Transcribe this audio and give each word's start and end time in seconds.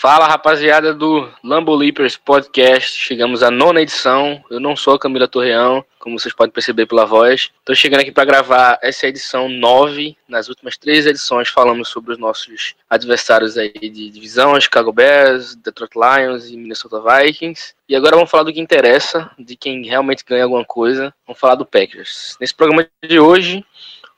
Fala 0.00 0.28
rapaziada 0.28 0.94
do 0.94 1.28
Lambo 1.42 1.74
Leapers 1.74 2.16
Podcast, 2.16 2.96
chegamos 2.96 3.42
à 3.42 3.50
nona 3.50 3.82
edição. 3.82 4.40
Eu 4.48 4.60
não 4.60 4.76
sou 4.76 4.94
a 4.94 4.98
Camila 4.98 5.26
Torreão, 5.26 5.84
como 5.98 6.16
vocês 6.16 6.32
podem 6.32 6.52
perceber 6.52 6.86
pela 6.86 7.04
voz. 7.04 7.50
Estou 7.58 7.74
chegando 7.74 8.02
aqui 8.02 8.12
para 8.12 8.24
gravar 8.24 8.78
essa 8.80 9.08
edição 9.08 9.48
9. 9.48 10.16
Nas 10.28 10.48
últimas 10.48 10.78
três 10.78 11.04
edições 11.04 11.48
falamos 11.48 11.88
sobre 11.88 12.12
os 12.12 12.18
nossos 12.18 12.76
adversários 12.88 13.58
aí 13.58 13.72
de 13.72 14.08
divisão, 14.08 14.60
Chicago 14.60 14.92
Bears, 14.92 15.56
Detroit 15.56 15.90
Lions 15.96 16.48
e 16.48 16.56
Minnesota 16.56 17.02
Vikings. 17.02 17.74
E 17.88 17.96
agora 17.96 18.14
vamos 18.14 18.30
falar 18.30 18.44
do 18.44 18.52
que 18.52 18.60
interessa, 18.60 19.28
de 19.36 19.56
quem 19.56 19.84
realmente 19.84 20.24
ganha 20.24 20.44
alguma 20.44 20.64
coisa. 20.64 21.12
Vamos 21.26 21.40
falar 21.40 21.56
do 21.56 21.66
Packers. 21.66 22.36
Nesse 22.40 22.54
programa 22.54 22.86
de 23.02 23.18
hoje, 23.18 23.64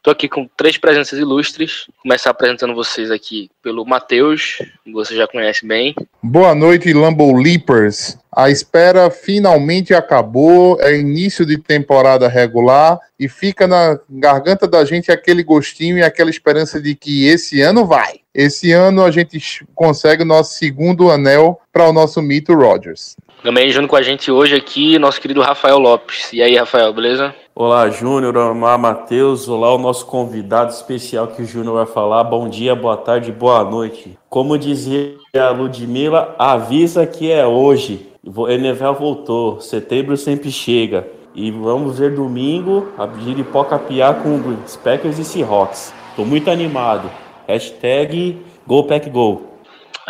Tô 0.02 0.10
aqui 0.10 0.30
com 0.30 0.48
três 0.56 0.78
presenças 0.78 1.18
ilustres. 1.18 1.86
Começar 2.02 2.30
apresentando 2.30 2.74
vocês 2.74 3.10
aqui 3.10 3.50
pelo 3.62 3.84
Matheus, 3.84 4.56
que 4.82 4.90
você 4.92 5.14
já 5.14 5.28
conhece 5.28 5.66
bem. 5.66 5.94
Boa 6.22 6.54
noite, 6.54 6.90
Lambo 6.94 7.36
Leapers. 7.36 8.16
A 8.34 8.48
espera 8.48 9.10
finalmente 9.10 9.92
acabou, 9.92 10.80
é 10.80 10.96
início 10.96 11.44
de 11.44 11.58
temporada 11.58 12.28
regular 12.28 12.98
e 13.18 13.28
fica 13.28 13.66
na 13.66 14.00
garganta 14.08 14.66
da 14.66 14.86
gente 14.86 15.12
aquele 15.12 15.42
gostinho 15.42 15.98
e 15.98 16.02
aquela 16.02 16.30
esperança 16.30 16.80
de 16.80 16.94
que 16.94 17.26
esse 17.26 17.60
ano 17.60 17.84
vai. 17.84 18.20
Esse 18.34 18.72
ano 18.72 19.04
a 19.04 19.10
gente 19.10 19.66
consegue 19.74 20.22
o 20.22 20.26
nosso 20.26 20.54
segundo 20.54 21.10
anel 21.10 21.60
para 21.70 21.86
o 21.86 21.92
nosso 21.92 22.22
mito 22.22 22.54
Rogers. 22.54 23.16
Também 23.42 23.70
junto 23.70 23.88
com 23.88 23.96
a 23.96 24.02
gente 24.02 24.30
hoje 24.30 24.54
aqui, 24.54 24.98
nosso 24.98 25.18
querido 25.18 25.40
Rafael 25.40 25.78
Lopes. 25.78 26.30
E 26.30 26.42
aí, 26.42 26.56
Rafael, 26.56 26.92
beleza? 26.92 27.34
Olá, 27.54 27.88
Júnior, 27.88 28.36
olá, 28.36 28.76
Matheus, 28.76 29.48
olá, 29.48 29.74
o 29.74 29.78
nosso 29.78 30.04
convidado 30.04 30.70
especial 30.70 31.28
que 31.28 31.40
o 31.40 31.46
Júnior 31.46 31.76
vai 31.76 31.86
falar. 31.86 32.22
Bom 32.24 32.50
dia, 32.50 32.74
boa 32.74 32.98
tarde, 32.98 33.32
boa 33.32 33.64
noite. 33.64 34.18
Como 34.28 34.58
dizia 34.58 35.16
a 35.34 35.48
Ludmilla, 35.48 36.34
avisa 36.38 37.06
que 37.06 37.30
é 37.30 37.46
hoje. 37.46 38.08
NFL 38.24 38.92
voltou, 38.98 39.58
setembro 39.60 40.18
sempre 40.18 40.50
chega. 40.50 41.08
E 41.34 41.50
vamos 41.50 41.98
ver 41.98 42.14
domingo 42.14 42.88
a 42.98 43.06
Giripoca 43.06 43.78
piar 43.78 44.22
com 44.22 44.36
os 44.64 44.76
Packers 44.76 45.18
e 45.18 45.24
Seahawks. 45.24 45.94
Tô 46.14 46.26
muito 46.26 46.50
animado. 46.50 47.10
Hashtag 47.48 48.36
GoPackGo. 48.66 49.49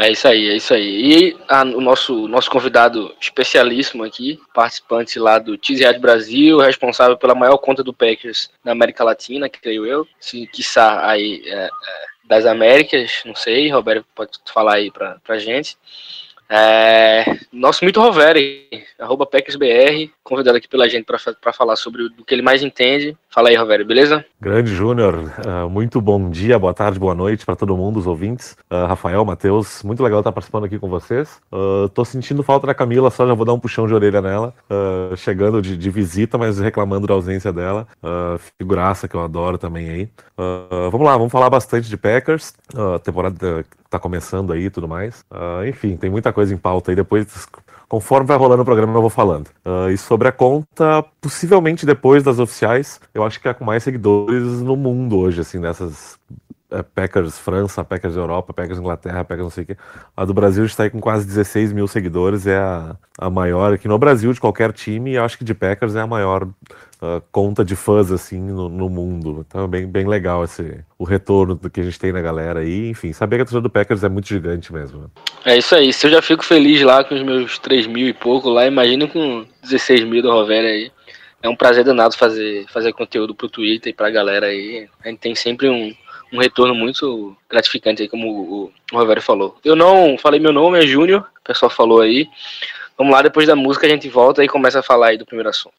É 0.00 0.10
isso 0.10 0.26
aí, 0.26 0.48
é 0.48 0.56
isso 0.56 0.72
aí. 0.72 1.12
E 1.12 1.36
a, 1.46 1.62
o 1.62 1.80
nosso, 1.80 2.26
nosso 2.26 2.50
convidado 2.50 3.14
especialíssimo 3.20 4.02
aqui, 4.02 4.40
participante 4.54 5.18
lá 5.18 5.38
do 5.38 5.58
Cheesehead 5.60 5.98
Brasil, 5.98 6.58
responsável 6.58 7.18
pela 7.18 7.34
maior 7.34 7.58
conta 7.58 7.84
do 7.84 7.92
Packers 7.92 8.50
na 8.64 8.72
América 8.72 9.04
Latina, 9.04 9.46
creio 9.46 9.84
eu, 9.84 10.08
se 10.18 10.46
quiçá 10.46 11.06
aí 11.06 11.42
é, 11.44 11.64
é, 11.64 11.70
das 12.24 12.46
Américas, 12.46 13.20
não 13.26 13.34
sei, 13.34 13.68
Roberto 13.68 14.06
pode 14.14 14.30
falar 14.50 14.76
aí 14.76 14.90
pra, 14.90 15.18
pra 15.22 15.38
gente. 15.38 15.76
É, 16.48 17.24
nosso 17.52 17.84
mito 17.84 18.00
Roveri, 18.00 18.68
arroba 18.98 19.26
Packers.br, 19.26 20.10
convidado 20.30 20.56
aqui 20.56 20.68
pela 20.68 20.88
gente 20.88 21.04
para 21.04 21.52
falar 21.52 21.74
sobre 21.74 22.04
o 22.04 22.24
que 22.24 22.32
ele 22.32 22.40
mais 22.40 22.62
entende. 22.62 23.16
Fala 23.28 23.48
aí, 23.48 23.56
Roveri, 23.56 23.82
beleza? 23.82 24.24
Grande 24.40 24.72
Júnior, 24.72 25.32
uh, 25.44 25.68
muito 25.68 26.00
bom 26.00 26.30
dia, 26.30 26.56
boa 26.56 26.72
tarde, 26.72 27.00
boa 27.00 27.16
noite 27.16 27.44
para 27.44 27.56
todo 27.56 27.76
mundo, 27.76 27.98
os 27.98 28.06
ouvintes. 28.06 28.56
Uh, 28.70 28.86
Rafael, 28.86 29.24
Matheus, 29.24 29.82
muito 29.82 30.04
legal 30.04 30.20
estar 30.20 30.30
participando 30.30 30.64
aqui 30.64 30.78
com 30.78 30.88
vocês. 30.88 31.40
Uh, 31.52 31.88
tô 31.88 32.04
sentindo 32.04 32.44
falta 32.44 32.68
da 32.68 32.74
Camila, 32.74 33.10
só 33.10 33.26
já 33.26 33.34
vou 33.34 33.44
dar 33.44 33.54
um 33.54 33.58
puxão 33.58 33.88
de 33.88 33.94
orelha 33.94 34.22
nela. 34.22 34.54
Chegando 35.16 35.60
de, 35.60 35.76
de, 35.76 35.90
visita, 35.90 36.38
mas 36.38 36.60
reclamando 36.60 37.06
da 37.06 37.14
ausência 37.14 37.52
dela. 37.52 37.88
figuraça 38.56 39.08
que 39.08 39.16
eu 39.16 39.22
adoro 39.22 39.58
também 39.58 39.90
aí. 39.90 40.08
vamos 40.90 41.06
lá, 41.06 41.16
vamos 41.16 41.32
falar 41.32 41.50
bastante 41.50 41.88
de 41.88 41.96
Packers. 41.96 42.54
Temporada 43.02 43.64
tá 43.88 43.98
começando 43.98 44.52
aí 44.52 44.66
e 44.66 44.70
tudo 44.70 44.86
mais. 44.86 45.24
enfim, 45.68 45.96
tem 45.96 46.08
muita 46.08 46.32
coisa 46.32 46.54
em 46.54 46.56
pauta 46.56 46.92
aí. 46.92 46.96
Depois 46.96 47.48
conforme 47.90 48.28
vai 48.28 48.36
rolando 48.36 48.62
o 48.62 48.64
programa, 48.64 48.96
eu 48.96 49.00
vou 49.00 49.10
falando. 49.10 49.48
Uh, 49.66 49.90
e 49.90 49.98
sobre 49.98 50.28
a 50.28 50.32
conta, 50.32 51.04
possivelmente 51.20 51.84
depois 51.84 52.22
das 52.22 52.38
oficiais, 52.38 53.00
eu 53.12 53.24
acho 53.24 53.40
que 53.40 53.48
é 53.48 53.52
com 53.52 53.64
mais 53.64 53.82
seguidores 53.82 54.62
no 54.62 54.76
mundo 54.76 55.18
hoje, 55.18 55.40
assim, 55.40 55.60
dessas 55.60 56.16
é, 56.30 56.49
Packers 56.94 57.38
França, 57.38 57.84
Packers 57.84 58.16
Europa, 58.16 58.52
Packers 58.52 58.78
Inglaterra, 58.78 59.24
Packers 59.24 59.42
não 59.42 59.50
sei 59.50 59.64
o 59.64 59.66
quê. 59.66 59.76
A 60.16 60.24
do 60.24 60.32
Brasil 60.32 60.64
está 60.64 60.84
aí 60.84 60.90
com 60.90 61.00
quase 61.00 61.26
16 61.26 61.72
mil 61.72 61.88
seguidores, 61.88 62.46
é 62.46 62.56
a, 62.56 62.96
a 63.18 63.28
maior 63.28 63.72
aqui 63.72 63.88
no 63.88 63.98
Brasil 63.98 64.32
de 64.32 64.40
qualquer 64.40 64.72
time, 64.72 65.12
e 65.12 65.18
acho 65.18 65.36
que 65.36 65.44
de 65.44 65.54
Packers 65.54 65.96
é 65.96 66.00
a 66.00 66.06
maior 66.06 66.44
uh, 66.44 67.22
conta 67.32 67.64
de 67.64 67.74
fãs 67.74 68.12
assim 68.12 68.40
no, 68.40 68.68
no, 68.68 68.88
mundo. 68.88 69.44
Então 69.46 69.64
é 69.64 69.68
bem, 69.68 69.86
bem 69.86 70.06
legal 70.06 70.44
esse, 70.44 70.84
o 70.98 71.04
retorno 71.04 71.54
do 71.54 71.68
que 71.68 71.80
a 71.80 71.84
gente 71.84 71.98
tem 71.98 72.12
na 72.12 72.20
galera 72.20 72.60
aí. 72.60 72.88
Enfim, 72.88 73.12
saber 73.12 73.36
que 73.36 73.42
a 73.42 73.44
torcida 73.46 73.62
do 73.62 73.70
Packers 73.70 74.04
é 74.04 74.08
muito 74.08 74.28
gigante 74.28 74.72
mesmo. 74.72 75.10
É 75.44 75.56
isso 75.58 75.74
aí. 75.74 75.92
Se 75.92 76.06
eu 76.06 76.10
já 76.10 76.22
fico 76.22 76.44
feliz 76.44 76.80
lá 76.82 77.02
com 77.02 77.14
os 77.14 77.22
meus 77.22 77.58
3 77.58 77.86
mil 77.86 78.08
e 78.08 78.12
pouco 78.12 78.48
lá, 78.48 78.66
imagina 78.66 79.08
com 79.08 79.44
16 79.62 80.04
mil 80.04 80.22
do 80.22 80.30
Rovera 80.30 80.68
aí. 80.68 80.92
É 81.42 81.48
um 81.48 81.56
prazer 81.56 81.82
danado 81.82 82.16
fazer, 82.16 82.66
fazer 82.68 82.92
conteúdo 82.92 83.34
pro 83.34 83.48
Twitter 83.48 83.90
e 83.90 83.96
pra 83.96 84.10
galera 84.10 84.46
aí. 84.46 84.86
A 85.02 85.08
gente 85.08 85.20
tem 85.20 85.34
sempre 85.34 85.70
um, 85.70 85.94
um 86.32 86.38
retorno 86.38 86.74
muito 86.74 87.36
gratificante 87.48 88.02
aí, 88.02 88.08
como 88.08 88.28
o, 88.28 88.72
Rovério 88.92 89.22
falou. 89.22 89.56
Eu 89.64 89.76
não 89.76 90.16
falei 90.18 90.40
meu 90.40 90.52
nome, 90.52 90.78
é 90.78 90.86
Júnior, 90.86 91.26
o 91.40 91.44
pessoal 91.44 91.70
falou 91.70 92.00
aí. 92.00 92.28
Vamos 92.96 93.12
lá, 93.12 93.22
depois 93.22 93.46
da 93.46 93.56
música 93.56 93.86
a 93.86 93.90
gente 93.90 94.08
volta 94.08 94.44
e 94.44 94.48
começa 94.48 94.80
a 94.80 94.82
falar 94.82 95.08
aí 95.08 95.18
do 95.18 95.26
primeiro 95.26 95.48
assunto. 95.48 95.74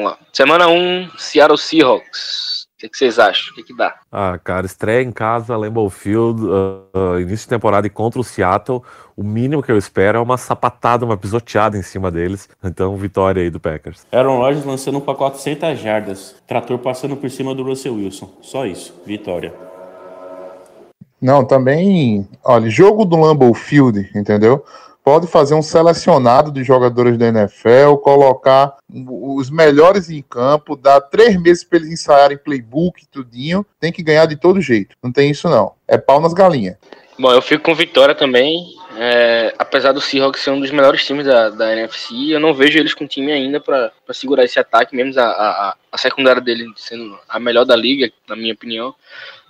Vamos 0.00 0.12
lá. 0.12 0.18
Semana 0.32 0.68
1, 0.68 1.10
Seattle 1.18 1.58
Seahawks. 1.58 2.66
O 2.74 2.80
que, 2.80 2.88
que 2.88 2.96
vocês 2.96 3.18
acham? 3.18 3.52
O 3.52 3.54
que, 3.54 3.62
que 3.64 3.76
dá? 3.76 3.94
Ah, 4.10 4.40
cara, 4.42 4.64
estreia 4.64 5.02
em 5.02 5.12
casa, 5.12 5.54
Lambeau 5.54 5.90
Field, 5.90 6.42
uh, 6.42 6.86
uh, 6.98 7.20
início 7.20 7.44
de 7.44 7.48
temporada 7.48 7.86
e 7.86 7.90
contra 7.90 8.18
o 8.18 8.24
Seattle. 8.24 8.82
O 9.14 9.22
mínimo 9.22 9.62
que 9.62 9.70
eu 9.70 9.76
espero 9.76 10.16
é 10.16 10.20
uma 10.20 10.38
sapatada, 10.38 11.04
uma 11.04 11.18
pisoteada 11.18 11.76
em 11.76 11.82
cima 11.82 12.10
deles. 12.10 12.48
Então, 12.64 12.96
vitória 12.96 13.42
aí 13.42 13.50
do 13.50 13.60
Packers. 13.60 14.06
Aaron 14.10 14.38
Rodgers 14.38 14.64
lançando 14.64 14.98
para 15.02 15.14
400 15.14 15.78
jardas. 15.78 16.36
Trator 16.46 16.78
passando 16.78 17.14
por 17.16 17.28
cima 17.28 17.54
do 17.54 17.62
Russell 17.62 17.96
Wilson. 17.96 18.30
Só 18.40 18.64
isso. 18.64 18.94
Vitória. 19.04 19.52
Não, 21.20 21.44
também, 21.44 22.26
olha, 22.42 22.70
jogo 22.70 23.04
do 23.04 23.16
Lambeau 23.16 23.52
Field, 23.52 24.10
entendeu? 24.14 24.64
Pode 25.04 25.26
fazer 25.26 25.54
um 25.54 25.62
selecionado 25.62 26.50
de 26.50 26.62
jogadores 26.62 27.16
da 27.16 27.28
NFL, 27.28 27.96
colocar 28.02 28.76
os 28.88 29.50
melhores 29.50 30.10
em 30.10 30.22
campo, 30.22 30.76
dar 30.76 31.00
três 31.00 31.40
meses 31.40 31.64
para 31.64 31.78
eles 31.78 31.90
ensaiarem 31.90 32.38
playbook, 32.38 33.06
tudinho, 33.06 33.64
tem 33.78 33.92
que 33.92 34.02
ganhar 34.02 34.26
de 34.26 34.36
todo 34.36 34.60
jeito. 34.60 34.96
Não 35.02 35.12
tem 35.12 35.30
isso 35.30 35.48
não. 35.48 35.72
É 35.88 35.98
pau 35.98 36.20
nas 36.20 36.32
galinhas. 36.32 36.76
Bom, 37.18 37.30
eu 37.32 37.42
fico 37.42 37.64
com 37.64 37.74
vitória 37.74 38.14
também. 38.14 38.74
É, 38.96 39.54
apesar 39.58 39.92
do 39.92 40.00
Seahawks 40.00 40.42
ser 40.42 40.50
um 40.50 40.60
dos 40.60 40.70
melhores 40.70 41.04
times 41.04 41.26
da, 41.26 41.50
da 41.50 41.72
NFC, 41.72 42.14
eu 42.30 42.40
não 42.40 42.54
vejo 42.54 42.78
eles 42.78 42.94
com 42.94 43.06
time 43.06 43.30
ainda 43.30 43.60
para 43.60 43.92
segurar 44.12 44.44
esse 44.44 44.58
ataque, 44.58 44.96
mesmo 44.96 45.20
a, 45.20 45.24
a, 45.24 45.76
a 45.92 45.98
secundária 45.98 46.40
dele 46.40 46.64
sendo 46.76 47.18
a 47.28 47.38
melhor 47.38 47.64
da 47.64 47.76
liga, 47.76 48.10
na 48.26 48.34
minha 48.34 48.54
opinião. 48.54 48.94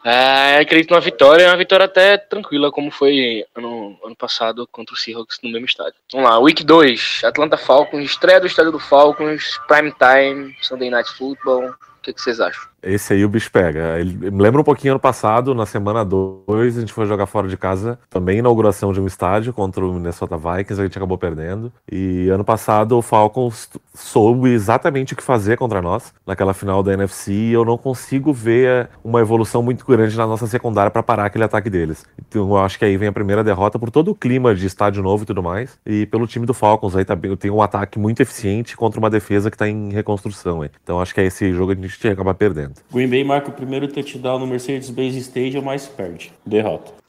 É, 0.03 0.59
acredito 0.59 0.91
numa 0.91 1.01
vitória, 1.01 1.49
uma 1.49 1.57
vitória 1.57 1.85
até 1.85 2.17
tranquila, 2.17 2.73
como 2.73 2.91
foi 2.91 3.45
ano, 3.55 3.99
ano 4.03 4.17
passado 4.17 4.67
contra 4.67 4.95
o 4.95 4.99
Seahawks 4.99 5.39
no 5.43 5.51
mesmo 5.51 5.67
estádio. 5.67 5.95
Vamos 6.13 6.31
lá, 6.31 6.39
Week 6.39 6.65
2, 6.65 7.23
Atlanta 7.25 7.59
Falcons, 7.59 8.05
estreia 8.05 8.41
do 8.41 8.47
estádio 8.47 8.73
do 8.73 8.79
Falcons, 8.79 9.61
Prime 9.69 9.93
Time, 9.93 10.57
Sunday 10.63 10.89
Night 10.91 11.11
Football. 11.11 11.71
O 11.71 12.03
que, 12.03 12.15
que 12.15 12.21
vocês 12.21 12.41
acham? 12.41 12.70
Esse 12.83 13.13
aí 13.13 13.25
o 13.25 13.29
bicho 13.29 13.51
pega. 13.51 13.99
Ele 13.99 14.31
me 14.31 14.43
lembra 14.43 14.61
um 14.61 14.65
pouquinho 14.65 14.95
ano 14.95 15.01
passado, 15.01 15.55
na 15.55 15.67
semana 15.67 16.05
2, 16.05 16.77
a 16.77 16.81
gente 16.81 16.93
foi 16.93 17.07
jogar 17.07 17.27
fora 17.27 17.49
de 17.49 17.57
casa, 17.57 17.99
também 18.09 18.39
inauguração 18.39 18.93
de 18.93 19.01
um 19.01 19.07
estádio 19.07 19.53
contra 19.53 19.85
o 19.85 19.93
Minnesota 19.93 20.37
Vikings, 20.37 20.81
a 20.81 20.85
gente 20.85 20.97
acabou 20.97 21.19
perdendo. 21.19 21.73
E 21.91 22.29
ano 22.29 22.45
passado 22.45 22.97
o 22.97 23.03
Falcons 23.03 23.69
soube 23.95 24.51
exatamente 24.51 25.13
o 25.13 25.17
que 25.17 25.23
fazer 25.23 25.57
contra 25.57 25.83
nós 25.83 26.13
naquela 26.27 26.55
final 26.55 26.83
da 26.83 26.93
NFC 26.95 27.33
e 27.33 27.53
eu 27.53 27.65
não 27.65 27.77
consigo 27.77 28.33
ver 28.33 28.89
uma 29.05 29.21
evolução 29.21 29.63
muito 29.63 29.85
grande 29.85 30.17
na 30.17 30.27
nossa 30.27 30.47
secundária 30.47 30.91
para 30.91 31.03
parar 31.03 31.27
aquele 31.27 31.45
ataque 31.45 31.69
deles. 31.69 32.05
Então 32.19 32.49
eu 32.49 32.59
acho 32.59 32.79
que 32.79 32.85
aí 32.85 32.97
vem 32.97 33.09
a 33.09 33.13
primeira 33.13 33.45
derrota 33.45 33.79
por 33.79 33.91
todo 33.91 34.11
o 34.11 34.15
clima 34.15 34.55
de 34.55 34.67
estádio 34.67 35.03
novo 35.03 35.25
e 35.25 35.27
tudo 35.27 35.43
mais. 35.43 35.79
E 35.85 36.07
pelo 36.07 36.27
time 36.27 36.47
do 36.47 36.55
Falcons 36.55 36.97
aí 36.97 37.05
também 37.05 37.35
tem 37.37 37.51
um 37.51 37.63
ataque 37.63 37.99
muito 37.99 38.21
eficiente 38.21 38.77
contra 38.77 38.99
uma 38.99 39.11
defesa 39.11 39.51
que 39.51 39.55
está 39.55 39.69
em 39.69 39.91
reconstrução. 39.91 40.65
Então 40.83 41.01
acho 41.01 41.15
que 41.15 41.21
é 41.21 41.25
esse 41.25 41.53
jogo 41.53 41.75
que 41.75 41.85
a 41.85 41.87
gente 41.87 42.09
acaba 42.09 42.35
perdendo. 42.35 42.70
Green 42.93 43.09
Bay 43.09 43.25
marca 43.25 43.51
o 43.51 43.53
primeiro 43.53 43.89
touchdown 43.89 44.39
no 44.39 44.47
Mercedes-Benz 44.47 45.17
Stadium, 45.17 45.63
mas 45.63 45.87
perde. 45.87 46.33
Derrota. 46.45 47.01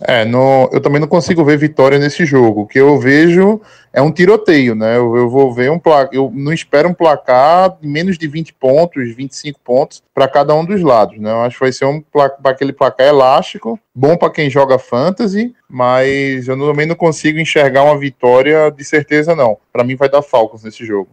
É, 0.00 0.24
no, 0.24 0.68
eu 0.72 0.80
também 0.80 1.00
não 1.00 1.08
consigo 1.08 1.44
ver 1.44 1.58
vitória 1.58 1.98
nesse 1.98 2.24
jogo. 2.24 2.62
O 2.62 2.66
que 2.66 2.78
eu 2.78 2.98
vejo 2.98 3.60
é 3.92 4.00
um 4.00 4.12
tiroteio, 4.12 4.74
né? 4.74 4.96
Eu, 4.96 5.16
eu 5.16 5.28
vou 5.28 5.52
ver 5.52 5.70
um 5.70 5.78
placar. 5.78 6.10
Eu 6.12 6.30
não 6.32 6.52
espero 6.52 6.88
um 6.88 6.94
placar 6.94 7.76
de 7.80 7.88
menos 7.88 8.16
de 8.16 8.28
20 8.28 8.54
pontos, 8.54 9.14
25 9.14 9.58
pontos 9.58 10.02
para 10.14 10.28
cada 10.28 10.54
um 10.54 10.64
dos 10.64 10.80
lados, 10.82 11.18
né? 11.18 11.30
Eu 11.30 11.42
acho 11.42 11.56
que 11.56 11.64
vai 11.64 11.72
ser 11.72 11.84
um 11.86 12.00
placar, 12.00 12.38
aquele 12.44 12.72
placar 12.72 13.08
elástico, 13.08 13.78
bom 13.92 14.16
para 14.16 14.30
quem 14.30 14.48
joga 14.48 14.78
fantasy, 14.78 15.52
mas 15.68 16.46
eu 16.46 16.56
também 16.56 16.86
não 16.86 16.94
consigo 16.94 17.40
enxergar 17.40 17.82
uma 17.82 17.98
vitória 17.98 18.70
de 18.70 18.84
certeza, 18.84 19.34
não. 19.34 19.58
Para 19.72 19.82
mim 19.82 19.96
vai 19.96 20.08
dar 20.08 20.22
Falcons 20.22 20.62
nesse 20.62 20.86
jogo. 20.86 21.08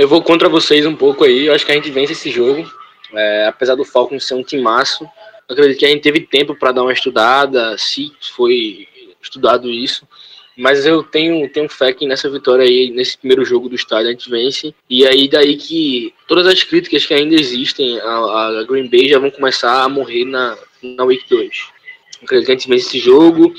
Eu 0.00 0.08
vou 0.08 0.22
contra 0.22 0.48
vocês 0.48 0.86
um 0.86 0.96
pouco 0.96 1.24
aí. 1.24 1.44
Eu 1.44 1.52
acho 1.52 1.66
que 1.66 1.72
a 1.72 1.74
gente 1.74 1.90
vence 1.90 2.12
esse 2.12 2.30
jogo. 2.30 2.66
É, 3.12 3.44
apesar 3.46 3.74
do 3.74 3.84
Falcons 3.84 4.24
ser 4.24 4.32
um 4.32 4.42
timaço, 4.42 5.04
eu 5.46 5.52
acredito 5.52 5.78
que 5.78 5.84
a 5.84 5.90
gente 5.90 6.00
teve 6.00 6.20
tempo 6.20 6.54
para 6.54 6.72
dar 6.72 6.84
uma 6.84 6.92
estudada, 6.94 7.76
se 7.76 8.10
foi 8.34 8.88
estudado 9.20 9.68
isso. 9.68 10.08
Mas 10.56 10.86
eu 10.86 11.02
tenho, 11.02 11.46
tenho 11.52 11.68
fé 11.68 11.92
que 11.92 12.06
nessa 12.06 12.30
vitória 12.30 12.64
aí, 12.64 12.90
nesse 12.90 13.18
primeiro 13.18 13.44
jogo 13.44 13.68
do 13.68 13.74
estádio, 13.74 14.08
a 14.08 14.12
gente 14.12 14.30
vence. 14.30 14.74
E 14.88 15.06
aí 15.06 15.28
daí 15.28 15.58
que 15.58 16.14
todas 16.26 16.46
as 16.46 16.62
críticas 16.62 17.04
que 17.04 17.12
ainda 17.12 17.34
existem 17.34 18.00
a, 18.00 18.60
a 18.60 18.64
Green 18.66 18.88
Bay 18.88 19.06
já 19.06 19.18
vão 19.18 19.30
começar 19.30 19.82
a 19.82 19.88
morrer 19.90 20.24
na, 20.24 20.56
na 20.82 21.04
Week 21.04 21.26
2. 21.28 21.40
Eu 21.42 22.24
acredito 22.24 22.46
que 22.46 22.52
a 22.52 22.54
gente 22.54 22.68
vence 22.70 22.86
esse 22.86 22.98
jogo. 22.98 23.52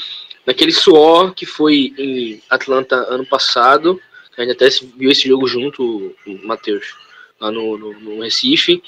Naquele 0.43 0.71
suor 0.71 1.35
que 1.35 1.45
foi 1.45 1.93
em 1.99 2.41
Atlanta 2.49 2.95
ano 2.95 3.27
passado, 3.27 4.01
a 4.37 4.41
gente 4.41 4.51
até 4.51 4.69
viu 4.97 5.11
esse 5.11 5.27
jogo 5.27 5.47
junto, 5.47 6.15
Matheus, 6.43 6.95
lá 7.39 7.51
no, 7.51 7.77
no, 7.77 7.99
no 7.99 8.21
Recife. 8.21 8.81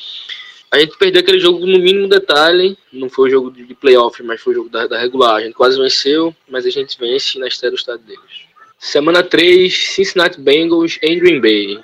A 0.72 0.80
gente 0.80 0.98
perdeu 0.98 1.22
aquele 1.22 1.40
jogo 1.40 1.66
no 1.66 1.78
mínimo 1.78 2.08
detalhe. 2.08 2.78
Não 2.92 3.10
foi 3.10 3.28
o 3.28 3.32
jogo 3.32 3.52
de 3.52 3.76
playoff, 3.76 4.24
mas 4.24 4.42
foi 4.42 4.54
o 4.54 4.56
jogo 4.56 4.70
da, 4.70 4.88
da 4.88 5.00
regular. 5.00 5.36
A 5.36 5.42
gente 5.42 5.54
quase 5.54 5.78
venceu, 5.78 6.36
mas 6.50 6.66
a 6.66 6.70
gente 6.70 6.98
vence 6.98 7.38
na 7.38 7.48
estreia 7.48 7.72
do 7.72 7.78
estado 7.78 8.02
deles. 8.02 8.54
Semana 8.80 9.24
3, 9.24 9.72
Cincinnati 9.72 10.42
Bengals 10.42 10.98
em 11.02 11.20
Green 11.20 11.40
Bay. 11.40 11.80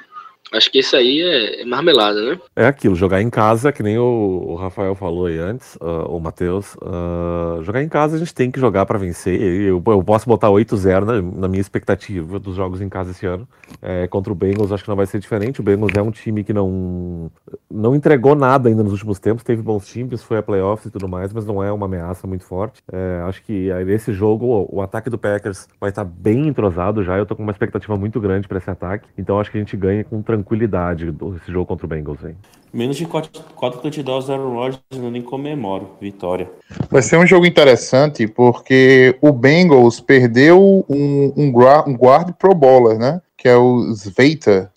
Acho 0.51 0.71
que 0.71 0.79
isso 0.79 0.95
aí 0.95 1.21
é, 1.21 1.61
é, 1.61 1.65
marmelada, 1.65 2.21
né? 2.21 2.39
É 2.55 2.65
aquilo, 2.65 2.95
jogar 2.95 3.21
em 3.21 3.29
casa, 3.29 3.71
que 3.71 3.83
nem 3.83 3.99
o, 3.99 4.55
Rafael 4.55 4.95
falou 4.95 5.27
aí 5.27 5.37
antes, 5.37 5.75
uh, 5.75 6.07
o 6.09 6.19
Matheus. 6.19 6.75
Uh, 6.75 7.63
jogar 7.63 7.83
em 7.83 7.89
casa 7.89 8.15
a 8.15 8.19
gente 8.19 8.33
tem 8.33 8.49
que 8.49 8.59
jogar 8.59 8.85
para 8.85 8.97
vencer. 8.97 9.39
Eu, 9.39 9.81
eu, 9.85 10.03
posso 10.03 10.27
botar 10.27 10.47
8-0 10.47 11.05
na, 11.05 11.21
na, 11.21 11.47
minha 11.47 11.61
expectativa 11.61 12.39
dos 12.39 12.55
jogos 12.55 12.81
em 12.81 12.89
casa 12.89 13.11
esse 13.11 13.27
ano. 13.27 13.47
É, 13.79 14.07
contra 14.07 14.33
o 14.33 14.35
Bengals, 14.35 14.71
acho 14.71 14.83
que 14.83 14.89
não 14.89 14.95
vai 14.95 15.05
ser 15.05 15.19
diferente. 15.19 15.59
O 15.59 15.63
Bengals 15.63 15.93
é 15.95 16.01
um 16.01 16.09
time 16.09 16.43
que 16.43 16.51
não, 16.51 17.31
não 17.69 17.95
entregou 17.95 18.33
nada 18.33 18.69
ainda 18.69 18.81
nos 18.81 18.93
últimos 18.93 19.19
tempos. 19.19 19.43
Teve 19.43 19.61
bons 19.61 19.87
times, 19.87 20.23
foi 20.23 20.39
a 20.39 20.43
playoffs 20.43 20.87
e 20.87 20.91
tudo 20.91 21.07
mais, 21.07 21.31
mas 21.31 21.45
não 21.45 21.63
é 21.63 21.71
uma 21.71 21.85
ameaça 21.85 22.25
muito 22.25 22.43
forte. 22.43 22.81
É, 22.91 23.21
acho 23.27 23.43
que 23.43 23.71
nesse 23.85 24.13
jogo 24.13 24.45
o, 24.45 24.77
o, 24.77 24.81
ataque 24.81 25.11
do 25.11 25.17
Packers 25.17 25.67
vai 25.79 25.91
estar 25.91 26.03
bem 26.03 26.47
entrosado 26.47 27.03
já. 27.03 27.17
Eu 27.17 27.25
tô 27.25 27.35
com 27.35 27.43
uma 27.43 27.51
expectativa 27.51 27.95
muito 27.95 28.19
grande 28.19 28.47
para 28.47 28.57
esse 28.57 28.69
ataque. 28.69 29.07
Então 29.15 29.39
acho 29.39 29.51
que 29.51 29.57
a 29.57 29.61
gente 29.61 29.77
ganha 29.77 30.03
com 30.03 30.23
tranquilidade 30.23 30.38
tranquilidade 30.39 31.13
esse 31.41 31.51
jogo 31.51 31.65
contra 31.65 31.86
o 31.86 31.89
Bengals. 31.89 32.24
Hein? 32.24 32.36
Menos 32.71 32.97
de 32.97 33.06
4 33.06 33.81
touchdowns 33.81 34.30
Aaron 34.30 34.53
Rodgers, 34.53 34.81
eu 34.91 35.12
nem 35.12 35.21
comemoro. 35.21 35.91
Vitória. 36.00 36.50
Vai 36.89 37.01
ser 37.01 37.18
um 37.18 37.25
jogo 37.25 37.45
interessante 37.45 38.27
porque 38.27 39.18
o 39.21 39.31
Bengals 39.31 40.00
perdeu 40.00 40.86
um, 40.88 41.33
um, 41.36 41.51
um 41.88 41.95
guard 41.95 42.33
pro 42.33 42.53
bowler, 42.53 42.97
né? 42.97 43.21
Que 43.36 43.47
é 43.47 43.56
o 43.56 43.91
Sveita. 43.94 44.71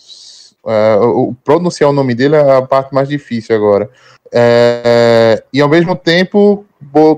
Uh, 0.64 1.34
pronunciar 1.44 1.90
o 1.90 1.92
nome 1.92 2.14
dele 2.14 2.36
é 2.36 2.56
a 2.56 2.62
parte 2.62 2.94
mais 2.94 3.08
difícil 3.08 3.54
agora. 3.54 3.90
É, 4.34 5.42
e 5.52 5.60
ao 5.60 5.68
mesmo 5.68 5.94
tempo 5.94 6.64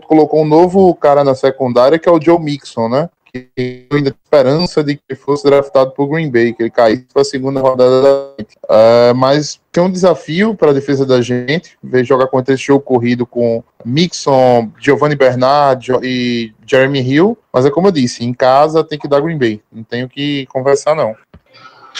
colocou 0.08 0.42
um 0.42 0.46
novo 0.46 0.92
cara 0.96 1.22
na 1.22 1.34
secundária 1.34 1.98
que 1.98 2.08
é 2.08 2.12
o 2.12 2.20
Joe 2.20 2.40
Mixon, 2.40 2.88
né? 2.88 3.08
Que 3.34 3.86
ainda 3.90 4.10
esperança 4.10 4.84
de 4.84 4.96
que 4.96 5.16
fosse 5.16 5.44
draftado 5.44 5.90
por 5.90 6.06
Green 6.06 6.30
Bay, 6.30 6.52
que 6.52 6.62
ele 6.62 6.70
caísse 6.70 7.06
para 7.12 7.22
a 7.22 7.24
segunda 7.24 7.60
rodada 7.60 8.00
da 8.00 9.10
uh, 9.10 9.14
mas 9.14 9.60
tem 9.72 9.82
um 9.82 9.90
desafio 9.90 10.54
para 10.54 10.70
a 10.70 10.74
defesa 10.74 11.04
da 11.04 11.20
gente, 11.20 11.76
ver 11.82 12.04
jogar 12.04 12.28
contra 12.28 12.54
esse 12.54 12.62
jogo 12.62 12.80
corrido 12.80 13.26
com 13.26 13.64
Mixon, 13.84 14.70
Giovanni 14.78 15.16
Bernard 15.16 15.92
e 16.02 16.52
Jeremy 16.64 17.00
Hill, 17.00 17.36
mas 17.52 17.66
é 17.66 17.70
como 17.70 17.88
eu 17.88 17.92
disse, 17.92 18.24
em 18.24 18.32
casa 18.32 18.84
tem 18.84 18.98
que 18.98 19.08
dar 19.08 19.20
Green 19.20 19.38
Bay, 19.38 19.60
não 19.72 19.82
tenho 19.82 20.08
que 20.08 20.46
conversar 20.46 20.94
não. 20.94 21.16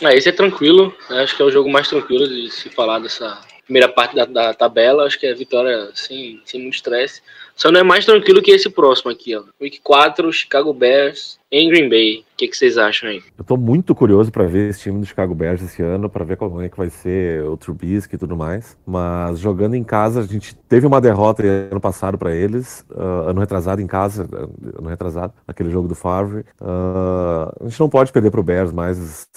É, 0.02 0.16
esse 0.16 0.28
é 0.28 0.32
tranquilo, 0.32 0.94
acho 1.10 1.37
que 1.37 1.42
é 1.42 1.44
o 1.44 1.50
jogo 1.50 1.70
mais 1.70 1.88
tranquilo 1.88 2.28
de 2.28 2.50
se 2.50 2.69
falar 2.70 3.00
dessa 3.00 3.40
primeira 3.64 3.88
parte 3.88 4.14
da, 4.14 4.25
da 4.25 4.54
tabela, 4.54 5.04
acho 5.04 5.19
que 5.19 5.26
é 5.26 5.34
vitória 5.34 5.90
sem, 5.94 6.40
sem 6.44 6.60
muito 6.60 6.75
estresse. 6.75 7.22
Só 7.56 7.70
não 7.70 7.80
é 7.80 7.82
mais 7.82 8.04
tranquilo 8.04 8.42
que 8.42 8.50
esse 8.50 8.68
próximo 8.68 9.10
aqui, 9.10 9.34
ó. 9.36 9.44
Week 9.60 9.80
4, 9.80 10.32
Chicago 10.32 10.72
Bears 10.72 11.38
em 11.54 11.68
Green 11.68 11.88
Bay. 11.88 12.24
O 12.34 12.36
que, 12.36 12.48
que 12.48 12.56
vocês 12.56 12.76
acham 12.76 13.08
aí? 13.08 13.22
Eu 13.38 13.44
tô 13.44 13.56
muito 13.56 13.94
curioso 13.94 14.32
para 14.32 14.44
ver 14.44 14.70
esse 14.70 14.80
time 14.80 14.98
do 14.98 15.06
Chicago 15.06 15.36
Bears 15.36 15.62
esse 15.62 15.80
ano, 15.80 16.10
para 16.10 16.24
ver 16.24 16.36
como 16.36 16.60
é 16.60 16.68
que 16.68 16.76
vai 16.76 16.90
ser 16.90 17.44
o 17.44 17.56
Trubisky 17.56 18.16
e 18.16 18.18
tudo 18.18 18.36
mais. 18.36 18.76
Mas 18.84 19.38
jogando 19.38 19.76
em 19.76 19.84
casa, 19.84 20.18
a 20.18 20.26
gente 20.26 20.56
teve 20.68 20.84
uma 20.84 21.00
derrota 21.00 21.44
ano 21.44 21.80
passado 21.80 22.18
para 22.18 22.34
eles, 22.34 22.84
uh, 22.90 23.28
ano 23.28 23.38
retrasado 23.38 23.80
em 23.80 23.86
casa, 23.86 24.28
ano 24.76 24.88
retrasado, 24.88 25.32
aquele 25.46 25.70
jogo 25.70 25.86
do 25.86 25.94
Favre. 25.94 26.40
Uh, 26.60 27.54
a 27.60 27.68
gente 27.68 27.78
não 27.78 27.88
pode 27.88 28.10
perder 28.10 28.32
pro 28.32 28.42
Bears, 28.42 28.72
mas 28.72 29.28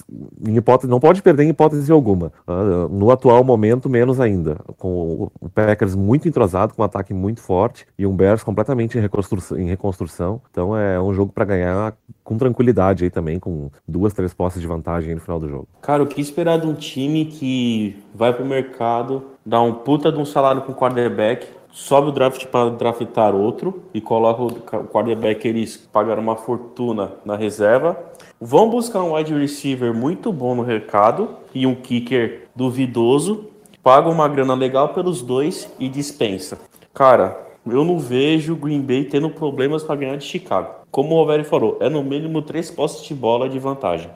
em 0.44 0.56
hipótese, 0.56 0.90
não 0.90 1.00
pode 1.00 1.22
perder 1.22 1.44
em 1.44 1.50
hipótese 1.50 1.92
alguma. 1.92 2.34
Uh, 2.48 2.90
no 2.90 3.12
atual 3.12 3.44
momento, 3.44 3.88
menos 3.88 4.20
ainda. 4.20 4.56
Com 4.76 5.30
o 5.40 5.50
Packers 5.50 5.94
muito 5.94 6.28
entrosado, 6.28 6.74
com 6.74 6.82
um 6.82 6.86
ataque 6.86 7.14
muito 7.14 7.42
forte 7.42 7.86
e 7.96 8.08
um 8.08 8.16
Bears 8.16 8.42
completamente 8.42 8.98
em 8.98 9.02
reconstrução. 9.02 9.60
Em 9.60 9.68
reconstrução. 9.68 10.42
Então 10.50 10.76
é 10.76 11.00
um 11.00 11.14
jogo 11.14 11.32
para 11.32 11.46
ganhar 11.46 11.96
com 12.24 12.38
tranquilidade 12.38 13.04
aí 13.04 13.10
também, 13.10 13.40
com 13.40 13.70
duas, 13.88 14.14
três 14.14 14.34
posses 14.34 14.62
de 14.62 14.68
vantagem 14.68 15.16
no 15.16 15.22
final 15.22 15.40
do 15.40 15.48
jogo. 15.48 15.68
Cara, 15.82 16.04
o 16.04 16.08
que 16.08 16.22
esperar 16.22 16.60
de 16.60 16.68
um 16.68 16.74
time 16.74 17.26
que 17.26 17.96
vai 18.14 18.34
pro 18.34 18.46
mercado, 18.46 19.24
dá 19.46 19.62
um 19.62 19.74
puta 19.74 20.12
de 20.12 20.18
um 20.18 20.26
salário 20.26 20.62
com 20.62 20.74
quarterback, 20.74 21.48
sobe 21.72 22.10
o 22.10 22.12
draft 22.12 22.46
para 22.48 22.70
draftar 22.72 23.36
outro 23.36 23.84
e 23.94 24.02
coloca 24.02 24.42
o 24.42 24.88
quarterback, 24.88 25.48
eles 25.48 25.78
pagaram 25.78 26.22
uma 26.22 26.36
fortuna 26.36 27.12
na 27.24 27.36
reserva. 27.36 27.98
Vão 28.40 28.70
buscar 28.70 29.02
um 29.04 29.16
wide 29.16 29.34
receiver 29.34 29.94
muito 29.94 30.32
bom 30.32 30.56
no 30.56 30.64
mercado 30.64 31.30
e 31.54 31.66
um 31.66 31.76
kicker 31.76 32.48
duvidoso, 32.56 33.46
pagam 33.82 34.12
uma 34.12 34.28
grana 34.28 34.54
legal 34.54 34.90
pelos 34.90 35.22
dois 35.22 35.72
e 35.80 35.88
dispensa. 35.88 36.58
Cara, 36.94 37.38
eu 37.66 37.84
não 37.84 38.00
vejo 38.00 38.56
Green 38.56 38.82
Bay 38.82 39.06
tendo 39.06 39.30
problemas 39.30 39.84
para 39.84 39.96
ganhar 39.96 40.18
de 40.18 40.26
Chicago. 40.26 40.77
Como 40.92 41.14
o 41.14 41.20
Rovério 41.20 41.46
falou, 41.46 41.78
é 41.82 41.90
no 41.90 42.04
mínimo 42.04 42.42
três 42.42 42.72
postes 42.72 43.08
de 43.08 43.14
bola 43.14 43.48
de 43.50 43.60
vantagem. 43.60 44.10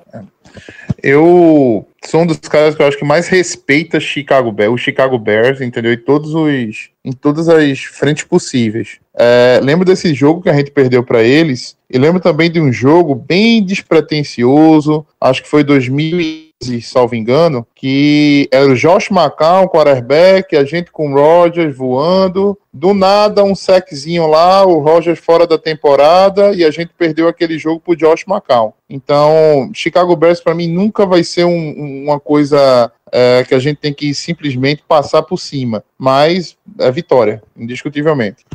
Eu 1.03 1.85
sou 2.05 2.21
um 2.21 2.25
dos 2.25 2.37
caras 2.39 2.75
que 2.75 2.81
eu 2.81 2.87
acho 2.87 2.97
que 2.97 3.05
mais 3.05 3.27
respeita 3.27 3.99
Chicago 3.99 4.51
Bears, 4.51 4.73
o 4.73 4.77
Chicago 4.77 5.17
Bears, 5.17 5.61
entendeu? 5.61 5.93
Em 5.93 5.97
todos 5.97 6.33
os, 6.33 6.89
em 7.03 7.11
todas 7.11 7.49
as 7.49 7.79
frentes 7.79 8.23
possíveis. 8.23 8.99
É, 9.17 9.59
lembro 9.61 9.85
desse 9.85 10.13
jogo 10.13 10.41
que 10.41 10.49
a 10.49 10.53
gente 10.53 10.71
perdeu 10.71 11.03
para 11.03 11.23
eles 11.23 11.75
e 11.89 11.97
lembro 11.97 12.19
também 12.19 12.49
de 12.49 12.59
um 12.59 12.71
jogo 12.71 13.13
bem 13.15 13.63
despretensioso, 13.63 15.05
acho 15.19 15.43
que 15.43 15.49
foi 15.49 15.63
2000 15.63 16.50
salvo 16.81 17.15
engano, 17.15 17.65
que 17.73 18.47
era 18.51 18.65
o 18.65 18.75
Josh 18.75 19.09
McCown, 19.09 19.67
quarterback, 19.67 20.55
a 20.55 20.63
gente 20.63 20.91
com 20.91 21.11
o 21.11 21.15
Rogers 21.15 21.75
voando, 21.75 22.57
do 22.73 22.93
nada 22.93 23.43
um 23.43 23.55
seczinho 23.55 24.27
lá, 24.27 24.65
o 24.65 24.79
Rogers 24.79 25.19
fora 25.19 25.47
da 25.47 25.57
temporada 25.57 26.53
e 26.53 26.63
a 26.63 26.71
gente 26.71 26.91
perdeu 26.97 27.27
aquele 27.27 27.57
jogo 27.57 27.79
pro 27.79 27.95
Josh 27.95 28.25
McCown. 28.27 28.73
Então, 28.89 29.71
Chicago 29.73 30.15
Bears 30.15 30.39
para 30.39 30.55
mim 30.55 30.67
nunca 30.67 31.05
vai 31.05 31.23
ser 31.23 31.45
um, 31.45 32.03
uma 32.03 32.19
coisa 32.19 32.91
é, 33.11 33.43
que 33.47 33.53
a 33.53 33.59
gente 33.59 33.77
tem 33.77 33.93
que 33.93 34.13
simplesmente 34.13 34.83
passar 34.87 35.23
por 35.23 35.37
cima, 35.37 35.83
mas 35.97 36.55
é 36.79 36.91
vitória, 36.91 37.41
indiscutivelmente. 37.57 38.45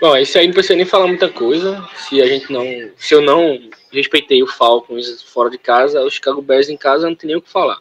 Bom, 0.00 0.16
esse 0.16 0.38
aí 0.38 0.46
não 0.46 0.54
precisa 0.54 0.76
nem 0.76 0.84
falar 0.84 1.06
muita 1.06 1.28
coisa. 1.28 1.82
Se 1.96 2.20
a 2.20 2.26
gente 2.26 2.52
não. 2.52 2.64
Se 2.96 3.14
eu 3.14 3.22
não 3.22 3.58
respeitei 3.92 4.42
o 4.42 4.46
Falcons 4.46 5.22
fora 5.22 5.50
de 5.50 5.58
casa, 5.58 6.02
o 6.02 6.10
Chicago 6.10 6.42
Bears 6.42 6.68
em 6.68 6.76
casa 6.76 7.08
não 7.08 7.16
tem 7.16 7.28
nem 7.28 7.36
o 7.36 7.42
que 7.42 7.50
falar. 7.50 7.78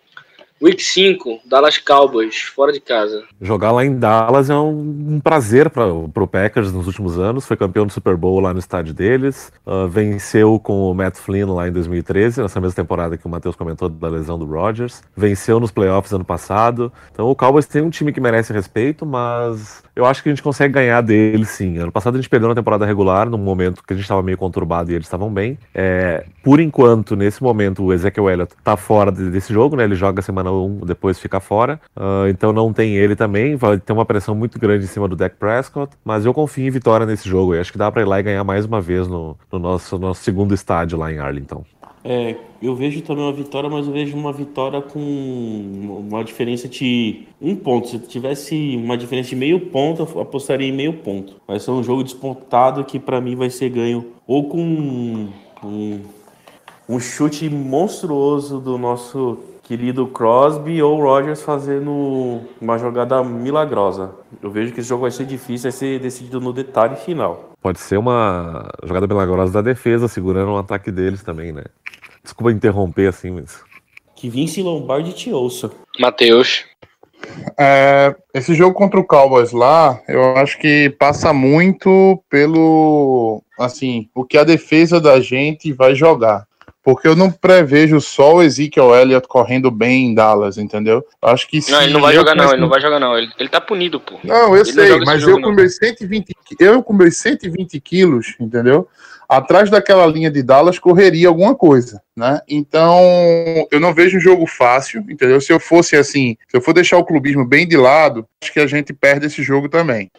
Week 0.62 0.82
5, 0.82 1.42
Dallas 1.46 1.78
Cowboys, 1.78 2.40
fora 2.40 2.72
de 2.72 2.80
casa. 2.80 3.26
Jogar 3.42 3.74
lá 3.74 3.86
em 3.86 4.00
Dallas 4.00 4.50
é 4.50 4.56
um, 4.56 5.16
um 5.16 5.20
prazer 5.20 5.70
para 5.70 5.86
o 5.92 6.28
Packers 6.28 6.72
nos 6.72 6.88
últimos 6.88 7.20
anos. 7.20 7.46
Foi 7.46 7.58
campeão 7.58 7.86
do 7.86 7.92
Super 7.92 8.16
Bowl 8.16 8.40
lá 8.40 8.54
no 8.54 8.60
estádio 8.60 8.94
deles. 8.94 9.52
Uh, 9.66 9.86
venceu 9.90 10.58
com 10.58 10.90
o 10.90 10.94
Matt 10.96 11.18
Flynn 11.18 11.54
lá 11.54 11.68
em 11.68 11.74
2013, 11.74 12.42
nessa 12.42 12.62
mesma 12.62 12.76
temporada 12.76 13.18
que 13.18 13.26
o 13.26 13.30
Matheus 13.30 13.56
comentou 13.58 13.90
da 13.90 14.08
lesão 14.08 14.40
do 14.40 14.46
Rodgers. 14.46 15.04
Venceu 15.16 15.60
nos 15.60 15.72
playoffs 15.72 16.14
ano 16.14 16.26
passado. 16.26 16.92
Então 17.12 17.30
o 17.30 17.36
Cowboys 17.36 17.66
tem 17.66 17.82
um 17.82 17.90
time 17.90 18.14
que 18.14 18.22
merece 18.22 18.54
respeito, 18.54 19.06
mas 19.06 19.84
eu 19.96 20.06
acho 20.06 20.22
que 20.22 20.30
a 20.30 20.32
gente 20.32 20.44
consegue 20.44 20.74
ganhar 20.74 21.02
deles 21.02 21.50
sim. 21.50 21.78
Ano 21.78 21.92
passado 21.92 22.16
a 22.16 22.18
gente 22.18 22.30
perdeu 22.30 22.50
na 22.50 22.56
temporada 22.56 22.86
regular, 22.86 23.30
num 23.30 23.38
momento 23.38 23.84
que 23.84 23.94
a 23.94 23.96
gente 23.96 24.04
estava 24.04 24.22
meio 24.22 24.38
conturbado 24.38 24.92
e 24.92 24.96
eles 24.96 25.06
estavam 25.06 25.32
bem. 25.32 25.58
É, 25.74 26.26
por 26.44 26.60
enquanto, 26.60 27.16
nesse 27.16 27.42
momento, 27.42 27.84
o 27.84 27.94
Ezekiel 27.94 28.30
Elliott 28.30 28.54
está 28.58 28.76
fora 28.76 29.12
desse 29.12 29.54
jogo, 29.54 29.76
né? 29.76 29.86
Ele 29.86 29.96
joga 29.96 30.22
semana 30.22 30.52
1, 30.52 30.82
depois 30.86 31.18
fica 31.18 31.40
fora. 31.40 31.80
Uh, 31.96 32.28
então 32.30 32.52
não 32.52 32.74
tem 32.74 32.96
ele 32.96 33.16
também. 33.16 33.56
Vai 33.56 33.80
ter 33.80 33.94
uma 33.94 34.06
pressão 34.06 34.36
muito 34.36 34.60
grande 34.60 34.84
em 34.84 34.88
cima 34.88 35.08
do 35.08 35.16
Dak 35.16 35.38
Prescott. 35.38 35.96
Mas 36.04 36.26
eu 36.26 36.34
confio 36.34 36.68
em 36.68 36.72
vitória 36.72 37.06
nesse 37.06 37.30
jogo. 37.30 37.56
Eu 37.56 37.62
acho 37.62 37.72
que 37.72 37.78
dá 37.78 37.92
para 37.92 38.02
ir 38.02 38.06
lá 38.06 38.20
e 38.20 38.24
ganhar 38.24 38.44
mais 38.44 38.66
uma 38.66 38.82
vez 38.82 39.08
no, 39.08 39.38
no 39.52 39.60
nosso, 39.60 39.98
nosso 39.98 40.22
segundo 40.22 40.54
estádio 40.54 40.98
lá 40.98 41.12
em 41.12 41.20
Arlington. 41.20 41.64
É, 42.08 42.36
eu 42.62 42.76
vejo 42.76 43.02
também 43.02 43.24
uma 43.24 43.34
vitória, 43.34 43.68
mas 43.68 43.88
eu 43.88 43.92
vejo 43.92 44.16
uma 44.16 44.32
vitória 44.32 44.80
com 44.80 45.00
uma 46.08 46.24
diferença 46.24 46.70
de 46.70 47.24
um 47.42 47.56
ponto. 47.56 47.88
Se 47.88 47.98
tivesse 47.98 48.76
uma 48.78 48.96
diferença 48.96 49.30
de 49.30 49.36
meio 49.36 49.60
ponto, 49.60 50.08
eu 50.14 50.22
apostaria 50.22 50.68
em 50.68 50.72
meio 50.72 50.94
ponto. 50.94 51.42
Vai 51.48 51.60
ser 51.60 51.72
um 51.72 51.82
jogo 51.82 52.04
despontado 52.04 52.86
que 52.86 53.00
para 53.00 53.20
mim 53.20 53.36
vai 53.36 53.50
ser 53.50 53.70
ganho 53.70 54.06
ou 54.28 54.48
com 54.48 54.62
um, 55.64 56.00
um 56.88 57.00
chute 57.00 57.50
monstruoso 57.50 58.60
do 58.60 58.78
nosso 58.78 59.40
querido 59.66 60.08
Crosby 60.08 60.82
ou 60.82 61.02
Rogers 61.02 61.42
fazendo 61.42 62.42
uma 62.62 62.78
jogada 62.78 63.24
milagrosa. 63.24 64.12
Eu 64.42 64.50
vejo 64.50 64.72
que 64.72 64.80
esse 64.80 64.90
jogo 64.90 65.02
vai 65.02 65.12
ser 65.12 65.26
difícil, 65.26 65.70
vai 65.70 65.78
ser 65.78 66.00
decidido 66.00 66.40
no 66.40 66.54
detalhe 66.54 66.96
final. 66.96 67.52
Pode 67.62 67.80
ser 67.80 67.98
uma 67.98 68.70
jogada 68.84 69.08
milagrosa 69.08 69.54
da 69.54 69.62
defesa, 69.62 70.08
segurando 70.08 70.52
o 70.52 70.58
ataque 70.58 70.92
deles 70.92 71.24
também, 71.24 71.52
né? 71.52 71.64
Desculpa 72.24 72.52
interromper 72.52 73.08
assim, 73.08 73.32
mas. 73.32 73.64
Que 74.16 74.30
Vince 74.30 74.62
Lombardi 74.62 75.14
te 75.14 75.34
ouça. 75.34 75.72
Matheus. 76.00 76.64
É, 77.60 78.16
esse 78.36 78.54
jogo 78.54 78.76
contra 78.76 79.00
o 79.00 79.04
Cowboys 79.04 79.52
lá, 79.52 80.00
eu 80.08 80.38
acho 80.38 80.60
que 80.60 80.92
passa 81.00 81.34
muito 81.34 82.22
pelo 82.30 83.42
assim, 83.60 84.10
o 84.14 84.24
que 84.24 84.38
a 84.38 84.44
defesa 84.44 85.02
da 85.02 85.20
gente 85.20 85.74
vai 85.74 85.96
jogar. 85.96 86.46
Porque 86.86 87.08
eu 87.08 87.16
não 87.16 87.32
prevejo 87.32 88.00
só 88.00 88.36
o 88.36 88.44
Ezekiel 88.44 88.94
Elliott 88.96 89.28
correndo 89.28 89.72
bem 89.72 90.06
em 90.06 90.14
Dallas, 90.14 90.60
entendeu? 90.60 91.04
Eu 91.20 91.30
acho 91.30 91.48
que 91.48 91.60
Não, 91.72 91.82
ele 91.82 91.92
não 91.92 92.00
vai 92.00 92.14
jogar 92.14 92.36
não, 92.36 92.52
ele 92.52 92.62
não 92.62 92.70
vai 92.70 92.80
jogar 92.80 93.00
não. 93.00 93.18
Ele, 93.18 93.28
ele 93.40 93.50
tá 93.50 93.60
punido, 93.60 94.00
pô. 94.00 94.20
Não, 94.24 94.56
eu 94.56 94.62
Ele 94.62 94.72
sei, 94.72 94.92
esse 94.92 95.04
mas 95.04 95.24
eu 95.24 95.34
com 95.34 95.48
não. 95.48 95.56
meus 95.56 95.78
120, 95.78 96.28
qui- 96.46 96.56
eu 96.60 96.84
com 96.84 96.94
meus 96.94 97.18
120 97.18 97.80
quilos, 97.82 98.36
entendeu? 98.40 98.88
Atrás 99.28 99.72
daquela 99.72 100.06
linha 100.06 100.30
de 100.30 100.44
Dallas 100.44 100.78
correria 100.78 101.28
alguma 101.28 101.56
coisa, 101.56 102.00
né? 102.16 102.40
Então, 102.48 103.02
eu 103.72 103.80
não 103.80 103.92
vejo 103.92 104.18
um 104.18 104.22
jogo 104.22 104.46
fácil, 104.46 105.04
entendeu? 105.10 105.42
Se 105.42 105.52
eu 105.52 105.60
fosse 105.60 105.96
assim, 105.96 106.38
se 106.48 106.56
eu 106.56 106.62
for 106.62 106.74
deixar 106.74 107.00
o 107.00 107.04
clubismo 107.04 107.44
bem 107.44 107.68
de 107.68 107.76
lado, 107.76 108.28
acho 108.44 108.54
que 108.54 108.60
a 108.60 108.68
gente 108.68 108.94
perde 108.94 109.26
esse 109.26 109.42
jogo 109.42 109.68
também. 109.68 110.12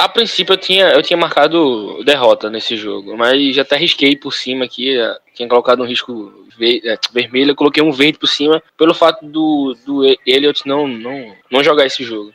A 0.00 0.08
princípio 0.08 0.52
eu 0.52 0.56
tinha, 0.56 0.90
eu 0.90 1.02
tinha 1.02 1.16
marcado 1.16 2.02
derrota 2.04 2.48
nesse 2.48 2.76
jogo, 2.76 3.16
mas 3.16 3.54
já 3.56 3.62
até 3.62 3.76
risquei 3.76 4.14
por 4.16 4.32
cima 4.32 4.64
aqui, 4.64 4.96
eh, 4.96 5.18
tinha 5.34 5.48
colocado 5.48 5.82
um 5.82 5.86
risco 5.86 6.46
ve- 6.56 6.80
eh, 6.84 6.96
vermelho, 7.12 7.50
eu 7.50 7.56
coloquei 7.56 7.82
um 7.82 7.90
verde 7.90 8.16
por 8.16 8.28
cima 8.28 8.62
pelo 8.76 8.94
fato 8.94 9.26
do, 9.26 9.76
do 9.84 10.06
E- 10.06 10.16
Elliott 10.24 10.64
não, 10.68 10.86
não, 10.86 11.34
não 11.50 11.64
jogar 11.64 11.84
esse 11.84 12.04
jogo. 12.04 12.32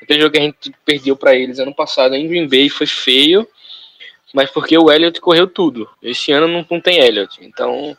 Aquele 0.00 0.20
jogo 0.20 0.32
que 0.32 0.38
a 0.38 0.42
gente 0.42 0.72
perdeu 0.84 1.14
para 1.14 1.34
eles 1.34 1.58
ano 1.58 1.74
passado 1.74 2.14
em 2.14 2.26
Green 2.26 2.48
Bay 2.48 2.70
foi 2.70 2.86
feio, 2.86 3.46
mas 4.32 4.50
porque 4.50 4.76
o 4.78 4.90
Elliott 4.90 5.20
correu 5.20 5.46
tudo. 5.46 5.86
Esse 6.02 6.32
ano 6.32 6.48
não, 6.48 6.66
não 6.70 6.80
tem 6.80 7.00
Elliott, 7.00 7.36
então 7.42 7.94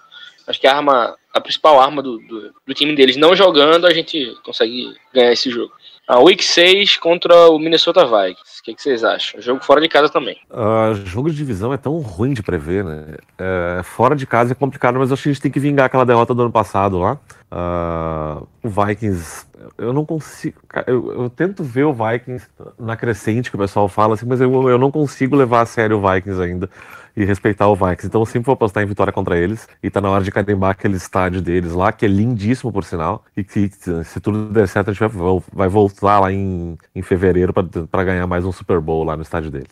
acho 0.48 0.60
que 0.60 0.66
a 0.66 0.76
arma, 0.78 1.16
a 1.32 1.40
principal 1.40 1.80
arma 1.80 2.02
do, 2.02 2.18
do, 2.18 2.52
do 2.66 2.74
time 2.74 2.96
deles 2.96 3.18
não 3.18 3.36
jogando, 3.36 3.86
a 3.86 3.94
gente 3.94 4.36
consegue 4.44 4.96
ganhar 5.14 5.32
esse 5.32 5.52
jogo. 5.52 5.72
A 6.08 6.20
Week 6.20 6.44
6 6.44 6.98
contra 6.98 7.50
o 7.50 7.58
Minnesota 7.60 8.04
Vikings. 8.06 8.55
Que, 8.66 8.74
que 8.74 8.82
vocês 8.82 9.04
acham? 9.04 9.40
Jogo 9.40 9.64
fora 9.64 9.80
de 9.80 9.88
casa 9.88 10.10
também. 10.10 10.36
Ah, 10.50 10.92
jogo 11.06 11.30
de 11.30 11.36
divisão 11.36 11.72
é 11.72 11.78
tão 11.78 12.00
ruim 12.00 12.34
de 12.34 12.42
prever, 12.42 12.84
né? 12.84 13.16
É, 13.38 13.82
fora 13.84 14.16
de 14.16 14.26
casa 14.26 14.54
é 14.54 14.56
complicado, 14.56 14.98
mas 14.98 15.12
acho 15.12 15.22
que 15.22 15.30
a 15.30 15.34
gente 15.34 15.42
tem 15.42 15.52
que 15.52 15.60
vingar 15.60 15.86
aquela 15.86 16.04
derrota 16.04 16.34
do 16.34 16.42
ano 16.42 16.52
passado 16.52 16.98
lá. 16.98 17.20
Ah, 17.52 18.42
o 18.64 18.68
Vikings, 18.68 19.46
eu 19.78 19.94
não 19.94 20.04
consigo. 20.04 20.60
Eu, 20.88 21.14
eu 21.14 21.30
tento 21.30 21.64
ver 21.64 21.84
o 21.84 21.94
Vikings 21.94 22.48
na 22.80 22.98
crescente, 22.98 23.52
que 23.52 23.56
o 23.56 23.60
pessoal 23.60 23.88
fala 23.88 24.16
assim, 24.16 24.26
mas 24.26 24.42
eu, 24.42 24.68
eu 24.68 24.80
não 24.80 24.90
consigo 24.90 25.36
levar 25.36 25.62
a 25.62 25.66
sério 25.68 26.00
o 26.00 26.12
Vikings 26.12 26.42
ainda 26.42 26.68
e 27.16 27.24
respeitar 27.24 27.68
o 27.68 27.76
Vikings. 27.76 28.08
Então 28.08 28.22
eu 28.22 28.26
sempre 28.26 28.46
vou 28.46 28.54
apostar 28.54 28.84
em 28.84 28.88
vitória 28.88 29.14
contra 29.14 29.38
eles. 29.38 29.68
E 29.82 29.90
tá 29.90 30.02
na 30.02 30.10
hora 30.10 30.24
de 30.24 30.32
carimbar 30.32 30.72
aquele 30.72 30.98
estádio 30.98 31.42
deles 31.42 31.74
lá, 31.74 31.92
que 31.92 32.06
é 32.06 32.08
lindíssimo, 32.08 32.72
por 32.72 32.84
sinal. 32.84 33.24
E 33.36 33.44
que, 33.44 33.70
se 34.04 34.20
tudo 34.20 34.50
der 34.50 34.68
certo, 34.68 34.90
a 34.90 34.94
gente 34.94 35.08
vai, 35.08 35.42
vai 35.54 35.68
voltar 35.70 36.20
lá 36.20 36.32
em, 36.32 36.78
em 36.94 37.02
fevereiro 37.02 37.54
para 37.54 38.04
ganhar 38.04 38.28
mais 38.28 38.46
um 38.46 38.52
Super 38.52 38.80
Bowl 38.80 39.04
lá 39.04 39.16
no 39.16 39.22
estádio 39.22 39.50
deles. 39.52 39.72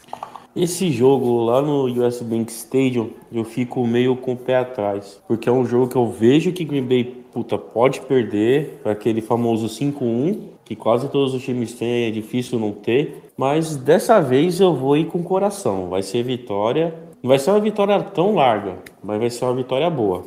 Esse 0.56 0.92
jogo 0.92 1.46
lá 1.46 1.64
no 1.64 1.86
US 1.86 2.22
Bank 2.22 2.52
Stadium, 2.52 3.10
eu 3.32 3.44
fico 3.44 3.86
meio 3.88 4.16
com 4.16 4.34
o 4.34 4.38
pé 4.38 4.58
atrás. 4.58 5.20
Porque 5.28 5.50
é 5.50 5.52
um 5.52 5.66
jogo 5.66 5.88
que 5.88 5.96
eu 5.96 6.08
vejo 6.12 6.52
que 6.52 6.64
Green 6.64 6.86
Bay, 6.86 7.04
puta, 7.34 7.58
pode 7.58 8.02
perder. 8.02 8.80
Aquele 8.86 9.20
famoso 9.20 9.68
5-1, 9.68 10.38
que 10.64 10.76
quase 10.76 11.10
todos 11.10 11.34
os 11.34 11.44
times 11.44 11.74
têm, 11.74 12.06
é 12.06 12.12
difícil 12.12 12.60
não 12.60 12.72
ter. 12.72 13.24
Mas 13.36 13.76
dessa 13.76 14.22
vez 14.22 14.60
eu 14.60 14.76
vou 14.76 14.96
ir 14.96 15.06
com 15.06 15.24
coração. 15.24 15.90
Vai 15.90 16.04
ser 16.04 16.22
vitória. 16.22 16.94
Não 17.24 17.30
vai 17.30 17.40
ser 17.40 17.52
uma 17.52 17.62
vitória 17.62 17.98
tão 18.02 18.36
larga, 18.36 18.76
mas 19.02 19.18
vai 19.18 19.30
ser 19.30 19.46
uma 19.46 19.56
vitória 19.56 19.90
boa. 19.90 20.26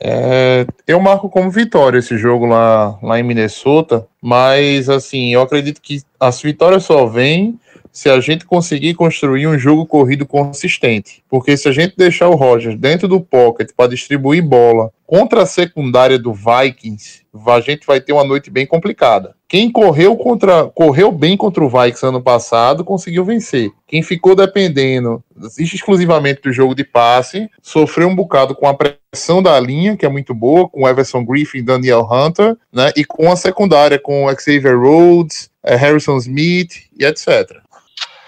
É, 0.00 0.66
eu 0.84 0.98
marco 0.98 1.30
como 1.30 1.48
vitória 1.48 1.98
esse 1.98 2.18
jogo 2.18 2.44
lá, 2.44 2.98
lá 3.00 3.20
em 3.20 3.22
Minnesota, 3.22 4.04
mas 4.20 4.88
assim, 4.88 5.32
eu 5.32 5.40
acredito 5.40 5.80
que 5.80 6.02
as 6.18 6.42
vitórias 6.42 6.82
só 6.82 7.06
vêm 7.06 7.56
se 7.92 8.08
a 8.08 8.18
gente 8.18 8.46
conseguir 8.46 8.94
construir 8.94 9.46
um 9.46 9.58
jogo 9.58 9.86
corrido 9.86 10.26
consistente. 10.26 11.22
Porque 11.28 11.56
se 11.56 11.68
a 11.68 11.72
gente 11.72 11.94
deixar 11.96 12.28
o 12.28 12.34
Rogers 12.34 12.78
dentro 12.78 13.06
do 13.06 13.20
pocket 13.20 13.70
para 13.76 13.90
distribuir 13.90 14.42
bola 14.42 14.90
contra 15.06 15.42
a 15.42 15.46
secundária 15.46 16.18
do 16.18 16.32
Vikings, 16.32 17.20
a 17.46 17.60
gente 17.60 17.86
vai 17.86 18.00
ter 18.00 18.14
uma 18.14 18.24
noite 18.24 18.50
bem 18.50 18.66
complicada. 18.66 19.34
Quem 19.46 19.70
correu 19.70 20.16
contra 20.16 20.64
correu 20.64 21.12
bem 21.12 21.36
contra 21.36 21.62
o 21.62 21.68
Vikings 21.68 22.06
ano 22.06 22.22
passado 22.22 22.82
conseguiu 22.82 23.22
vencer. 23.22 23.70
Quem 23.86 24.02
ficou 24.02 24.34
dependendo 24.34 25.22
exclusivamente 25.58 26.40
do 26.40 26.50
jogo 26.50 26.74
de 26.74 26.84
passe 26.84 27.50
sofreu 27.60 28.08
um 28.08 28.16
bocado 28.16 28.54
com 28.54 28.66
a 28.66 28.74
pressão 28.74 29.42
da 29.42 29.60
linha, 29.60 29.94
que 29.94 30.06
é 30.06 30.08
muito 30.08 30.34
boa, 30.34 30.66
com 30.66 30.88
Everson 30.88 31.22
Griffin, 31.22 31.62
Daniel 31.62 32.08
Hunter, 32.10 32.56
né, 32.72 32.90
e 32.96 33.04
com 33.04 33.30
a 33.30 33.36
secundária 33.36 33.98
com 33.98 34.26
Xavier 34.38 34.78
Rhodes, 34.78 35.50
eh, 35.62 35.76
Harrison 35.76 36.16
Smith 36.16 36.86
e 36.98 37.04
etc. 37.04 37.60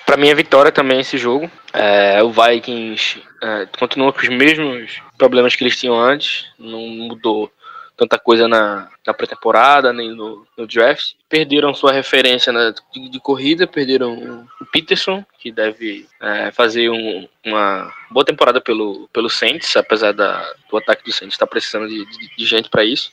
Pra 0.07 0.17
mim 0.17 0.29
é 0.29 0.35
vitória 0.35 0.71
também 0.71 1.01
esse 1.01 1.17
jogo. 1.17 1.51
É, 1.73 2.23
o 2.23 2.31
Vikings 2.31 3.23
é, 3.43 3.67
continua 3.79 4.13
com 4.13 4.21
os 4.21 4.29
mesmos 4.29 5.01
problemas 5.17 5.57
que 5.57 5.65
eles 5.65 5.79
tinham 5.79 5.99
antes. 5.99 6.47
Não 6.59 6.81
mudou 6.81 7.51
tanta 7.97 8.19
coisa 8.19 8.47
na, 8.47 8.89
na 9.07 9.15
pré-temporada, 9.15 9.93
nem 9.93 10.11
no, 10.15 10.47
no 10.59 10.67
draft. 10.67 11.13
Perderam 11.29 11.73
sua 11.73 11.93
referência 11.93 12.53
na- 12.53 12.75
de, 12.93 13.09
de 13.09 13.21
corrida, 13.21 13.67
perderam 13.67 14.47
o 14.61 14.67
Peterson, 14.67 15.25
que 15.39 15.51
deve 15.51 16.07
é, 16.21 16.51
fazer 16.51 16.91
um- 16.91 17.27
uma 17.47 17.91
boa 18.11 18.25
temporada 18.27 18.61
pelo, 18.61 19.09
pelo 19.13 19.31
Saints, 19.31 19.75
apesar 19.77 20.13
da, 20.13 20.45
do 20.71 20.77
ataque 20.77 21.05
do 21.05 21.13
Saints 21.13 21.35
estar 21.35 21.47
precisando 21.47 21.89
de, 21.89 22.05
de- 22.05 22.37
de 22.37 22.45
gente 22.47 22.69
para 22.69 22.85
isso. 22.85 23.11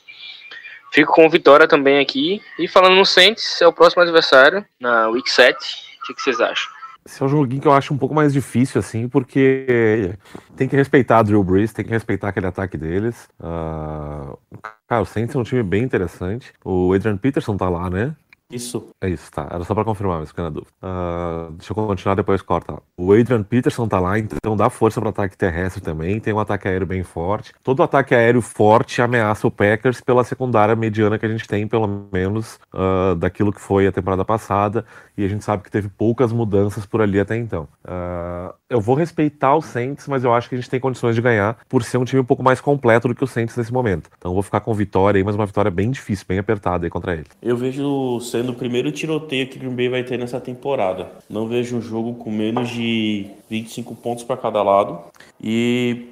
Fico 0.92 1.12
com 1.12 1.30
vitória 1.30 1.66
também 1.66 2.00
aqui. 2.00 2.42
E 2.58 2.68
falando 2.68 2.96
no 2.96 3.06
Saints, 3.06 3.62
é 3.62 3.66
o 3.66 3.72
próximo 3.72 4.02
adversário, 4.02 4.64
na 4.78 5.08
Week 5.08 5.30
7. 5.30 5.56
O 6.02 6.06
que, 6.06 6.14
que 6.14 6.20
vocês 6.22 6.40
acham? 6.40 6.70
Esse 7.04 7.22
é 7.22 7.26
um 7.26 7.28
joguinho 7.28 7.60
que 7.60 7.66
eu 7.66 7.72
acho 7.72 7.92
um 7.92 7.98
pouco 7.98 8.14
mais 8.14 8.32
difícil, 8.32 8.78
assim, 8.78 9.08
porque 9.08 10.14
tem 10.56 10.68
que 10.68 10.76
respeitar 10.76 11.18
a 11.18 11.22
Drew 11.22 11.42
Brees, 11.42 11.72
tem 11.72 11.84
que 11.84 11.90
respeitar 11.90 12.28
aquele 12.28 12.46
ataque 12.46 12.76
deles. 12.78 13.28
Uh, 13.40 14.38
cara, 14.86 15.02
o 15.02 15.06
Saints 15.06 15.34
é 15.34 15.38
um 15.38 15.42
time 15.42 15.62
bem 15.62 15.82
interessante. 15.82 16.52
O 16.64 16.92
Adrian 16.92 17.16
Peterson 17.16 17.56
tá 17.56 17.68
lá, 17.68 17.90
né? 17.90 18.14
Isso. 18.52 18.90
É 19.00 19.08
isso, 19.08 19.30
tá. 19.30 19.48
Era 19.50 19.64
só 19.64 19.74
pra 19.74 19.84
confirmar, 19.84 20.20
mas 20.20 20.28
fiquei 20.28 20.44
na 20.44 20.50
dúvida. 20.50 20.70
Uh, 20.82 21.52
deixa 21.52 21.72
eu 21.72 21.74
continuar, 21.74 22.14
depois 22.14 22.42
corta. 22.42 22.76
O 22.96 23.12
Adrian 23.12 23.42
Peterson 23.42 23.88
tá 23.88 23.98
lá, 23.98 24.18
então 24.18 24.56
dá 24.56 24.68
força 24.68 25.00
pro 25.00 25.08
ataque 25.08 25.36
terrestre 25.36 25.80
também. 25.80 26.20
Tem 26.20 26.34
um 26.34 26.38
ataque 26.38 26.68
aéreo 26.68 26.86
bem 26.86 27.02
forte. 27.02 27.52
Todo 27.64 27.82
ataque 27.82 28.14
aéreo 28.14 28.42
forte 28.42 29.00
ameaça 29.00 29.46
o 29.46 29.50
Packers 29.50 30.00
pela 30.00 30.22
secundária 30.22 30.76
mediana 30.76 31.18
que 31.18 31.24
a 31.24 31.28
gente 31.28 31.48
tem, 31.48 31.66
pelo 31.66 32.08
menos, 32.12 32.58
uh, 32.74 33.14
daquilo 33.16 33.52
que 33.52 33.60
foi 33.60 33.86
a 33.86 33.92
temporada 33.92 34.24
passada. 34.24 34.84
E 35.16 35.24
a 35.24 35.28
gente 35.28 35.44
sabe 35.44 35.62
que 35.62 35.70
teve 35.70 35.88
poucas 35.88 36.32
mudanças 36.32 36.84
por 36.84 37.00
ali 37.00 37.18
até 37.20 37.36
então. 37.36 37.68
Uh, 37.84 38.52
eu 38.68 38.80
vou 38.80 38.94
respeitar 38.94 39.54
o 39.54 39.62
Saints, 39.62 40.08
mas 40.08 40.24
eu 40.24 40.32
acho 40.32 40.48
que 40.48 40.54
a 40.54 40.58
gente 40.58 40.70
tem 40.70 40.80
condições 40.80 41.14
de 41.14 41.20
ganhar 41.22 41.58
por 41.68 41.82
ser 41.84 41.98
um 41.98 42.04
time 42.04 42.20
um 42.20 42.24
pouco 42.24 42.42
mais 42.42 42.60
completo 42.60 43.08
do 43.08 43.14
que 43.14 43.24
o 43.24 43.26
Saints 43.26 43.56
nesse 43.56 43.72
momento. 43.72 44.10
Então 44.16 44.30
eu 44.30 44.34
vou 44.34 44.42
ficar 44.42 44.60
com 44.60 44.72
vitória 44.74 45.18
aí, 45.18 45.24
mas 45.24 45.34
uma 45.34 45.46
vitória 45.46 45.70
bem 45.70 45.90
difícil, 45.90 46.24
bem 46.28 46.38
apertada 46.38 46.86
aí 46.86 46.90
contra 46.90 47.14
ele. 47.14 47.26
Eu 47.42 47.56
vejo 47.56 47.86
o 47.86 48.20
sendo 48.42 48.50
o 48.50 48.54
primeiro 48.54 48.90
tiroteio 48.90 49.46
que 49.46 49.58
Green 49.58 49.74
Bay 49.74 49.88
vai 49.88 50.02
ter 50.02 50.18
nessa 50.18 50.40
temporada. 50.40 51.06
Não 51.30 51.46
vejo 51.46 51.76
um 51.76 51.80
jogo 51.80 52.14
com 52.14 52.30
menos 52.30 52.68
de 52.68 53.26
25 53.48 53.94
pontos 53.94 54.24
para 54.24 54.36
cada 54.36 54.60
lado. 54.62 54.98
E 55.40 56.08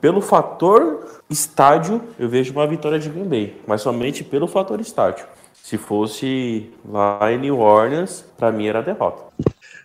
pelo 0.00 0.20
fator 0.20 1.22
estádio, 1.30 2.02
eu 2.18 2.28
vejo 2.28 2.52
uma 2.52 2.66
vitória 2.66 2.98
de 2.98 3.08
Green 3.08 3.24
Bay, 3.24 3.56
mas 3.66 3.80
somente 3.80 4.22
pelo 4.22 4.46
fator 4.46 4.80
estádio. 4.80 5.24
Se 5.62 5.78
fosse 5.78 6.70
lá 6.86 7.32
em 7.32 7.38
New 7.38 7.58
Orleans, 7.58 8.24
para 8.36 8.52
mim 8.52 8.66
era 8.66 8.82
derrota. 8.82 9.24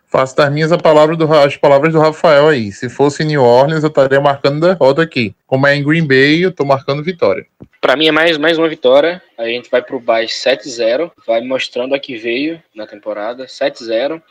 Faço 0.09 0.35
das 0.35 0.51
minhas 0.51 0.75
palavra 0.81 1.15
do, 1.15 1.31
as 1.33 1.55
palavras 1.55 1.93
do 1.93 1.99
Rafael 1.99 2.49
aí. 2.49 2.71
Se 2.71 2.89
fosse 2.89 3.23
em 3.23 3.27
New 3.27 3.43
Orleans, 3.43 3.83
eu 3.83 3.89
estaria 3.89 4.19
marcando 4.19 4.65
derrota 4.65 5.01
aqui. 5.01 5.33
Como 5.45 5.67
é 5.67 5.75
em 5.75 5.83
Green 5.83 6.05
Bay, 6.05 6.43
eu 6.43 6.51
tô 6.51 6.65
marcando 6.65 7.03
vitória. 7.03 7.45
Para 7.79 7.95
mim 7.95 8.07
é 8.07 8.11
mais, 8.11 8.37
mais 8.37 8.57
uma 8.57 8.67
vitória. 8.67 9.21
A 9.37 9.45
gente 9.47 9.69
vai 9.69 9.81
pro 9.81 9.99
bye 9.99 10.25
7-0. 10.25 11.11
Vai 11.25 11.41
mostrando 11.41 11.93
a 11.93 11.99
que 11.99 12.17
veio 12.17 12.61
na 12.73 12.87
temporada. 12.87 13.45
7-0. 13.45 14.21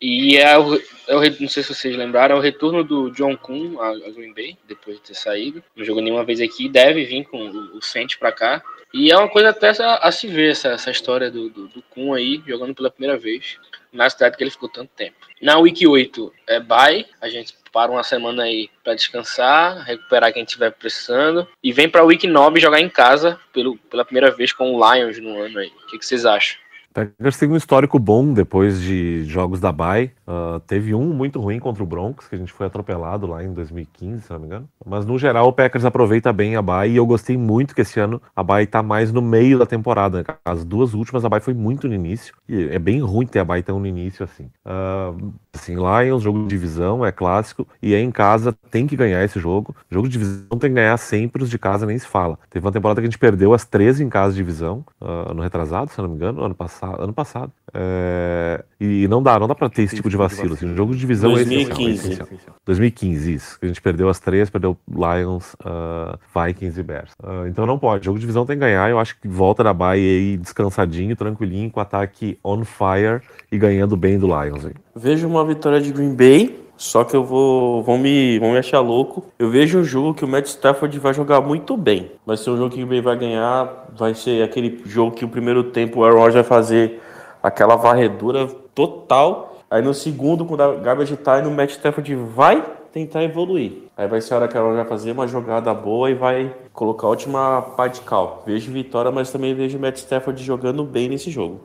E 0.00 0.36
é 0.36 0.58
o, 0.58 0.76
é 1.08 1.16
o, 1.16 1.40
não 1.40 1.48
sei 1.48 1.62
se 1.62 1.74
vocês 1.74 1.96
lembraram, 1.96 2.36
é 2.36 2.38
o 2.38 2.42
retorno 2.42 2.84
do 2.84 3.10
John 3.10 3.36
Kuhn 3.36 3.80
a, 3.80 3.88
a 3.88 4.10
Green 4.10 4.34
Bay, 4.34 4.56
depois 4.68 4.96
de 4.96 5.02
ter 5.02 5.14
saído. 5.14 5.62
Não 5.74 5.84
jogou 5.84 6.02
nenhuma 6.02 6.24
vez 6.24 6.40
aqui, 6.40 6.68
deve 6.68 7.04
vir 7.04 7.24
com 7.24 7.38
o, 7.38 7.78
o 7.78 7.82
Saints 7.82 8.16
para 8.16 8.32
cá. 8.32 8.62
E 8.92 9.10
é 9.10 9.16
uma 9.16 9.28
coisa 9.28 9.48
até 9.48 9.70
a, 9.82 9.96
a 9.96 10.12
se 10.12 10.26
ver 10.28 10.50
essa, 10.50 10.68
essa 10.68 10.90
história 10.90 11.30
do, 11.30 11.48
do, 11.48 11.68
do 11.68 11.82
Kuhn 11.82 12.12
aí, 12.12 12.42
jogando 12.46 12.74
pela 12.74 12.90
primeira 12.90 13.16
vez 13.18 13.58
na 13.94 14.10
cidade 14.10 14.36
que 14.36 14.42
ele 14.42 14.50
ficou 14.50 14.68
tanto 14.68 14.90
tempo. 14.96 15.16
Na 15.40 15.58
Week 15.58 15.86
8 15.86 16.32
é 16.46 16.60
bye, 16.60 17.06
a 17.20 17.28
gente 17.28 17.54
para 17.72 17.90
uma 17.90 18.04
semana 18.04 18.44
aí 18.44 18.70
para 18.84 18.94
descansar, 18.94 19.82
recuperar 19.84 20.32
quem 20.32 20.44
estiver 20.44 20.70
precisando 20.70 21.48
e 21.62 21.72
vem 21.72 21.88
para 21.88 22.04
Week 22.04 22.24
9 22.24 22.60
jogar 22.60 22.80
em 22.80 22.88
casa 22.88 23.38
pelo, 23.52 23.76
pela 23.76 24.04
primeira 24.04 24.30
vez 24.30 24.52
com 24.52 24.72
o 24.72 24.94
Lions 24.94 25.18
no 25.18 25.40
ano 25.40 25.58
aí. 25.58 25.72
O 25.82 25.86
que, 25.88 25.98
que 25.98 26.06
vocês 26.06 26.24
acham? 26.24 26.56
Packers 26.94 27.36
tem 27.36 27.48
um 27.50 27.56
histórico 27.56 27.98
bom 27.98 28.32
depois 28.32 28.80
de 28.80 29.24
jogos 29.24 29.58
da 29.58 29.72
Bay. 29.72 30.12
Uh, 30.28 30.60
teve 30.60 30.94
um 30.94 31.12
muito 31.12 31.40
ruim 31.40 31.58
contra 31.58 31.82
o 31.82 31.86
Broncos, 31.86 32.28
que 32.28 32.36
a 32.36 32.38
gente 32.38 32.52
foi 32.52 32.66
atropelado 32.66 33.26
lá 33.26 33.42
em 33.42 33.52
2015, 33.52 34.22
se 34.22 34.30
não 34.30 34.38
me 34.38 34.46
engano. 34.46 34.68
Mas 34.86 35.04
no 35.04 35.18
geral 35.18 35.48
o 35.48 35.52
Packers 35.52 35.84
aproveita 35.84 36.32
bem 36.32 36.54
a 36.54 36.62
Bay 36.62 36.92
e 36.92 36.96
eu 36.96 37.04
gostei 37.04 37.36
muito 37.36 37.74
que 37.74 37.80
esse 37.80 37.98
ano 37.98 38.22
a 38.34 38.44
Bay 38.44 38.64
tá 38.64 38.80
mais 38.80 39.10
no 39.10 39.20
meio 39.20 39.58
da 39.58 39.66
temporada. 39.66 40.18
Né? 40.18 40.24
As 40.44 40.64
duas 40.64 40.94
últimas 40.94 41.24
a 41.24 41.28
Bay 41.28 41.40
foi 41.40 41.52
muito 41.52 41.88
no 41.88 41.94
início 41.94 42.32
e 42.48 42.68
é 42.68 42.78
bem 42.78 43.00
ruim 43.00 43.26
ter 43.26 43.40
a 43.40 43.44
Bay 43.44 43.64
tão 43.64 43.80
no 43.80 43.88
início 43.88 44.22
assim. 44.22 44.48
Uh, 44.64 45.32
assim, 45.52 45.74
Lions, 45.74 46.22
jogo 46.22 46.42
de 46.42 46.46
divisão, 46.46 47.04
é 47.04 47.10
clássico 47.10 47.66
e 47.82 47.92
é 47.92 48.00
em 48.00 48.12
casa, 48.12 48.56
tem 48.70 48.86
que 48.86 48.94
ganhar 48.94 49.24
esse 49.24 49.40
jogo. 49.40 49.74
Jogo 49.90 50.06
de 50.06 50.12
divisão 50.12 50.58
tem 50.60 50.70
que 50.70 50.76
ganhar 50.76 50.96
sempre, 50.96 51.42
os 51.42 51.50
de 51.50 51.58
casa 51.58 51.86
nem 51.86 51.98
se 51.98 52.06
fala. 52.06 52.38
Teve 52.48 52.64
uma 52.64 52.72
temporada 52.72 53.00
que 53.00 53.06
a 53.08 53.10
gente 53.10 53.18
perdeu 53.18 53.52
as 53.52 53.64
13 53.64 54.04
em 54.04 54.08
casa 54.08 54.30
de 54.30 54.36
divisão, 54.36 54.84
uh, 55.00 55.34
no 55.34 55.42
retrasado, 55.42 55.90
se 55.90 56.00
não 56.00 56.08
me 56.08 56.14
engano, 56.14 56.44
ano 56.44 56.54
passado 56.54 56.83
passado, 56.84 57.02
ano 57.02 57.12
passado. 57.12 57.52
É, 57.72 58.64
e 58.80 59.08
não 59.08 59.22
dá, 59.22 59.38
não 59.38 59.48
dá 59.48 59.54
pra 59.54 59.68
ter 59.68 59.82
esse 59.82 59.96
tipo 59.96 60.08
de 60.08 60.16
vacilo. 60.16 60.54
Assim, 60.54 60.66
um 60.66 60.76
jogo 60.76 60.92
de 60.92 61.00
divisão 61.00 61.32
2015. 61.32 62.20
É 62.20 62.26
2015, 62.64 63.34
isso. 63.34 63.58
A 63.60 63.66
gente 63.66 63.80
perdeu 63.80 64.08
as 64.08 64.20
três, 64.20 64.50
perdeu 64.50 64.76
Lions, 64.88 65.54
uh, 65.54 66.18
Vikings 66.34 66.78
e 66.78 66.82
Bears. 66.82 67.12
Uh, 67.22 67.46
então 67.48 67.66
não 67.66 67.78
pode. 67.78 68.04
Jogo 68.04 68.18
de 68.18 68.22
divisão 68.22 68.46
tem 68.46 68.56
que 68.56 68.60
ganhar. 68.60 68.88
Eu 68.90 68.98
acho 68.98 69.18
que 69.18 69.26
volta 69.26 69.64
da 69.64 69.72
Bahia 69.72 70.18
aí 70.18 70.36
descansadinho, 70.36 71.16
tranquilinho, 71.16 71.70
com 71.70 71.80
ataque 71.80 72.38
on 72.44 72.64
fire 72.64 73.20
e 73.50 73.58
ganhando 73.58 73.96
bem 73.96 74.18
do 74.18 74.26
Lions. 74.26 74.66
Aí. 74.66 74.74
Vejo 74.94 75.26
uma 75.26 75.44
vitória 75.44 75.80
de 75.80 75.92
Green 75.92 76.14
Bay. 76.14 76.63
Só 76.84 77.02
que 77.02 77.16
eu 77.16 77.24
vou. 77.24 77.82
Vão 77.82 77.96
me, 77.96 78.38
vão 78.38 78.52
me 78.52 78.58
achar 78.58 78.80
louco. 78.80 79.24
Eu 79.38 79.48
vejo 79.48 79.78
um 79.78 79.84
jogo 79.84 80.12
que 80.12 80.22
o 80.22 80.28
Matt 80.28 80.48
Stafford 80.48 80.98
vai 80.98 81.14
jogar 81.14 81.40
muito 81.40 81.78
bem. 81.78 82.12
Vai 82.26 82.36
ser 82.36 82.50
um 82.50 82.58
jogo 82.58 82.74
que 82.74 82.84
Bay 82.84 83.00
vai 83.00 83.16
ganhar. 83.16 83.86
Vai 83.96 84.14
ser 84.14 84.42
aquele 84.42 84.82
jogo 84.84 85.16
que 85.16 85.24
o 85.24 85.28
primeiro 85.28 85.64
tempo 85.64 86.00
o 86.00 86.04
Aaron 86.04 86.18
Rodgers 86.18 86.34
vai 86.34 86.44
fazer 86.44 87.00
aquela 87.42 87.74
varredura 87.76 88.48
total. 88.74 89.56
Aí 89.70 89.80
no 89.80 89.94
segundo, 89.94 90.44
com 90.44 90.52
o 90.52 90.56
garbage 90.56 91.16
time, 91.16 91.48
o 91.48 91.50
Matt 91.50 91.70
Stafford 91.70 92.14
vai 92.14 92.62
tentar 92.92 93.24
evoluir. 93.24 93.72
Aí 93.96 94.06
vai 94.06 94.20
ser 94.20 94.34
a 94.34 94.36
hora 94.36 94.48
que 94.48 94.56
ela 94.56 94.74
vai 94.74 94.84
fazer 94.84 95.12
uma 95.12 95.26
jogada 95.26 95.72
boa 95.72 96.10
e 96.10 96.14
vai 96.14 96.54
colocar 96.74 97.06
a 97.06 97.10
última 97.10 97.62
pá 97.62 97.88
de 97.88 98.02
cal. 98.02 98.42
Vejo 98.46 98.70
vitória, 98.70 99.10
mas 99.10 99.32
também 99.32 99.54
vejo 99.54 99.78
o 99.78 99.80
Matt 99.80 99.96
Stafford 99.96 100.44
jogando 100.44 100.84
bem 100.84 101.08
nesse 101.08 101.30
jogo. 101.30 101.62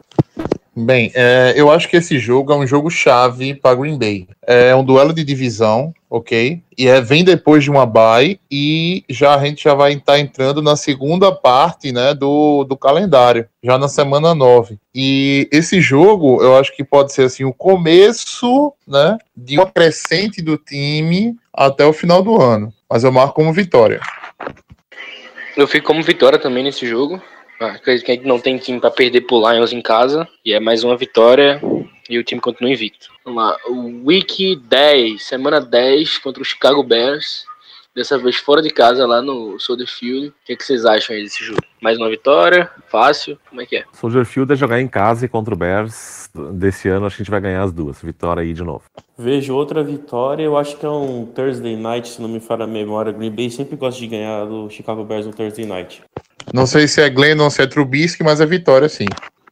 Bem, 0.82 1.12
é, 1.14 1.54
eu 1.58 1.70
acho 1.70 1.90
que 1.90 1.98
esse 1.98 2.18
jogo 2.18 2.54
é 2.54 2.56
um 2.56 2.66
jogo 2.66 2.90
chave 2.90 3.54
para 3.54 3.76
Green 3.76 3.98
Bay. 3.98 4.28
É 4.48 4.74
um 4.74 4.84
duelo 4.84 5.12
de 5.12 5.26
divisão, 5.26 5.94
ok? 6.10 6.64
E 6.78 6.88
é, 6.88 7.02
vem 7.02 7.22
depois 7.22 7.66
de 7.66 7.70
uma 7.70 7.86
bye 7.86 8.40
e 8.50 9.04
já 9.10 9.36
a 9.36 9.46
gente 9.46 9.62
já 9.66 9.74
vai 9.74 9.92
estar 9.92 10.14
tá 10.14 10.20
entrando 10.20 10.62
na 10.62 10.78
segunda 10.78 11.34
parte, 11.34 11.92
né, 11.92 12.14
do, 12.14 12.64
do 12.64 12.78
calendário, 12.78 13.46
já 13.62 13.78
na 13.78 13.90
semana 13.90 14.34
9. 14.34 14.80
E 14.96 15.50
esse 15.52 15.82
jogo, 15.82 16.42
eu 16.42 16.56
acho 16.56 16.74
que 16.74 16.84
pode 16.84 17.12
ser 17.12 17.24
assim 17.24 17.44
o 17.44 17.54
começo, 17.54 18.74
né, 18.88 19.18
de 19.36 19.58
uma 19.58 19.70
crescente 19.70 20.42
do 20.42 20.58
time 20.58 21.36
até 21.54 21.86
o 21.86 21.92
final 21.92 22.24
do 22.24 22.42
ano. 22.42 22.74
Mas 22.90 23.04
eu 23.04 23.12
marco 23.12 23.36
como 23.36 23.52
vitória. 23.52 24.00
Eu 25.58 25.68
fico 25.68 25.88
como 25.88 26.02
vitória 26.02 26.40
também 26.40 26.64
nesse 26.64 26.88
jogo. 26.88 27.22
Ah, 27.60 27.72
acredito 27.72 28.06
que 28.06 28.12
a 28.12 28.16
gente 28.16 28.28
não 28.28 28.40
tem 28.40 28.58
time 28.58 28.80
para 28.80 28.90
perder 28.90 29.22
pro 29.22 29.52
Lions 29.52 29.74
em 29.74 29.82
casa. 29.82 30.28
E 30.46 30.54
é 30.54 30.60
mais 30.60 30.84
uma 30.84 30.96
vitória 30.96 31.62
e 32.10 32.18
o 32.18 32.24
time 32.24 32.40
continua 32.40 32.72
invicto. 32.72 33.12
Vamos 33.26 33.44
lá. 33.44 33.58
Week 34.06 34.56
10, 34.56 35.22
semana 35.22 35.60
10 35.60 36.18
contra 36.20 36.42
o 36.42 36.46
Chicago 36.46 36.82
Bears. 36.82 37.46
Dessa 38.00 38.18
vez 38.18 38.38
fora 38.38 38.62
de 38.62 38.70
casa, 38.70 39.06
lá 39.06 39.22
no 39.22 39.60
Soldier 39.60 39.86
Field. 39.86 40.30
O 40.30 40.34
que, 40.46 40.54
é 40.54 40.56
que 40.56 40.64
vocês 40.64 40.86
acham 40.86 41.14
aí 41.14 41.22
desse 41.22 41.44
jogo? 41.44 41.60
Mais 41.82 41.98
uma 41.98 42.10
vitória? 42.10 42.72
Fácil? 42.88 43.38
Como 43.50 43.60
é 43.60 43.66
que 43.66 43.76
é? 43.76 43.84
Soldier 43.92 44.24
Field 44.24 44.54
é 44.54 44.56
jogar 44.56 44.80
em 44.80 44.88
casa 44.88 45.26
e 45.26 45.28
contra 45.28 45.54
o 45.54 45.58
Bears. 45.58 46.30
Desse 46.54 46.88
ano 46.88 47.06
acho 47.06 47.18
que 47.18 47.24
a 47.24 47.26
gente 47.26 47.32
vai 47.32 47.42
ganhar 47.42 47.62
as 47.62 47.74
duas. 47.74 48.02
Vitória 48.02 48.42
aí 48.42 48.54
de 48.54 48.64
novo. 48.64 48.84
Vejo 49.18 49.54
outra 49.54 49.84
vitória. 49.84 50.44
Eu 50.44 50.56
acho 50.56 50.78
que 50.78 50.86
é 50.86 50.90
um 50.90 51.26
Thursday 51.26 51.76
Night, 51.76 52.08
se 52.08 52.22
não 52.22 52.30
me 52.30 52.40
falha 52.40 52.64
a 52.64 52.68
memória. 52.68 53.12
Green 53.12 53.32
Bay 53.32 53.50
sempre 53.50 53.76
gosta 53.76 54.00
de 54.00 54.08
ganhar 54.08 54.46
do 54.46 54.70
Chicago 54.70 55.04
Bears 55.04 55.26
no 55.26 55.34
Thursday 55.34 55.66
Night. 55.66 56.02
Não 56.54 56.66
sei 56.66 56.88
se 56.88 57.02
é 57.02 57.10
Glenn 57.10 57.42
ou 57.42 57.50
se 57.50 57.62
é 57.62 57.68
Trubisky, 57.68 58.24
mas 58.24 58.40
é 58.40 58.46
vitória 58.46 58.88
sim. 58.88 59.08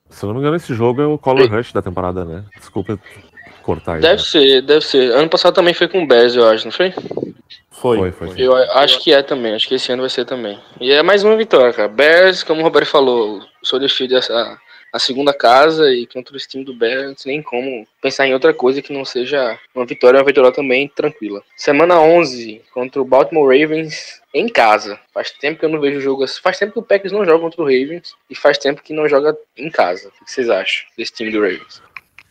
Se 0.09 0.23
eu 0.23 0.27
não 0.27 0.35
me 0.35 0.39
engano, 0.39 0.55
esse 0.55 0.73
jogo 0.73 1.01
é 1.01 1.05
o 1.05 1.17
Color 1.17 1.51
Rush 1.51 1.73
da 1.73 1.81
temporada, 1.81 2.23
né? 2.23 2.45
Desculpa 2.57 2.97
cortar 3.61 3.95
aí. 3.95 4.01
Deve 4.01 4.13
né? 4.13 4.19
ser, 4.19 4.61
deve 4.61 4.85
ser. 4.85 5.11
Ano 5.11 5.29
passado 5.29 5.53
também 5.53 5.73
foi 5.73 5.89
com 5.89 6.01
o 6.01 6.07
Bears, 6.07 6.33
eu 6.33 6.47
acho, 6.47 6.63
não 6.63 6.71
foi? 6.71 6.93
Foi, 7.77 8.11
foi. 8.11 8.11
foi, 8.11 8.41
Eu 8.41 8.55
acho 8.55 8.99
que 8.99 9.13
é 9.13 9.21
também, 9.21 9.53
acho 9.53 9.67
que 9.67 9.75
esse 9.75 9.91
ano 9.91 10.01
vai 10.01 10.09
ser 10.09 10.25
também. 10.25 10.59
E 10.81 10.91
é 10.91 11.03
mais 11.03 11.23
uma 11.23 11.37
vitória, 11.37 11.71
cara. 11.71 11.87
Bears, 11.87 12.43
como 12.43 12.61
o 12.61 12.63
Roberto 12.63 12.87
falou, 12.87 13.39
o 13.61 13.65
Soldier 13.65 13.89
Field 13.89 14.15
é 14.15 14.17
a, 14.17 14.57
a 14.93 14.99
segunda 14.99 15.31
casa 15.31 15.91
e 15.93 16.07
contra 16.07 16.35
o 16.35 16.39
time 16.39 16.63
do 16.63 16.73
Bears, 16.73 17.07
não 17.07 17.13
tem 17.13 17.33
nem 17.33 17.41
como 17.43 17.87
pensar 18.01 18.27
em 18.27 18.33
outra 18.33 18.51
coisa 18.51 18.81
que 18.81 18.91
não 18.91 19.05
seja 19.05 19.59
uma 19.75 19.85
vitória, 19.85 20.19
uma 20.19 20.25
vitória 20.25 20.51
também 20.51 20.87
tranquila. 20.87 21.43
Semana 21.55 21.99
11 22.01 22.63
contra 22.73 22.99
o 22.99 23.05
Baltimore 23.05 23.47
Ravens 23.47 24.21
em 24.33 24.49
casa. 24.49 24.99
Faz 25.13 25.31
tempo 25.31 25.59
que 25.59 25.65
eu 25.65 25.69
não 25.69 25.79
vejo 25.79 26.01
jogo 26.01 26.23
assim. 26.23 26.41
Faz 26.41 26.57
tempo 26.57 26.73
que 26.73 26.79
o 26.79 26.83
Packers 26.83 27.13
não 27.13 27.25
joga 27.25 27.39
contra 27.39 27.61
o 27.61 27.65
Ravens 27.65 28.15
e 28.27 28.35
faz 28.35 28.57
tempo 28.57 28.81
que 28.81 28.93
não 28.93 29.07
joga 29.07 29.37
em 29.55 29.69
casa. 29.69 30.09
O 30.19 30.25
que 30.25 30.31
vocês 30.31 30.49
acham 30.49 30.87
desse 30.97 31.13
time 31.13 31.31
do 31.31 31.41
Ravens? 31.41 31.81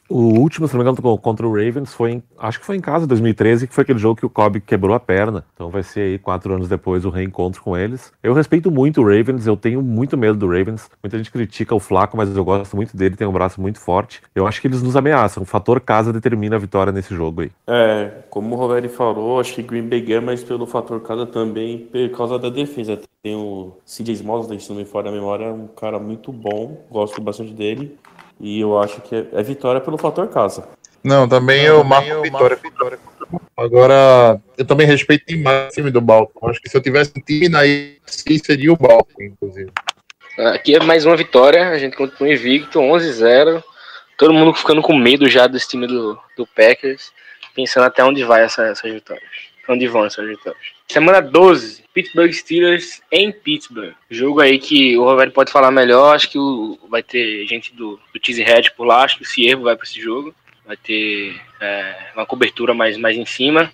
O 0.09 0.39
último, 0.39 0.69
se 0.69 0.75
não 0.75 0.85
me 0.85 0.91
engano, 0.91 1.19
contra 1.19 1.47
o 1.47 1.51
Ravens 1.51 1.93
foi 1.93 2.13
em, 2.13 2.23
acho 2.39 2.61
que 2.61 2.67
foi 2.67 2.77
em 2.77 2.81
casa, 2.81 3.07
2013, 3.07 3.67
que 3.67 3.75
foi 3.75 3.83
aquele 3.83 3.99
jogo 3.99 4.17
que 4.17 4.27
o 4.27 4.31
Cobb 4.31 4.61
quebrou 4.61 4.95
a 4.95 5.01
perna. 5.01 5.45
Então 5.55 5.69
vai 5.69 5.83
ser 5.83 6.01
aí 6.01 6.19
quatro 6.19 6.55
anos 6.55 6.69
depois 6.69 7.05
o 7.05 7.11
reencontro 7.11 7.61
com 7.61 7.77
eles. 7.77 8.13
Eu 8.23 8.33
respeito 8.33 8.71
muito 8.71 9.01
o 9.01 9.05
Ravens, 9.05 9.47
eu 9.47 9.57
tenho 9.57 9.83
muito 9.83 10.17
medo 10.17 10.39
do 10.39 10.47
Ravens. 10.47 10.89
Muita 11.03 11.19
gente 11.19 11.31
critica 11.31 11.75
o 11.75 11.81
Flaco, 11.81 12.17
mas 12.17 12.35
eu 12.35 12.45
gosto 12.45 12.77
muito 12.77 12.97
dele, 12.97 13.17
tem 13.17 13.27
um 13.27 13.33
braço 13.33 13.61
muito 13.61 13.81
forte. 13.81 14.23
Eu 14.35 14.47
acho 14.47 14.61
que 14.61 14.69
eles 14.69 14.83
nos 14.83 14.97
ameaçam. 14.97 15.43
O 15.43 15.47
fator 15.47 15.81
casa 15.81 16.13
determina 16.13 16.57
a 16.57 16.59
vitória 16.59 16.93
nesse 16.93 17.15
jogo 17.15 17.43
aí. 17.43 17.51
É, 17.67 18.23
como 18.31 18.55
o 18.55 18.59
Roberto 18.59 18.89
falou, 18.89 19.41
acho 19.41 19.55
que 19.55 19.63
Green 19.63 19.89
Bay 19.89 20.01
ganha, 20.01 20.21
mas 20.21 20.45
pelo 20.45 20.67
fator 20.67 21.01
casa 21.01 21.27
também, 21.27 21.79
por 21.79 22.09
causa 22.11 22.39
da 22.39 22.49
defesa. 22.49 23.01
Tem 23.23 23.35
o 23.35 23.73
CJ 23.85 24.13
Smalls, 24.13 24.63
se 24.63 24.71
não 24.71 24.77
me 24.77 24.85
fora 24.85 25.09
a 25.09 25.13
memória, 25.13 25.53
um 25.53 25.67
cara 25.67 25.99
muito 25.99 26.31
bom, 26.33 26.85
gosto 26.89 27.21
bastante 27.21 27.53
dele. 27.53 27.99
E 28.41 28.61
eu 28.61 28.79
acho 28.79 29.01
que 29.01 29.15
é, 29.15 29.27
é 29.33 29.43
vitória 29.43 29.81
pelo 29.81 29.99
fator 29.99 30.29
casa. 30.29 30.69
Não, 31.03 31.29
também 31.29 31.63
eu 31.63 31.83
marco 31.85 32.23
vitória. 32.23 32.57
vitória. 32.57 32.99
Agora, 33.57 34.41
eu 34.59 34.65
também 34.65 34.87
respeito 34.87 35.25
demais 35.27 35.73
o 35.73 35.75
time 35.75 35.91
do 35.91 36.01
Balcão. 36.01 36.49
Acho 36.49 36.61
que 36.61 36.69
se 36.69 36.77
eu 36.77 36.83
tivesse 36.83 37.13
um 37.17 37.21
time 37.21 37.49
na 37.49 37.65
IC, 37.65 38.39
seria 38.45 38.73
o 38.73 38.77
Balcão, 38.77 39.25
inclusive. 39.25 39.71
Aqui 40.39 40.75
é 40.75 40.81
mais 40.81 41.07
uma 41.07 41.17
vitória, 41.17 41.71
a 41.71 41.79
gente 41.79 41.97
continua 41.97 42.33
invicto, 42.33 42.79
11-0. 42.79 43.63
Todo 44.19 44.35
mundo 44.35 44.53
ficando 44.53 44.83
com 44.83 44.95
medo 44.95 45.29
já 45.29 45.47
desse 45.47 45.69
time 45.69 45.87
do, 45.87 46.19
do 46.37 46.47
Packers, 46.47 47.13
pensando 47.55 47.85
até 47.85 48.05
onde 48.05 48.23
vai 48.25 48.43
essa, 48.43 48.65
essas 48.67 48.93
vitórias. 48.93 49.25
Onde 49.69 49.87
vão. 49.89 50.07
Semana 50.87 51.21
12, 51.21 51.85
Pittsburgh 51.93 52.33
Steelers 52.33 53.03
em 53.11 53.33
Pittsburgh. 53.33 53.95
Jogo 54.11 54.41
aí 54.41 54.59
que 54.59 54.97
o 54.97 55.05
Roberto 55.05 55.33
pode 55.33 55.51
falar 55.51 55.71
melhor. 55.71 56.15
Acho 56.15 56.31
que 56.31 56.39
o, 56.39 56.79
vai 56.89 57.03
ter 57.03 57.47
gente 57.47 57.75
do, 57.75 57.99
do 58.13 58.21
Cheesehead 58.23 58.73
por 58.77 58.85
lá. 58.85 59.03
Acho 59.03 59.17
que 59.17 59.23
o 59.23 59.27
Ciervo 59.27 59.65
vai 59.65 59.77
para 59.77 59.87
esse 59.87 60.01
jogo. 60.01 60.35
Vai 60.65 60.77
ter 60.77 61.35
é, 61.61 62.11
uma 62.15 62.27
cobertura 62.27 62.75
mais, 62.75 62.97
mais 62.97 63.17
em 63.17 63.27
cima. 63.27 63.73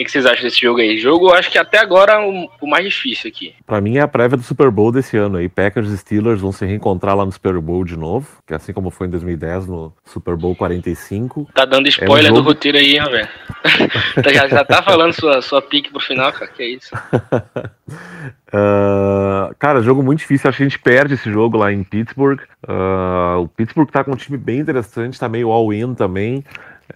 O 0.00 0.02
que, 0.02 0.06
que 0.06 0.12
vocês 0.12 0.24
acham 0.24 0.44
desse 0.44 0.58
jogo 0.58 0.80
aí? 0.80 0.96
Jogo, 0.96 1.30
acho 1.30 1.50
que 1.50 1.58
até 1.58 1.76
agora 1.78 2.26
o, 2.26 2.48
o 2.62 2.66
mais 2.66 2.86
difícil 2.86 3.28
aqui. 3.28 3.54
Pra 3.66 3.82
mim 3.82 3.98
é 3.98 4.00
a 4.00 4.08
prévia 4.08 4.38
do 4.38 4.42
Super 4.42 4.70
Bowl 4.70 4.90
desse 4.90 5.14
ano 5.18 5.36
aí. 5.36 5.46
Packers 5.46 5.90
e 5.90 5.98
Steelers 5.98 6.40
vão 6.40 6.52
se 6.52 6.64
reencontrar 6.64 7.14
lá 7.14 7.26
no 7.26 7.30
Super 7.30 7.60
Bowl 7.60 7.84
de 7.84 7.98
novo, 7.98 8.26
que 8.46 8.54
é 8.54 8.56
assim 8.56 8.72
como 8.72 8.90
foi 8.90 9.08
em 9.08 9.10
2010 9.10 9.66
no 9.66 9.92
Super 10.06 10.36
Bowl 10.36 10.56
45. 10.56 11.50
Tá 11.54 11.66
dando 11.66 11.86
spoiler 11.88 12.30
É 12.30 12.32
um 12.32 12.36
jogo- 12.36 12.40
do 12.40 12.48
roteiro 12.48 12.78
aí, 12.78 12.96
hein, 12.96 13.04
velho? 13.10 13.28
já, 14.34 14.48
já 14.48 14.64
tá 14.64 14.82
falando 14.82 15.12
sua, 15.12 15.42
sua 15.42 15.60
pique 15.60 15.90
pro 15.90 16.00
final, 16.00 16.32
cara. 16.32 16.50
Que 16.50 16.62
é 16.62 16.68
isso? 16.70 16.90
Ah, 18.52 19.50
cara, 19.60 19.80
jogo 19.80 20.02
muito 20.02 20.18
difícil. 20.20 20.48
Acho 20.48 20.56
que 20.58 20.64
a 20.64 20.68
gente 20.68 20.78
perde 20.78 21.14
esse 21.14 21.30
jogo 21.30 21.56
lá 21.56 21.72
em 21.72 21.84
Pittsburgh. 21.84 22.40
Ah, 22.66 23.36
o 23.38 23.46
Pittsburgh 23.46 23.88
tá 23.88 24.02
com 24.02 24.10
um 24.12 24.16
time 24.16 24.36
bem 24.36 24.58
interessante, 24.58 25.18
tá 25.18 25.28
meio 25.28 25.50
all-in 25.50 25.94
também. 25.94 26.44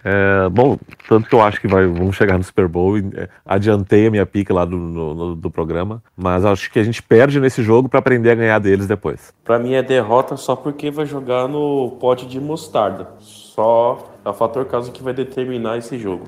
É, 0.03 0.49
bom, 0.49 0.77
tanto 1.07 1.27
que 1.29 1.35
eu 1.35 1.41
acho 1.41 1.59
que 1.61 1.67
vai, 1.67 1.85
vamos 1.85 2.15
chegar 2.15 2.37
no 2.37 2.43
Super 2.43 2.67
Bowl. 2.67 2.97
e, 2.97 3.01
é, 3.15 3.29
adiantei 3.45 4.07
a 4.07 4.11
minha 4.11 4.25
pique 4.25 4.51
lá 4.51 4.65
do, 4.65 4.77
no- 4.77 5.13
no- 5.13 5.35
do 5.35 5.49
programa, 5.51 6.01
mas 6.15 6.43
acho 6.45 6.71
que 6.71 6.79
a 6.79 6.83
gente 6.83 7.01
perde 7.01 7.39
nesse 7.39 7.63
jogo 7.63 7.87
pra 7.87 7.99
aprender 7.99 8.31
a 8.31 8.35
ganhar 8.35 8.59
deles 8.59 8.87
depois. 8.87 9.33
Pra 9.43 9.57
mim 9.59 9.73
é 9.73 9.81
derrota 9.83 10.35
só 10.37 10.55
porque 10.55 10.91
vai 10.91 11.05
jogar 11.05 11.47
no 11.47 11.97
pote 11.99 12.25
de 12.25 12.39
mostarda. 12.39 13.07
Só 13.19 14.11
é 14.23 14.29
o 14.29 14.33
fator 14.33 14.65
caso 14.65 14.91
que 14.91 15.01
vai 15.03 15.13
determinar 15.13 15.77
esse 15.77 15.97
jogo. 15.97 16.25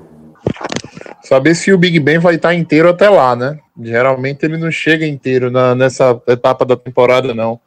Saber 1.22 1.54
se 1.54 1.72
o 1.72 1.78
Big 1.78 1.98
Ben 2.00 2.18
vai 2.18 2.36
estar 2.36 2.54
inteiro 2.54 2.88
até 2.88 3.08
lá, 3.08 3.34
né? 3.36 3.58
Geralmente 3.80 4.44
ele 4.44 4.56
não 4.56 4.70
chega 4.70 5.06
inteiro 5.06 5.50
na- 5.50 5.74
nessa 5.74 6.20
etapa 6.26 6.64
da 6.64 6.76
temporada, 6.76 7.34
não. 7.34 7.60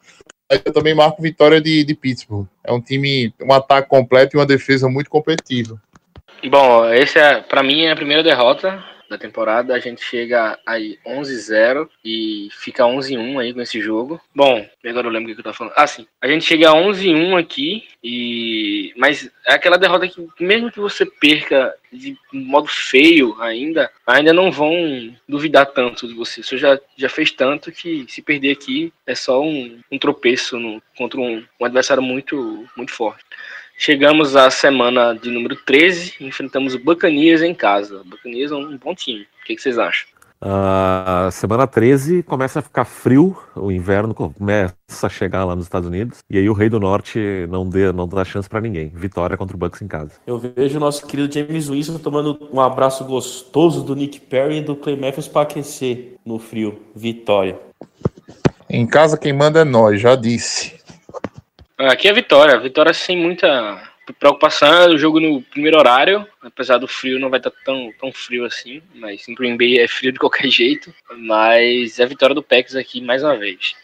Aí 0.50 0.60
Eu 0.64 0.72
também 0.72 0.94
marco 0.94 1.22
vitória 1.22 1.60
de, 1.60 1.84
de 1.84 1.94
Pittsburgh. 1.94 2.46
É 2.64 2.72
um 2.72 2.80
time, 2.80 3.32
um 3.42 3.52
ataque 3.52 3.88
completo 3.88 4.36
e 4.36 4.38
uma 4.38 4.44
defesa 4.46 4.88
muito 4.88 5.08
competitiva. 5.08 5.80
Bom, 6.48 6.92
esse 6.92 7.18
é, 7.18 7.40
pra 7.40 7.62
mim 7.62 7.82
é 7.82 7.92
a 7.92 7.96
primeira 7.96 8.22
derrota 8.22 8.82
da 9.08 9.16
temporada. 9.16 9.74
A 9.74 9.78
gente 9.78 10.02
chega 10.02 10.58
aí 10.66 10.98
11-0 11.06 11.88
e 12.04 12.48
fica 12.50 12.84
11-1 12.84 13.38
aí 13.38 13.52
com 13.54 13.60
esse 13.60 13.80
jogo. 13.80 14.20
Bom, 14.34 14.66
agora 14.84 15.06
eu 15.06 15.10
lembro 15.10 15.30
o 15.30 15.34
que 15.34 15.40
eu 15.40 15.44
tava 15.44 15.56
falando. 15.56 15.74
Ah, 15.76 15.86
sim. 15.86 16.06
A 16.20 16.26
gente 16.26 16.44
chega 16.44 16.70
a 16.70 16.74
11-1 16.74 17.36
aqui 17.38 17.84
e 18.02 18.92
mas 18.96 19.30
é 19.46 19.52
aquela 19.54 19.78
derrota 19.78 20.08
que 20.08 20.26
mesmo 20.40 20.72
que 20.72 20.80
você 20.80 21.06
perca 21.06 21.74
de 21.92 22.16
modo 22.32 22.66
feio 22.68 23.36
ainda, 23.40 23.90
ainda 24.06 24.32
não 24.32 24.50
vão 24.50 25.14
duvidar 25.28 25.66
tanto 25.66 26.08
de 26.08 26.14
você. 26.14 26.42
Você 26.42 26.56
já, 26.56 26.78
já 26.96 27.08
fez 27.08 27.30
tanto 27.30 27.70
que 27.70 28.04
se 28.08 28.22
perder 28.22 28.52
aqui 28.52 28.92
é 29.06 29.14
só 29.14 29.42
um, 29.42 29.78
um 29.92 29.98
tropeço 29.98 30.58
no- 30.58 30.82
contra 30.96 31.20
um, 31.20 31.44
um 31.60 31.64
adversário 31.64 32.02
muito, 32.02 32.66
muito 32.76 32.92
forte. 32.92 33.22
Chegamos 33.84 34.36
à 34.36 34.48
semana 34.48 35.12
de 35.12 35.28
número 35.28 35.56
13, 35.56 36.14
enfrentamos 36.20 36.72
o 36.72 36.78
Bacanias 36.78 37.42
em 37.42 37.52
casa. 37.52 38.02
O 38.02 38.04
Bacanias 38.04 38.52
é 38.52 38.54
um 38.54 38.78
bom 38.78 38.94
time. 38.94 39.22
O 39.22 39.44
que, 39.44 39.56
que 39.56 39.60
vocês 39.60 39.76
acham? 39.76 40.06
Ah, 40.40 41.28
semana 41.32 41.66
13 41.66 42.22
começa 42.22 42.60
a 42.60 42.62
ficar 42.62 42.84
frio, 42.84 43.36
o 43.56 43.72
inverno 43.72 44.14
começa 44.14 44.76
a 45.02 45.08
chegar 45.08 45.44
lá 45.44 45.56
nos 45.56 45.64
Estados 45.64 45.88
Unidos, 45.88 46.20
e 46.30 46.38
aí 46.38 46.48
o 46.48 46.52
Rei 46.52 46.68
do 46.68 46.78
Norte 46.78 47.18
não, 47.50 47.68
dê, 47.68 47.90
não 47.90 48.06
dá 48.06 48.24
chance 48.24 48.48
pra 48.48 48.60
ninguém. 48.60 48.88
Vitória 48.94 49.36
contra 49.36 49.56
o 49.56 49.58
Bucks 49.58 49.82
em 49.82 49.88
casa. 49.88 50.12
Eu 50.28 50.38
vejo 50.38 50.76
o 50.76 50.80
nosso 50.80 51.04
querido 51.04 51.34
James 51.34 51.68
Winston 51.68 51.98
tomando 51.98 52.38
um 52.52 52.60
abraço 52.60 53.04
gostoso 53.04 53.82
do 53.82 53.96
Nick 53.96 54.20
Perry 54.20 54.58
e 54.58 54.62
do 54.62 54.76
Clay 54.76 54.94
Matthews 54.94 55.26
pra 55.26 55.42
aquecer 55.42 56.14
no 56.24 56.38
frio. 56.38 56.80
Vitória. 56.94 57.58
Em 58.70 58.86
casa 58.86 59.18
quem 59.18 59.32
manda 59.32 59.62
é 59.62 59.64
nós, 59.64 60.00
já 60.00 60.14
disse. 60.14 60.81
Aqui 61.88 62.08
é 62.08 62.12
vitória. 62.12 62.58
Vitória 62.58 62.92
sem 62.92 63.16
muita 63.16 63.82
preocupação. 64.18 64.90
O 64.90 64.98
jogo 64.98 65.18
no 65.18 65.42
primeiro 65.42 65.78
horário. 65.78 66.26
Apesar 66.40 66.78
do 66.78 66.86
frio, 66.86 67.18
não 67.18 67.28
vai 67.28 67.40
estar 67.40 67.50
tão, 67.64 67.92
tão 67.98 68.12
frio 68.12 68.44
assim. 68.44 68.80
Mas 68.94 69.28
em 69.28 69.34
Green 69.34 69.56
Bay 69.56 69.80
é 69.80 69.88
frio 69.88 70.12
de 70.12 70.18
qualquer 70.18 70.46
jeito. 70.50 70.94
Mas 71.16 71.98
é 71.98 72.04
a 72.04 72.06
vitória 72.06 72.34
do 72.34 72.42
Packers 72.42 72.76
aqui 72.76 73.00
mais 73.00 73.22
uma 73.22 73.36
vez. 73.36 73.74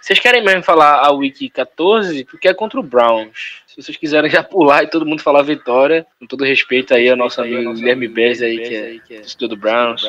Vocês 0.00 0.18
querem 0.20 0.44
mesmo 0.44 0.62
falar 0.62 1.04
a 1.04 1.10
Week 1.12 1.48
14? 1.50 2.24
Porque 2.24 2.46
é 2.46 2.54
contra 2.54 2.78
o 2.78 2.82
Browns. 2.82 3.62
Se 3.76 3.82
vocês 3.82 3.98
quiserem 3.98 4.30
já 4.30 4.42
pular 4.42 4.84
e 4.84 4.86
todo 4.88 5.04
mundo 5.04 5.20
falar 5.22 5.42
vitória, 5.42 6.06
com 6.18 6.26
todo 6.26 6.44
respeito 6.44 6.94
aí 6.94 7.10
ao 7.10 7.16
nosso 7.16 7.42
amigo 7.42 7.74
Guilherme 7.74 8.08
Bez 8.08 8.40
aí, 8.40 8.58
que 8.58 8.74
é 8.74 8.90
torcedor 9.20 9.48
do 9.50 9.56
Browns. 9.58 10.02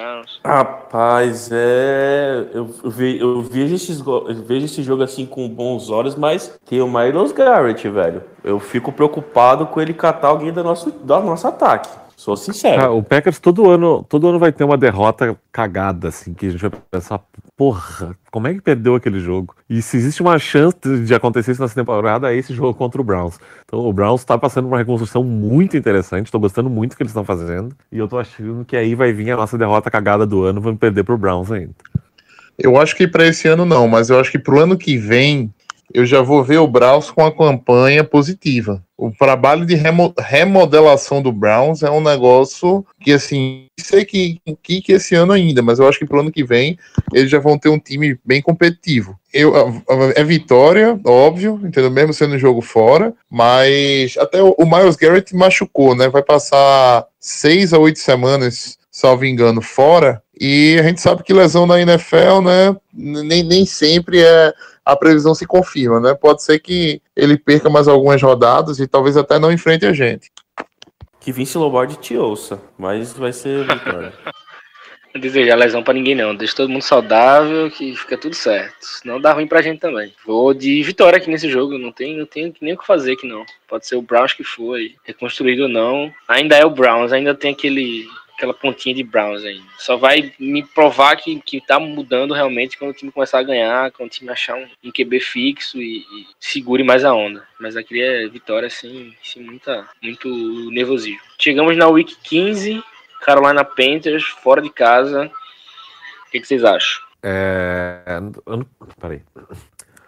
Rapaz, 0.46 1.50
é. 1.52 2.46
Eu, 2.54 2.74
eu 2.82 2.90
ve- 2.90 3.20
eu 3.20 3.42
vejo, 3.42 3.76
esses, 3.76 4.00
eu 4.00 4.36
vejo 4.46 4.66
esse 4.68 4.82
jogo 4.82 5.04
assim 5.04 5.26
com 5.26 5.50
bons 5.50 5.90
olhos, 5.90 6.16
mas 6.16 6.58
tem 6.66 6.80
o 6.82 6.88
Miles 6.88 7.34
Garrett, 7.34 7.90
velho. 7.90 8.24
Eu 8.42 8.58
fico 8.58 8.94
preocupado 8.94 9.68
com 9.68 9.82
ele 9.82 9.94
catar 9.94 10.30
alguém 10.30 10.54
do 10.54 10.64
nosso, 10.64 10.90
do 10.90 11.20
nosso 11.20 11.46
ataque. 11.46 11.90
Sou 12.18 12.36
sincero. 12.36 12.82
Ah, 12.82 12.90
o 12.90 13.04
Packers 13.04 13.38
todo 13.38 13.70
ano, 13.70 14.04
todo 14.10 14.28
ano 14.28 14.40
vai 14.40 14.52
ter 14.52 14.64
uma 14.64 14.76
derrota 14.76 15.38
cagada, 15.52 16.08
assim, 16.08 16.34
que 16.34 16.48
a 16.48 16.50
gente 16.50 16.62
vai 16.62 16.72
pensar, 16.90 17.22
porra, 17.56 18.18
como 18.32 18.48
é 18.48 18.56
que 18.56 18.60
perdeu 18.60 18.96
aquele 18.96 19.20
jogo? 19.20 19.56
E 19.70 19.84
se 19.84 19.98
existe 19.98 20.24
uma 20.24 20.40
chance 20.40 20.76
de 21.06 21.14
acontecer 21.14 21.52
isso 21.52 21.62
nessa 21.62 21.76
temporada, 21.76 22.34
é 22.34 22.36
esse 22.36 22.56
jogo 22.56 22.74
contra 22.74 23.00
o 23.00 23.04
Browns. 23.04 23.38
Então 23.64 23.82
o 23.82 23.94
Browns 23.94 24.26
tá 24.26 24.36
passando 24.36 24.64
por 24.64 24.72
uma 24.72 24.80
reconstrução 24.80 25.24
muito 25.24 25.78
interessante, 25.78 26.32
tô 26.32 26.40
gostando 26.40 26.72
muito 26.72 26.94
do 26.94 26.98
que 26.98 27.04
eles 27.04 27.12
estão 27.12 27.24
fazendo, 27.24 27.76
e 27.92 28.00
eu 28.00 28.08
tô 28.08 28.18
achando 28.18 28.66
que 28.66 28.76
aí 28.76 28.96
vai 28.96 29.14
vir 29.14 29.30
a 29.30 29.38
nossa 29.38 29.56
derrota 29.56 29.92
cagada 29.92 30.26
do 30.26 30.44
ano, 30.44 30.60
vamos 30.60 30.80
perder 30.80 31.04
pro 31.04 31.20
Browns 31.20 31.52
ainda. 31.52 31.76
Eu 32.58 32.82
acho 32.82 32.96
que 32.96 33.08
para 33.08 33.28
esse 33.28 33.48
ano 33.48 33.64
não, 33.64 33.88
mas 33.88 34.10
eu 34.10 34.20
acho 34.20 34.32
que 34.32 34.40
pro 34.40 34.60
ano 34.60 34.76
que 34.76 34.98
vem 34.98 35.54
eu 35.94 36.06
já 36.06 36.22
vou 36.22 36.44
ver 36.44 36.58
o 36.58 36.68
Browns 36.68 37.10
com 37.10 37.26
a 37.26 37.32
campanha 37.32 38.04
positiva. 38.04 38.84
O 38.98 39.12
trabalho 39.12 39.66
de 39.66 39.76
remo- 39.76 40.14
remodelação 40.18 41.22
do 41.22 41.32
Browns 41.32 41.84
é 41.84 41.90
um 41.90 42.02
negócio 42.02 42.86
que, 43.00 43.14
assim, 43.14 43.68
sei 43.80 44.04
que, 44.04 44.40
que, 44.62 44.82
que 44.82 44.94
esse 44.94 45.16
ano 45.16 45.32
ainda, 45.32 45.62
mas 45.62 45.80
eu 45.80 45.88
acho 45.88 46.00
que 46.00 46.06
pro 46.06 46.20
ano 46.20 46.32
que 46.32 46.44
vem 46.44 46.78
eles 47.14 47.30
já 47.30 47.40
vão 47.40 47.58
ter 47.58 47.70
um 47.70 47.80
time 47.80 48.20
bem 48.26 48.42
competitivo. 48.42 49.18
Eu, 49.32 49.54
é 50.16 50.24
vitória, 50.24 51.00
óbvio, 51.06 51.60
entendeu? 51.64 51.92
Mesmo 51.92 52.14
sendo 52.14 52.36
um 52.36 52.40
jogo 52.40 52.62
fora, 52.62 53.14
mas 53.30 54.18
até 54.18 54.42
o, 54.42 54.56
o 54.58 54.66
Miles 54.66 54.96
Garrett 54.96 55.36
machucou, 55.36 55.96
né? 55.96 56.10
Vai 56.10 56.24
passar 56.24 57.06
seis 57.20 57.74
a 57.74 57.78
oito 57.78 58.00
semanas, 58.00 58.78
salvo 58.92 59.26
engano, 59.26 59.62
fora. 59.62 60.22
E 60.40 60.78
a 60.80 60.84
gente 60.84 61.02
sabe 61.02 61.24
que 61.24 61.34
lesão 61.34 61.66
na 61.66 61.80
NFL, 61.80 62.42
né? 62.44 62.76
Nem, 62.94 63.44
nem 63.44 63.66
sempre 63.66 64.22
é 64.22 64.54
a 64.88 64.96
previsão 64.96 65.36
se 65.36 65.46
confirma, 65.46 66.00
né? 66.00 66.14
Pode 66.14 66.42
ser 66.42 66.60
que 66.60 67.02
ele 67.14 67.38
perca 67.38 67.70
mais 67.70 67.90
algumas 67.90 68.22
rodadas 68.22 68.80
e 68.80 68.88
talvez 68.88 69.18
até 69.18 69.38
não 69.38 69.52
enfrente 69.52 69.86
a 69.86 69.92
gente. 69.92 70.32
Que 71.20 71.30
Vince 71.30 71.58
Lombardi 71.58 71.98
te 71.98 72.16
ouça, 72.16 72.62
mas 72.78 73.12
vai 73.12 73.34
ser 73.34 73.66
vitória. 73.66 74.14
Não 75.14 75.22
desejar 75.22 75.56
lesão 75.56 75.82
pra 75.82 75.94
ninguém, 75.94 76.14
não. 76.14 76.36
Deixa 76.36 76.56
todo 76.56 76.70
mundo 76.70 76.82
saudável, 76.82 77.72
que 77.72 77.96
fica 77.96 78.18
tudo 78.18 78.36
certo. 78.36 78.76
Senão 78.82 79.20
dá 79.22 79.34
ruim 79.34 79.48
pra 79.48 79.62
gente 79.62 79.80
também. 79.80 80.14
Vou 80.26 80.54
de 80.54 80.84
vitória 80.84 81.18
aqui 81.18 81.30
nesse 81.30 81.50
jogo. 81.50 81.78
Não 81.78 81.92
tem, 81.94 82.18
não 82.18 82.26
tem 82.26 82.54
nem 82.62 82.74
o 82.74 82.78
que 82.78 82.86
fazer 82.86 83.14
aqui, 83.14 83.26
não. 83.26 83.46
Pode 83.68 83.88
ser 83.88 83.96
o 83.96 84.02
Browns 84.02 84.34
que 84.34 84.44
aí, 84.76 84.96
reconstruído 85.06 85.64
ou 85.64 85.70
não. 85.70 86.14
Ainda 86.28 86.58
é 86.58 86.66
o 86.66 86.70
Browns, 86.70 87.14
ainda 87.14 87.34
tem 87.34 87.52
aquele, 87.52 88.06
aquela 88.38 88.54
pontinha 88.54 88.94
de 88.94 89.04
Browns 89.04 89.44
ainda. 89.44 89.66
Só 89.80 89.98
vai 89.98 90.32
me 90.40 90.64
provar 90.64 91.16
que, 91.16 91.42
que 91.42 91.60
tá 91.60 91.80
mudando 91.80 92.36
realmente 92.36 92.78
quando 92.78 92.92
o 92.92 92.94
time 92.94 93.12
começar 93.12 93.40
a 93.40 93.44
ganhar, 93.44 93.92
quando 93.92 94.08
o 94.08 94.12
time 94.12 94.30
achar 94.30 94.56
um, 94.56 94.92
QB 94.92 95.20
fixo 95.20 95.82
e, 95.82 96.00
e 96.00 96.28
segure 96.40 96.84
mais 96.84 97.04
a 97.04 97.14
onda. 97.14 97.46
Mas 97.60 97.76
aqui 97.76 98.00
é 98.00 98.28
vitória 98.28 98.70
sem, 98.70 99.18
sem 99.24 99.42
muita, 99.42 99.90
muito 100.02 100.30
nervosismo. 100.70 101.20
Chegamos 101.40 101.76
na 101.76 101.88
Week 101.88 102.16
15. 102.24 102.84
Carolina 103.22 103.66
Panthers, 103.66 104.24
fora 104.24 104.62
de 104.62 104.70
casa. 104.70 105.26
O 106.28 106.32
que, 106.32 106.40
que 106.40 106.48
vocês 106.48 106.64
acham? 106.64 107.02
É. 107.24 108.04
Peraí. 109.00 109.22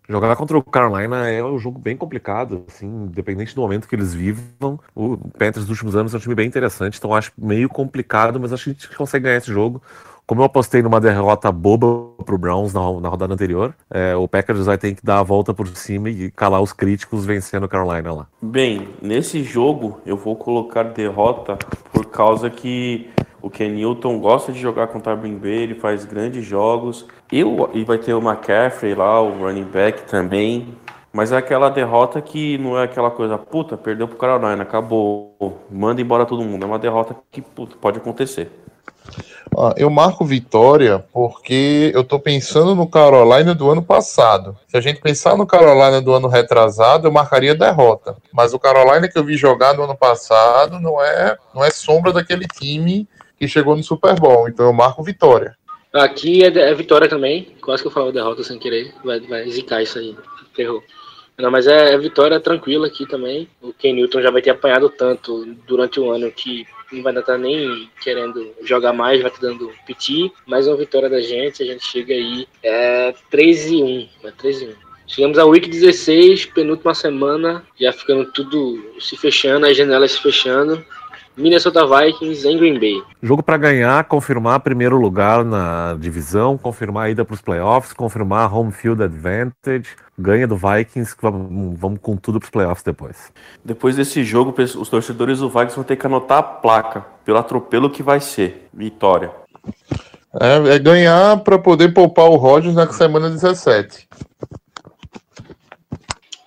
Jogar 0.09 0.35
contra 0.35 0.57
o 0.57 0.63
Carolina 0.63 1.29
é 1.29 1.43
um 1.43 1.59
jogo 1.59 1.77
bem 1.77 1.95
complicado, 1.95 2.65
assim, 2.67 2.87
independente 2.87 3.53
do 3.53 3.61
momento 3.61 3.87
que 3.87 3.95
eles 3.95 4.11
vivam. 4.11 4.79
O 4.95 5.15
Panthers 5.37 5.67
dos 5.67 5.69
últimos 5.69 5.95
anos 5.95 6.15
é 6.15 6.17
um 6.17 6.19
time 6.19 6.33
bem 6.33 6.47
interessante, 6.47 6.97
então 6.97 7.13
acho 7.13 7.31
meio 7.37 7.69
complicado, 7.69 8.39
mas 8.39 8.51
acho 8.51 8.63
que 8.63 8.69
a 8.71 8.73
gente 8.73 8.97
consegue 8.97 9.25
ganhar 9.25 9.37
esse 9.37 9.53
jogo. 9.53 9.79
como 10.25 10.41
eu 10.41 10.45
apostei 10.45 10.81
numa 10.81 10.99
derrota 10.99 11.51
boba 11.51 12.23
pro 12.23 12.39
Browns 12.39 12.73
na, 12.73 12.81
na 12.99 13.07
rodada 13.07 13.35
anterior, 13.35 13.75
é, 13.87 14.15
o 14.15 14.27
Packers 14.27 14.65
vai 14.65 14.79
ter 14.79 14.95
que 14.95 15.05
dar 15.05 15.19
a 15.19 15.23
volta 15.23 15.53
por 15.53 15.67
cima 15.67 16.09
e 16.09 16.31
calar 16.31 16.59
os 16.59 16.73
críticos 16.73 17.23
vencendo 17.23 17.65
o 17.65 17.69
Carolina 17.69 18.11
lá. 18.11 18.27
Bem, 18.41 18.89
nesse 19.03 19.43
jogo 19.43 20.01
eu 20.07 20.17
vou 20.17 20.35
colocar 20.35 20.83
derrota 20.83 21.55
por 21.93 22.07
causa 22.07 22.49
que 22.49 23.11
o 23.41 23.49
Ken 23.49 23.69
Newton 23.69 24.19
gosta 24.19 24.51
de 24.51 24.59
jogar 24.59 24.87
contra 24.87 25.13
o 25.13 25.17
Green 25.17 25.37
Bay, 25.37 25.63
ele 25.63 25.75
faz 25.75 26.03
grandes 26.03 26.43
jogos. 26.45 27.05
Eu, 27.31 27.69
e 27.73 27.83
vai 27.83 27.97
ter 27.97 28.13
o 28.13 28.21
McCaffrey 28.21 28.95
lá, 28.95 29.21
o 29.21 29.43
running 29.43 29.63
back 29.63 30.03
também. 30.03 30.75
Mas 31.11 31.31
é 31.31 31.37
aquela 31.37 31.69
derrota 31.69 32.21
que 32.21 32.57
não 32.59 32.77
é 32.77 32.83
aquela 32.83 33.09
coisa, 33.09 33.37
puta, 33.37 33.75
perdeu 33.75 34.07
pro 34.07 34.17
Carolina, 34.17 34.61
acabou, 34.61 35.59
manda 35.69 36.01
embora 36.01 36.25
todo 36.25 36.43
mundo. 36.43 36.63
É 36.63 36.67
uma 36.67 36.77
derrota 36.77 37.15
que 37.31 37.41
puta, 37.41 37.75
pode 37.79 37.97
acontecer. 37.97 38.51
Ah, 39.57 39.73
eu 39.75 39.89
marco 39.89 40.23
vitória 40.23 41.03
porque 41.11 41.91
eu 41.95 42.03
tô 42.03 42.19
pensando 42.19 42.75
no 42.75 42.87
Carolina 42.87 43.55
do 43.55 43.69
ano 43.69 43.81
passado. 43.81 44.55
Se 44.67 44.77
a 44.77 44.81
gente 44.81 45.01
pensar 45.01 45.35
no 45.35 45.47
Carolina 45.47 45.99
do 45.99 46.13
ano 46.13 46.27
retrasado, 46.27 47.07
eu 47.07 47.11
marcaria 47.11 47.55
derrota. 47.55 48.15
Mas 48.31 48.53
o 48.53 48.59
Carolina 48.59 49.07
que 49.07 49.17
eu 49.17 49.23
vi 49.23 49.35
jogar 49.35 49.73
no 49.73 49.83
ano 49.83 49.97
passado 49.97 50.79
não 50.79 51.01
é, 51.01 51.35
não 51.53 51.63
é 51.63 51.71
sombra 51.71 52.13
daquele 52.13 52.45
time 52.47 53.07
que 53.37 53.47
chegou 53.47 53.75
no 53.75 53.83
Super 53.83 54.19
Bowl. 54.19 54.47
Então 54.47 54.67
eu 54.67 54.73
marco 54.73 55.01
vitória. 55.01 55.55
Aqui 55.93 56.43
é, 56.43 56.47
é 56.47 56.73
vitória 56.73 57.07
também. 57.07 57.55
Quase 57.61 57.81
que 57.81 57.87
eu 57.87 57.91
falo 57.91 58.11
derrota 58.11 58.43
sem 58.43 58.59
querer. 58.59 58.93
Vai, 59.03 59.19
vai 59.21 59.49
zicar 59.49 59.81
isso 59.81 59.99
aí. 59.99 60.15
Ferrou. 60.53 60.83
Não, 61.37 61.49
mas 61.49 61.67
é, 61.67 61.93
é 61.93 61.97
vitória 61.97 62.39
tranquila 62.39 62.87
aqui 62.87 63.07
também. 63.07 63.47
O 63.61 63.73
Ken 63.73 63.93
Newton 63.93 64.21
já 64.21 64.29
vai 64.29 64.41
ter 64.41 64.49
apanhado 64.49 64.89
tanto 64.89 65.45
durante 65.65 65.99
o 65.99 66.11
ano 66.11 66.29
que 66.31 66.67
não 66.91 67.01
vai 67.01 67.17
estar 67.17 67.37
nem 67.37 67.89
querendo 68.01 68.53
jogar 68.63 68.91
mais, 68.91 69.21
vai 69.21 69.31
estar 69.31 69.47
dando 69.47 69.71
piti. 69.85 70.31
Mais 70.45 70.67
uma 70.67 70.75
vitória 70.75 71.09
da 71.09 71.21
gente, 71.21 71.63
a 71.63 71.65
gente 71.65 71.85
chega 71.85 72.13
aí 72.13 72.47
é 72.61 73.13
3 73.29 73.71
e 73.71 73.83
1, 73.83 74.09
é 74.25 74.31
3 74.31 74.61
e 74.61 74.65
1. 74.65 74.73
Chegamos 75.07 75.39
a 75.39 75.45
week 75.45 75.67
16, 75.67 76.47
penúltima 76.47 76.93
semana, 76.93 77.63
já 77.79 77.91
ficando 77.91 78.31
tudo 78.31 78.93
se 78.99 79.17
fechando, 79.17 79.65
as 79.65 79.75
janelas 79.75 80.11
se 80.11 80.21
fechando. 80.21 80.85
Minnesota 81.37 81.85
Vikings 81.85 82.47
em 82.47 82.57
Green 82.57 82.79
Bay. 82.79 83.01
Jogo 83.21 83.41
para 83.41 83.57
ganhar, 83.57 84.03
confirmar 84.05 84.59
primeiro 84.59 84.97
lugar 84.97 85.45
na 85.45 85.95
divisão, 85.99 86.57
confirmar 86.57 87.05
a 87.05 87.09
ida 87.11 87.23
para 87.23 87.33
os 87.33 87.41
playoffs, 87.41 87.93
confirmar 87.93 88.53
home 88.53 88.71
field 88.71 89.01
advantage, 89.01 89.95
ganha 90.17 90.47
do 90.47 90.57
Vikings, 90.57 91.15
vamos, 91.21 91.79
vamos 91.79 91.99
com 92.01 92.17
tudo 92.17 92.39
para 92.39 92.45
os 92.45 92.49
playoffs 92.49 92.83
depois. 92.83 93.31
Depois 93.63 93.95
desse 93.95 94.23
jogo, 94.23 94.53
os 94.61 94.89
torcedores 94.89 95.39
do 95.39 95.49
Vikings 95.49 95.75
vão 95.75 95.83
ter 95.83 95.95
que 95.95 96.05
anotar 96.05 96.39
a 96.39 96.43
placa 96.43 97.05
pelo 97.23 97.37
atropelo 97.37 97.89
que 97.89 98.03
vai 98.03 98.19
ser. 98.19 98.67
Vitória. 98.73 99.31
É, 100.41 100.75
é 100.75 100.79
ganhar 100.79 101.37
para 101.37 101.57
poder 101.57 101.93
poupar 101.93 102.25
o 102.25 102.35
Rodgers 102.35 102.75
na 102.75 102.91
semana 102.91 103.29
17. 103.29 104.07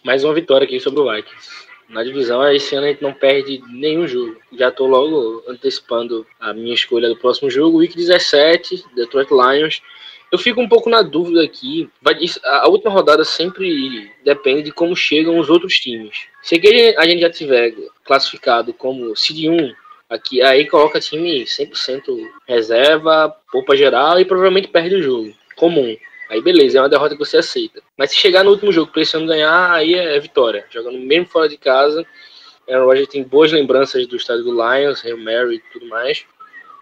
Mais 0.04 0.22
uma 0.22 0.34
vitória 0.34 0.66
aqui 0.66 0.78
sobre 0.78 1.00
o 1.00 1.10
Vikings 1.10 1.51
na 1.92 2.02
divisão, 2.02 2.50
esse 2.52 2.74
ano 2.74 2.86
a 2.86 2.88
gente 2.88 3.02
não 3.02 3.12
perde 3.12 3.62
nenhum 3.68 4.08
jogo. 4.08 4.36
Já 4.58 4.70
estou 4.70 4.88
logo 4.88 5.44
antecipando 5.46 6.26
a 6.40 6.52
minha 6.54 6.74
escolha 6.74 7.08
do 7.08 7.16
próximo 7.16 7.50
jogo, 7.50 7.78
Week 7.78 7.94
17, 7.94 8.84
Detroit 8.96 9.28
Lions. 9.30 9.82
Eu 10.32 10.38
fico 10.38 10.62
um 10.62 10.68
pouco 10.68 10.88
na 10.88 11.02
dúvida 11.02 11.44
aqui. 11.44 11.90
A 12.42 12.68
última 12.68 12.90
rodada 12.90 13.22
sempre 13.22 14.10
depende 14.24 14.62
de 14.62 14.72
como 14.72 14.96
chegam 14.96 15.38
os 15.38 15.50
outros 15.50 15.74
times. 15.78 16.26
Se 16.42 16.60
a 16.96 17.04
gente 17.04 17.20
já 17.20 17.30
tiver 17.30 17.74
classificado 18.02 18.72
como 18.72 19.14
Seed 19.14 19.46
1, 19.50 19.74
aqui, 20.08 20.40
aí 20.42 20.66
coloca 20.66 21.00
time 21.00 21.44
100% 21.44 22.26
reserva, 22.48 23.34
poupa 23.50 23.76
geral 23.76 24.18
e 24.18 24.24
provavelmente 24.24 24.68
perde 24.68 24.96
o 24.96 25.02
jogo. 25.02 25.34
Comum. 25.56 25.96
Aí 26.32 26.40
beleza, 26.40 26.78
é 26.78 26.80
uma 26.80 26.88
derrota 26.88 27.14
que 27.14 27.22
você 27.22 27.36
aceita. 27.36 27.82
Mas 27.94 28.10
se 28.10 28.16
chegar 28.16 28.42
no 28.42 28.52
último 28.52 28.72
jogo 28.72 28.90
precisando 28.90 29.26
ganhar, 29.26 29.70
aí 29.70 29.92
é 29.92 30.18
vitória. 30.18 30.64
Jogando 30.70 30.98
mesmo 30.98 31.26
fora 31.26 31.46
de 31.46 31.58
casa. 31.58 32.06
Aaron 32.66 32.86
Rodgers 32.86 33.08
tem 33.08 33.22
boas 33.22 33.52
lembranças 33.52 34.06
do 34.06 34.16
estádio 34.16 34.44
do 34.44 34.52
Lions, 34.52 35.04
Hail 35.04 35.18
Mary 35.18 35.56
e 35.56 35.72
tudo 35.74 35.86
mais. 35.88 36.24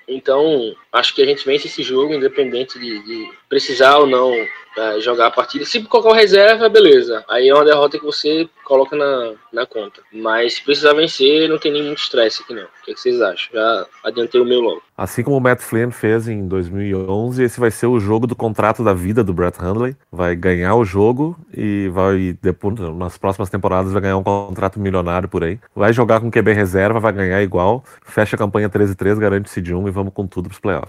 Então, 0.06 0.72
acho 0.92 1.14
que 1.14 1.22
a 1.22 1.26
gente 1.26 1.44
vence 1.44 1.66
esse 1.66 1.82
jogo, 1.82 2.14
independente 2.14 2.78
de, 2.78 3.02
de 3.04 3.30
precisar 3.48 3.98
ou 3.98 4.06
não 4.06 4.32
uh, 4.32 5.00
jogar 5.00 5.26
a 5.26 5.30
partida. 5.30 5.64
Se 5.64 5.82
colocar 5.82 6.14
reserva, 6.14 6.68
beleza. 6.68 7.24
Aí 7.28 7.48
é 7.48 7.54
uma 7.54 7.64
derrota 7.64 7.98
que 7.98 8.04
você 8.04 8.48
coloca 8.64 8.96
na, 8.96 9.32
na 9.52 9.66
conta. 9.66 10.00
Mas 10.12 10.54
se 10.54 10.62
precisar 10.62 10.92
vencer, 10.92 11.48
não 11.48 11.58
tem 11.58 11.72
nem 11.72 11.82
muito 11.82 11.98
estresse 11.98 12.42
aqui 12.42 12.54
não. 12.54 12.62
O 12.62 12.84
que, 12.84 12.92
é 12.92 12.94
que, 12.94 13.00
vocês 13.00 13.20
acham? 13.20 13.52
Já 13.52 13.86
adiantei 14.04 14.40
o 14.40 14.44
meu 14.44 14.60
logo. 14.60 14.82
Assim 14.96 15.22
como 15.22 15.36
o 15.36 15.40
Matt 15.40 15.60
Flynn 15.60 15.90
fez 15.90 16.28
em 16.28 16.46
2011, 16.46 17.42
esse 17.42 17.58
vai 17.58 17.70
ser 17.70 17.86
o 17.86 17.98
jogo 17.98 18.26
do 18.26 18.36
contrato 18.36 18.84
da 18.84 18.92
vida 18.92 19.24
do 19.24 19.32
Brett 19.32 19.58
Hundley. 19.60 19.96
Vai 20.12 20.36
ganhar 20.36 20.76
o 20.76 20.84
jogo 20.84 21.36
e 21.52 21.88
vai, 21.88 22.36
depois, 22.40 22.78
nas 22.78 23.18
próximas 23.18 23.50
temporadas, 23.50 23.92
vai 23.92 24.02
ganhar 24.02 24.16
um 24.16 24.22
contrato 24.22 24.78
milionário 24.78 25.28
por 25.28 25.42
aí. 25.42 25.58
Vai 25.74 25.92
jogar 25.92 26.20
com 26.20 26.30
QB 26.30 26.52
reserva, 26.52 27.00
vai 27.00 27.12
ganhar 27.12 27.42
igual. 27.42 27.82
Fecha 28.02 28.36
a 28.36 28.38
campanha 28.38 28.68
13-3, 28.68 29.18
garante-se 29.18 29.60
de 29.60 29.74
um 29.74 29.88
e 29.88 29.90
vamos 29.90 30.12
com 30.12 30.26
tudo 30.26 30.48
pros 30.48 30.60
playoffs 30.60 30.79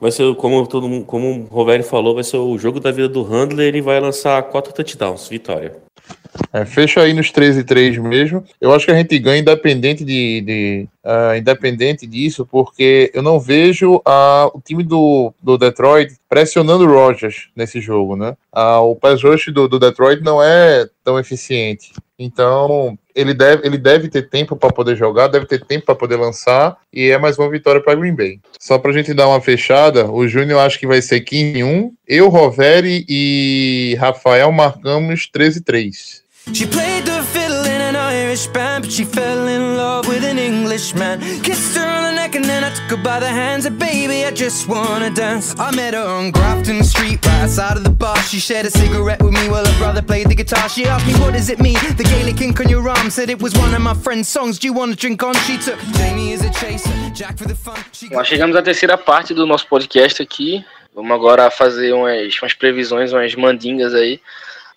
vai 0.00 0.10
ser, 0.10 0.34
como, 0.36 0.66
todo 0.66 0.88
mundo, 0.88 1.04
como 1.04 1.42
o 1.42 1.54
Rovério 1.54 1.84
falou, 1.84 2.14
vai 2.14 2.24
ser 2.24 2.38
o 2.38 2.56
jogo 2.56 2.80
da 2.80 2.90
vida 2.90 3.08
do 3.08 3.22
Handler 3.22 3.74
e 3.74 3.80
vai 3.80 4.00
lançar 4.00 4.42
quatro 4.44 4.72
touchdowns. 4.72 5.28
Vitória. 5.28 5.76
É, 6.52 6.64
fecha 6.64 7.00
aí 7.00 7.12
nos 7.12 7.30
13 7.30 7.60
e 7.60 7.64
3 7.64 7.98
mesmo. 7.98 8.44
Eu 8.60 8.72
acho 8.72 8.86
que 8.86 8.92
a 8.92 8.94
gente 8.94 9.18
ganha 9.18 9.40
independente 9.40 10.04
de, 10.04 10.40
de 10.40 10.88
uh, 11.04 11.36
independente 11.36 12.06
disso, 12.06 12.46
porque 12.46 13.10
eu 13.12 13.22
não 13.22 13.38
vejo 13.38 13.96
uh, 13.96 14.50
o 14.54 14.60
time 14.64 14.82
do, 14.82 15.32
do 15.42 15.58
Detroit 15.58 16.14
pressionando 16.30 16.84
o 16.84 16.86
Rogers 16.86 17.48
nesse 17.56 17.80
jogo, 17.80 18.14
né? 18.14 18.36
Uh, 18.54 18.88
o 18.88 18.94
pass 18.94 19.20
rush 19.24 19.46
do, 19.52 19.66
do 19.66 19.80
Detroit 19.80 20.22
não 20.22 20.40
é 20.40 20.88
tão 21.04 21.18
eficiente. 21.18 21.92
Então, 22.16 22.96
ele 23.14 23.34
deve, 23.34 23.66
ele 23.66 23.76
deve 23.76 24.08
ter 24.08 24.28
tempo 24.28 24.54
para 24.54 24.72
poder 24.72 24.96
jogar, 24.96 25.26
deve 25.26 25.46
ter 25.46 25.64
tempo 25.64 25.86
para 25.86 25.96
poder 25.96 26.16
lançar, 26.16 26.76
e 26.92 27.10
é 27.10 27.18
mais 27.18 27.36
uma 27.36 27.50
vitória 27.50 27.80
para 27.82 27.96
Green 27.96 28.14
Bay. 28.14 28.38
Só 28.60 28.78
para 28.78 28.92
a 28.92 28.94
gente 28.94 29.12
dar 29.12 29.26
uma 29.26 29.40
fechada, 29.40 30.08
o 30.08 30.28
Júnior 30.28 30.60
acho 30.60 30.78
que 30.78 30.86
vai 30.86 31.02
ser 31.02 31.20
15 31.22 31.64
1, 31.64 31.92
eu, 32.06 32.28
Roveri 32.28 33.04
e 33.08 33.96
Rafael 33.98 34.52
marcamos 34.52 35.26
13 35.26 35.62
3. 35.62 36.22
She 36.52 36.66
played 36.66 37.04
the 37.04 37.22
fiddle 37.32 37.66
in 37.66 37.80
an 37.80 37.96
Irish 37.96 38.46
band, 38.48 38.82
but 38.82 38.92
she 38.92 39.04
fell 39.04 39.48
in 39.48 39.76
love 39.76 40.08
with 40.08 40.24
an 40.24 40.38
Englishman. 40.38 41.20
Kissed 41.42 41.76
her 41.76 41.89
and 42.40 42.48
then 42.48 42.64
I 42.64 42.70
took 42.70 42.90
her 42.90 43.04
by 43.04 43.20
the 43.20 43.28
hands. 43.28 43.66
And 43.66 43.78
baby, 43.78 44.24
I 44.24 44.30
just 44.30 44.66
wanna 44.66 45.10
dance. 45.10 45.54
I 45.58 45.74
met 45.76 45.92
her 45.94 46.06
on 46.18 46.30
Grafton 46.30 46.82
Street, 46.82 47.24
right 47.26 47.42
outside 47.44 47.76
of 47.76 47.84
the 47.84 47.90
bar. 47.90 48.16
She 48.22 48.38
shared 48.38 48.66
a 48.66 48.70
cigarette 48.70 49.22
with 49.22 49.34
me 49.34 49.48
while 49.48 49.64
her 49.64 49.78
brother 49.78 50.02
played 50.02 50.28
the 50.28 50.34
guitar. 50.34 50.68
She 50.68 50.86
asked 50.86 51.06
me, 51.06 51.14
What 51.22 51.34
does 51.34 51.50
it 51.50 51.60
mean? 51.60 51.78
The 51.96 52.04
Gaelic 52.04 52.40
ink 52.40 52.60
on 52.60 52.68
your 52.68 52.88
arm 52.88 53.10
said 53.10 53.28
it 53.28 53.42
was 53.42 53.52
one 53.54 53.74
of 53.74 53.82
my 53.82 53.94
friend's 53.94 54.28
songs. 54.28 54.58
Do 54.58 54.66
you 54.68 54.72
wanna 54.72 54.96
drink 54.96 55.22
on? 55.22 55.34
She 55.46 55.58
took 55.58 55.78
Jamie 55.98 56.32
as 56.32 56.42
a 56.42 56.50
chaser, 56.52 56.90
Jack 57.12 57.36
for 57.36 57.46
the 57.46 57.54
fun. 57.54 57.76
Nós 58.10 58.26
chegamos 58.26 58.56
à 58.56 58.62
terceira 58.62 58.96
parte 58.96 59.34
do 59.34 59.46
nosso 59.46 59.66
podcast 59.66 60.22
aqui. 60.22 60.64
Vamos 60.94 61.12
agora 61.12 61.50
fazer 61.50 61.92
umas, 61.92 62.40
umas 62.40 62.54
previsões, 62.54 63.12
umas 63.12 63.34
mandingas 63.34 63.94
aí 63.94 64.20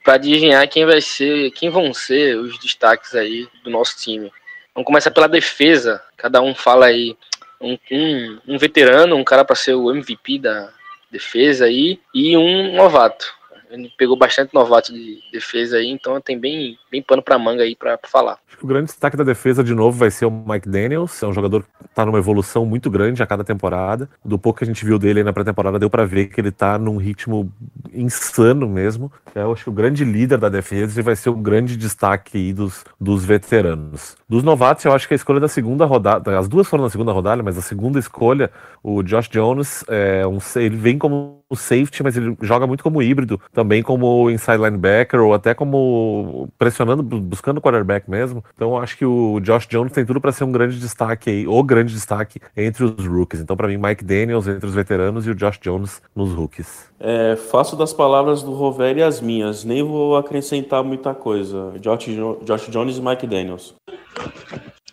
para 0.03 0.15
adivinhar 0.15 0.67
quem 0.67 0.85
vai 0.85 0.99
ser, 0.99 1.49
quem 1.51 1.69
vão 1.69 1.93
ser 1.93 2.35
os 2.35 2.59
destaques 2.59 3.15
aí 3.15 3.47
do 3.63 3.69
nosso 3.69 3.95
time. 3.97 4.29
Vamos 4.75 4.87
começar 4.87 5.11
pela 5.11 5.29
defesa. 5.29 6.01
Cada 6.17 6.41
um 6.41 6.53
fala 6.53 6.87
aí 6.87 7.15
um, 7.63 7.77
um, 7.91 8.39
um 8.47 8.57
veterano, 8.57 9.15
um 9.15 9.23
cara 9.23 9.45
para 9.45 9.55
ser 9.55 9.73
o 9.73 9.89
MVP 9.89 10.39
da 10.39 10.69
defesa 11.09 11.65
aí 11.65 11.99
e 12.13 12.35
um 12.35 12.75
novato. 12.75 13.25
Ele 13.73 13.91
pegou 13.97 14.15
bastante 14.15 14.53
novato 14.53 14.93
de 14.93 15.19
defesa 15.31 15.77
aí, 15.77 15.89
então 15.89 16.21
tem 16.21 16.39
bem, 16.39 16.77
bem 16.91 17.01
pano 17.01 17.23
para 17.23 17.39
manga 17.39 17.63
aí 17.63 17.75
para 17.75 17.99
falar. 18.03 18.37
O 18.61 18.67
grande 18.67 18.85
destaque 18.85 19.17
da 19.17 19.23
defesa 19.23 19.63
de 19.63 19.73
novo 19.73 19.97
vai 19.97 20.11
ser 20.11 20.25
o 20.25 20.31
Mike 20.31 20.69
Daniels, 20.69 21.21
é 21.23 21.27
um 21.27 21.33
jogador 21.33 21.63
que 21.63 21.87
tá 21.95 22.05
numa 22.05 22.19
evolução 22.19 22.65
muito 22.65 22.89
grande 22.89 23.23
a 23.23 23.25
cada 23.25 23.43
temporada. 23.43 24.07
Do 24.23 24.37
pouco 24.37 24.59
que 24.59 24.63
a 24.63 24.67
gente 24.67 24.85
viu 24.85 24.99
dele 24.99 25.23
na 25.23 25.33
pré-temporada, 25.33 25.79
deu 25.79 25.89
para 25.89 26.05
ver 26.05 26.27
que 26.27 26.39
ele 26.39 26.51
tá 26.51 26.77
num 26.77 26.97
ritmo 26.97 27.51
insano 27.91 28.69
mesmo. 28.69 29.11
Eu 29.33 29.51
acho 29.51 29.63
que 29.63 29.69
o 29.69 29.73
grande 29.73 30.05
líder 30.05 30.37
da 30.37 30.49
defesa 30.49 31.01
vai 31.01 31.15
ser 31.15 31.29
o 31.29 31.35
grande 31.35 31.75
destaque 31.75 32.37
aí 32.37 32.53
dos, 32.53 32.85
dos 32.99 33.25
veteranos. 33.25 34.15
Dos 34.29 34.43
novatos, 34.43 34.85
eu 34.85 34.93
acho 34.93 35.07
que 35.07 35.13
a 35.13 35.17
escolha 35.17 35.39
da 35.39 35.47
segunda 35.47 35.85
rodada, 35.85 36.37
as 36.37 36.47
duas 36.47 36.67
foram 36.67 36.83
na 36.83 36.89
segunda 36.89 37.11
rodada, 37.11 37.41
mas 37.41 37.57
a 37.57 37.61
segunda 37.61 37.97
escolha, 37.97 38.51
o 38.83 39.01
Josh 39.01 39.29
Jones, 39.29 39.83
é 39.87 40.25
um, 40.27 40.37
ele 40.55 40.77
vem 40.77 40.97
como 40.97 41.42
safety, 41.55 42.03
mas 42.03 42.17
ele 42.17 42.37
joga 42.41 42.67
muito 42.67 42.83
como 42.83 43.01
híbrido, 43.01 43.39
também 43.51 43.81
como 43.81 44.29
inside 44.29 44.57
linebacker 44.57 45.21
ou 45.21 45.33
até 45.33 45.53
como 45.53 46.49
pressionando, 46.57 47.03
buscando 47.03 47.57
o 47.57 47.61
quarterback 47.61 48.09
mesmo. 48.09 48.43
Então 48.55 48.77
acho 48.77 48.97
que 48.97 49.05
o 49.05 49.39
Josh 49.41 49.67
Jones 49.67 49.91
tem 49.91 50.05
tudo 50.05 50.21
para 50.21 50.31
ser 50.31 50.43
um 50.43 50.51
grande 50.51 50.79
destaque 50.79 51.29
aí, 51.29 51.47
ou 51.47 51.63
grande 51.63 51.93
destaque 51.93 52.39
entre 52.55 52.83
os 52.83 53.05
rookies. 53.05 53.41
Então 53.41 53.55
para 53.55 53.67
mim 53.67 53.77
Mike 53.77 54.03
Daniels 54.03 54.47
entre 54.47 54.67
os 54.67 54.73
veteranos 54.73 55.25
e 55.27 55.29
o 55.29 55.35
Josh 55.35 55.59
Jones 55.59 56.01
nos 56.15 56.33
rookies. 56.33 56.91
É, 56.99 57.35
faço 57.35 57.75
das 57.75 57.91
palavras 57.91 58.43
do 58.43 58.53
Rover 58.53 59.03
as 59.03 59.19
minhas, 59.19 59.63
nem 59.63 59.83
vou 59.83 60.15
acrescentar 60.15 60.83
muita 60.83 61.13
coisa. 61.13 61.73
Josh, 61.79 62.07
Josh 62.43 62.67
Jones 62.69 62.97
e 62.97 63.01
Mike 63.01 63.27
Daniels. 63.27 63.75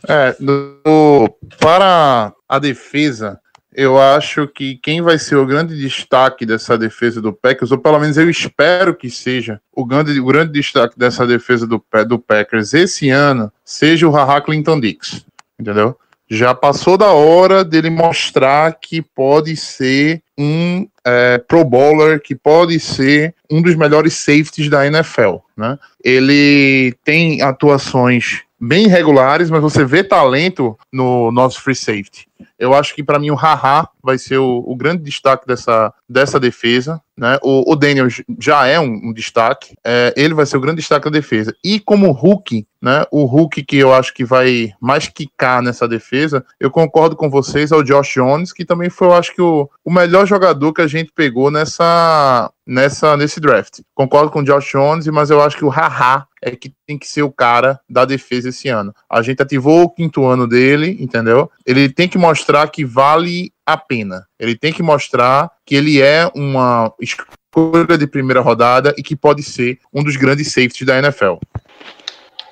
É, 0.09 0.35
do, 0.41 1.29
para 1.61 2.33
a 2.49 2.59
defesa, 2.59 3.39
eu 3.75 4.01
acho 4.01 4.49
que 4.49 4.77
quem 4.77 5.01
vai 5.01 5.19
ser 5.19 5.37
o 5.37 5.47
grande 5.47 5.79
destaque 5.79 6.45
dessa 6.45 6.77
defesa 6.77 7.21
do 7.21 7.33
Packers, 7.33 7.71
ou 7.71 7.79
pelo 7.79 7.99
menos 8.01 8.17
eu 8.17 8.29
espero 8.29 8.95
que 8.95 9.09
seja 9.09 9.61
o 9.73 9.85
grande, 9.85 10.19
o 10.19 10.27
grande 10.27 10.53
destaque 10.53 10.99
dessa 10.99 11.27
defesa 11.27 11.67
do, 11.67 11.83
do 12.07 12.19
Packers 12.19 12.75
esse 12.75 13.11
ano, 13.11 13.53
seja 13.65 14.09
o 14.09 14.11
Haha 14.11 14.41
Clinton 14.41 14.81
Dix, 14.81 15.25
entendeu? 15.59 15.97
Já 16.29 16.55
passou 16.55 16.97
da 16.97 17.13
hora 17.13 17.65
dele 17.65 17.91
mostrar 17.91 18.79
que 18.81 19.03
pode 19.03 19.57
ser 19.57 20.23
um 20.39 20.87
é, 21.05 21.39
Pro 21.39 21.65
Bowler, 21.65 22.21
que 22.21 22.37
pode 22.37 22.79
ser 22.79 23.35
um 23.51 23.61
dos 23.61 23.75
melhores 23.75 24.15
safeties 24.15 24.69
da 24.69 24.87
NFL, 24.87 25.37
né? 25.57 25.77
Ele 26.05 26.95
tem 27.05 27.43
atuações 27.43 28.43
bem 28.61 28.87
regulares, 28.87 29.49
mas 29.49 29.63
você 29.63 29.85
vê 29.85 30.05
talento 30.05 30.79
no 30.93 31.33
nosso 31.33 31.63
free 31.63 31.75
safety. 31.75 32.29
Eu 32.59 32.75
acho 32.75 32.95
que 32.95 33.03
para 33.03 33.19
mim 33.19 33.31
o 33.31 33.35
Haha 33.35 33.89
vai 34.03 34.19
ser 34.19 34.39
o, 34.39 34.63
o, 34.67 34.77
grande 34.77 35.03
destaque 35.03 35.47
dessa, 35.47 35.93
dessa 36.09 36.39
defesa. 36.39 37.01
Né? 37.17 37.39
O, 37.43 37.71
o 37.71 37.77
Daniel 37.77 38.07
já 38.39 38.67
é 38.67 38.79
um, 38.79 39.09
um 39.09 39.13
destaque, 39.13 39.75
é, 39.85 40.13
ele 40.17 40.35
vai 40.35 40.47
ser 40.47 40.57
o 40.57 40.61
grande 40.61 40.79
destaque 40.79 41.05
da 41.05 41.19
defesa. 41.19 41.55
E 41.65 41.81
como 41.81 42.11
Hulk, 42.13 42.67
né, 42.81 43.05
o 43.11 43.25
Hulk 43.25 43.63
que 43.63 43.77
eu 43.77 43.93
acho 43.93 44.15
que 44.15 44.25
vai 44.25 44.73
mais 44.81 45.07
quicar 45.09 45.63
nessa 45.63 45.87
defesa, 45.87 46.45
eu 46.59 46.71
concordo 46.71 47.17
com 47.17 47.29
vocês, 47.29 47.73
é 47.73 47.77
o 47.77 47.83
Josh 47.83 48.15
Jones, 48.15 48.53
que 48.53 48.65
também 48.65 48.89
foi, 48.89 49.09
eu 49.09 49.15
acho 49.15 49.35
que, 49.35 49.43
o, 49.43 49.69
o 49.85 49.93
melhor 49.93 50.27
jogador 50.27 50.73
que 50.73 50.83
a 50.83 50.87
gente 50.87 51.13
pegou 51.15 51.51
nessa, 51.51 52.51
nessa 52.67 53.17
nesse 53.17 53.41
draft. 53.41 53.81
Concordo 53.95 54.31
com 54.31 54.41
o 54.41 54.45
Josh 54.45 54.71
Jones, 54.73 55.07
mas 55.09 55.31
eu 55.31 55.43
acho 55.43 55.57
que 55.57 55.65
o 55.65 55.71
Haha 55.71 56.27
é 56.43 56.53
que 56.53 56.73
tem 56.87 56.99
que 56.99 57.07
ser 57.07 57.23
o 57.23 57.31
cara 57.31 57.81
da 57.89 58.05
defesa 58.05 58.49
esse 58.49 58.69
ano. 58.69 58.95
A 59.09 59.23
gente 59.23 59.43
ativou 59.43 59.83
o 59.83 59.91
quinto 59.91 60.25
ano 60.25 60.47
dele, 60.47 60.97
entendeu? 61.01 61.51
Ele 61.67 61.89
tem 61.89 62.09
que 62.09 62.19
mostrar 62.19 62.69
que 62.69 62.85
vale 62.85 63.53
a 63.67 63.77
pena. 63.77 64.27
Ele 64.39 64.57
tem 64.57 64.73
que 64.73 64.83
mostrar 64.83 65.51
que 65.65 65.75
ele 65.75 66.01
é 66.01 66.31
uma 66.35 66.93
escolha 67.01 67.99
de 67.99 68.07
primeira 68.07 68.41
rodada 68.41 68.95
e 68.97 69.03
que 69.03 69.15
pode 69.15 69.43
ser 69.43 69.79
um 69.93 70.03
dos 70.03 70.17
grandes 70.17 70.49
safeties 70.49 70.87
da 70.87 70.99
NFL. 70.99 71.35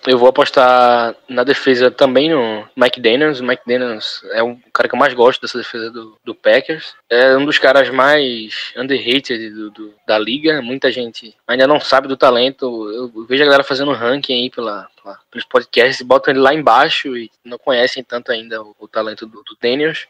Eu 0.09 0.17
vou 0.17 0.31
apostar 0.31 1.15
na 1.29 1.45
defesa 1.45 1.91
também 1.91 2.31
no 2.31 2.67
Mike 2.75 2.99
Daniels. 2.99 3.41
O 3.41 3.45
Mike 3.45 3.65
Daniels 3.67 4.23
é 4.31 4.43
um 4.43 4.59
cara 4.73 4.89
que 4.89 4.95
eu 4.95 4.99
mais 4.99 5.13
gosto 5.13 5.43
dessa 5.43 5.59
defesa 5.59 5.91
do, 5.91 6.19
do 6.25 6.35
Packers. 6.35 6.95
É 7.11 7.37
um 7.37 7.45
dos 7.45 7.59
caras 7.59 7.91
mais 7.91 8.73
underrated 8.75 9.51
do, 9.51 9.71
do, 9.71 9.95
da 10.07 10.19
liga. 10.19 10.63
Muita 10.63 10.91
gente 10.91 11.37
ainda 11.47 11.67
não 11.67 11.79
sabe 11.79 12.09
do 12.09 12.17
talento. 12.17 12.65
Eu 12.91 13.27
vejo 13.27 13.43
a 13.43 13.45
galera 13.45 13.63
fazendo 13.63 13.93
ranking 13.93 14.33
aí 14.33 14.49
pela, 14.49 14.89
pela 14.97 15.19
pelos 15.31 15.45
podcasts 15.45 16.01
botam 16.01 16.33
ele 16.33 16.41
lá 16.41 16.55
embaixo 16.55 17.15
e 17.15 17.31
não 17.45 17.59
conhecem 17.59 18.03
tanto 18.03 18.33
ainda 18.33 18.63
o, 18.63 18.75
o 18.81 18.89
talento 18.89 19.27
do, 19.27 19.43
do 19.43 19.59
Daniels. 19.61 20.09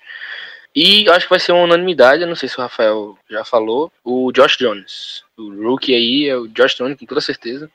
E 0.76 1.11
acho 1.11 1.26
que 1.26 1.30
vai 1.30 1.40
ser 1.40 1.50
uma 1.50 1.64
unanimidade, 1.64 2.24
não 2.24 2.37
sei 2.37 2.48
se 2.48 2.56
o 2.56 2.62
Rafael 2.62 3.18
já 3.28 3.44
falou, 3.44 3.90
o 4.04 4.30
Josh 4.30 4.56
Jones. 4.58 5.24
O 5.37 5.50
rookie 5.61 5.92
aí 5.92 6.28
é 6.28 6.37
o 6.37 6.46
Josh 6.46 6.76
Jones, 6.76 6.96
com 6.96 7.04
toda 7.04 7.20
certeza. 7.20 7.68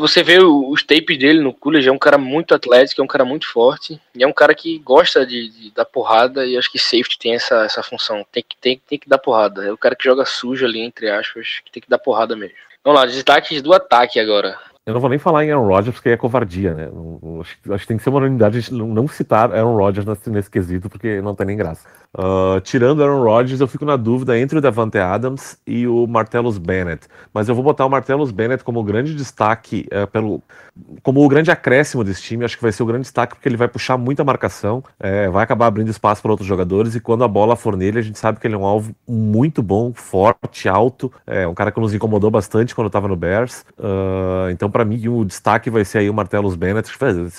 Você 0.00 0.24
vê 0.24 0.38
os 0.40 0.82
tapes 0.82 1.16
dele 1.16 1.40
no 1.40 1.54
college, 1.54 1.88
é 1.88 1.92
um 1.92 1.98
cara 1.98 2.18
muito 2.18 2.52
atlético, 2.52 3.00
é 3.00 3.04
um 3.04 3.08
cara 3.08 3.24
muito 3.24 3.46
forte, 3.46 4.00
e 4.14 4.24
é 4.24 4.26
um 4.26 4.32
cara 4.32 4.52
que 4.52 4.78
gosta 4.78 5.24
de, 5.24 5.48
de 5.50 5.70
dar 5.70 5.84
porrada, 5.84 6.44
e 6.44 6.58
acho 6.58 6.70
que 6.70 6.80
safety 6.80 7.16
tem 7.18 7.34
essa, 7.34 7.64
essa 7.64 7.82
função, 7.82 8.26
tem 8.32 8.42
que, 8.46 8.56
tem, 8.56 8.82
tem 8.88 8.98
que 8.98 9.08
dar 9.08 9.18
porrada. 9.18 9.64
É 9.64 9.72
o 9.72 9.78
cara 9.78 9.94
que 9.94 10.04
joga 10.04 10.24
sujo 10.24 10.66
ali, 10.66 10.80
entre 10.80 11.08
aspas, 11.08 11.60
que 11.64 11.70
tem 11.70 11.82
que 11.82 11.88
dar 11.88 11.98
porrada 11.98 12.34
mesmo. 12.34 12.56
Vamos 12.82 13.00
lá, 13.00 13.06
destaques 13.06 13.62
do 13.62 13.72
ataque 13.72 14.18
agora. 14.18 14.58
Eu 14.88 14.94
não 14.94 15.02
vou 15.02 15.10
nem 15.10 15.18
falar 15.18 15.44
em 15.44 15.50
Aaron 15.50 15.66
Rodgers, 15.66 15.96
porque 15.96 16.08
é 16.08 16.16
covardia, 16.16 16.72
né? 16.72 16.88
Acho, 17.42 17.74
acho 17.74 17.82
que 17.82 17.88
tem 17.88 17.98
que 17.98 18.02
ser 18.02 18.08
uma 18.08 18.20
unanimidade 18.20 18.72
não 18.72 19.06
citar 19.06 19.54
Aaron 19.54 19.76
Rodgers 19.76 20.06
nesse, 20.06 20.30
nesse 20.30 20.50
quesito, 20.50 20.88
porque 20.88 21.20
não 21.20 21.34
tem 21.34 21.46
nem 21.46 21.58
graça. 21.58 21.86
Uh, 22.16 22.58
tirando 22.62 23.02
Aaron 23.02 23.22
Rodgers, 23.22 23.60
eu 23.60 23.68
fico 23.68 23.84
na 23.84 23.96
dúvida 23.96 24.38
entre 24.38 24.56
o 24.56 24.62
Davante 24.62 24.96
Adams 24.96 25.58
e 25.66 25.86
o 25.86 26.06
Martellus 26.06 26.56
Bennett. 26.56 27.06
Mas 27.34 27.50
eu 27.50 27.54
vou 27.54 27.62
botar 27.62 27.84
o 27.84 27.90
Martellus 27.90 28.30
Bennett 28.30 28.64
como 28.64 28.82
grande 28.82 29.14
destaque, 29.14 29.86
uh, 29.92 30.06
pelo, 30.06 30.42
como 31.02 31.22
o 31.22 31.28
grande 31.28 31.50
acréscimo 31.50 32.02
desse 32.02 32.22
time. 32.22 32.46
Acho 32.46 32.56
que 32.56 32.62
vai 32.62 32.72
ser 32.72 32.82
o 32.82 32.86
grande 32.86 33.02
destaque 33.02 33.34
porque 33.34 33.46
ele 33.46 33.58
vai 33.58 33.68
puxar 33.68 33.98
muita 33.98 34.24
marcação, 34.24 34.82
é, 34.98 35.28
vai 35.28 35.44
acabar 35.44 35.66
abrindo 35.66 35.90
espaço 35.90 36.22
para 36.22 36.30
outros 36.30 36.48
jogadores. 36.48 36.94
E 36.94 37.00
quando 37.00 37.24
a 37.24 37.28
bola 37.28 37.56
for 37.56 37.76
nele, 37.76 37.98
a 37.98 38.02
gente 38.02 38.18
sabe 38.18 38.40
que 38.40 38.46
ele 38.46 38.54
é 38.54 38.58
um 38.58 38.64
alvo 38.64 38.94
muito 39.06 39.62
bom, 39.62 39.92
forte, 39.92 40.66
alto. 40.66 41.12
É 41.26 41.46
um 41.46 41.54
cara 41.54 41.70
que 41.70 41.78
nos 41.78 41.92
incomodou 41.92 42.30
bastante 42.30 42.74
quando 42.74 42.86
estava 42.86 43.06
no 43.06 43.16
Bears. 43.16 43.66
Uh, 43.78 44.50
então, 44.50 44.70
para 44.78 44.84
mim, 44.84 45.08
o 45.08 45.24
destaque 45.24 45.68
vai 45.70 45.84
ser 45.84 45.98
aí 45.98 46.08
o 46.08 46.14
Martellus 46.14 46.54
Bennett. 46.54 46.88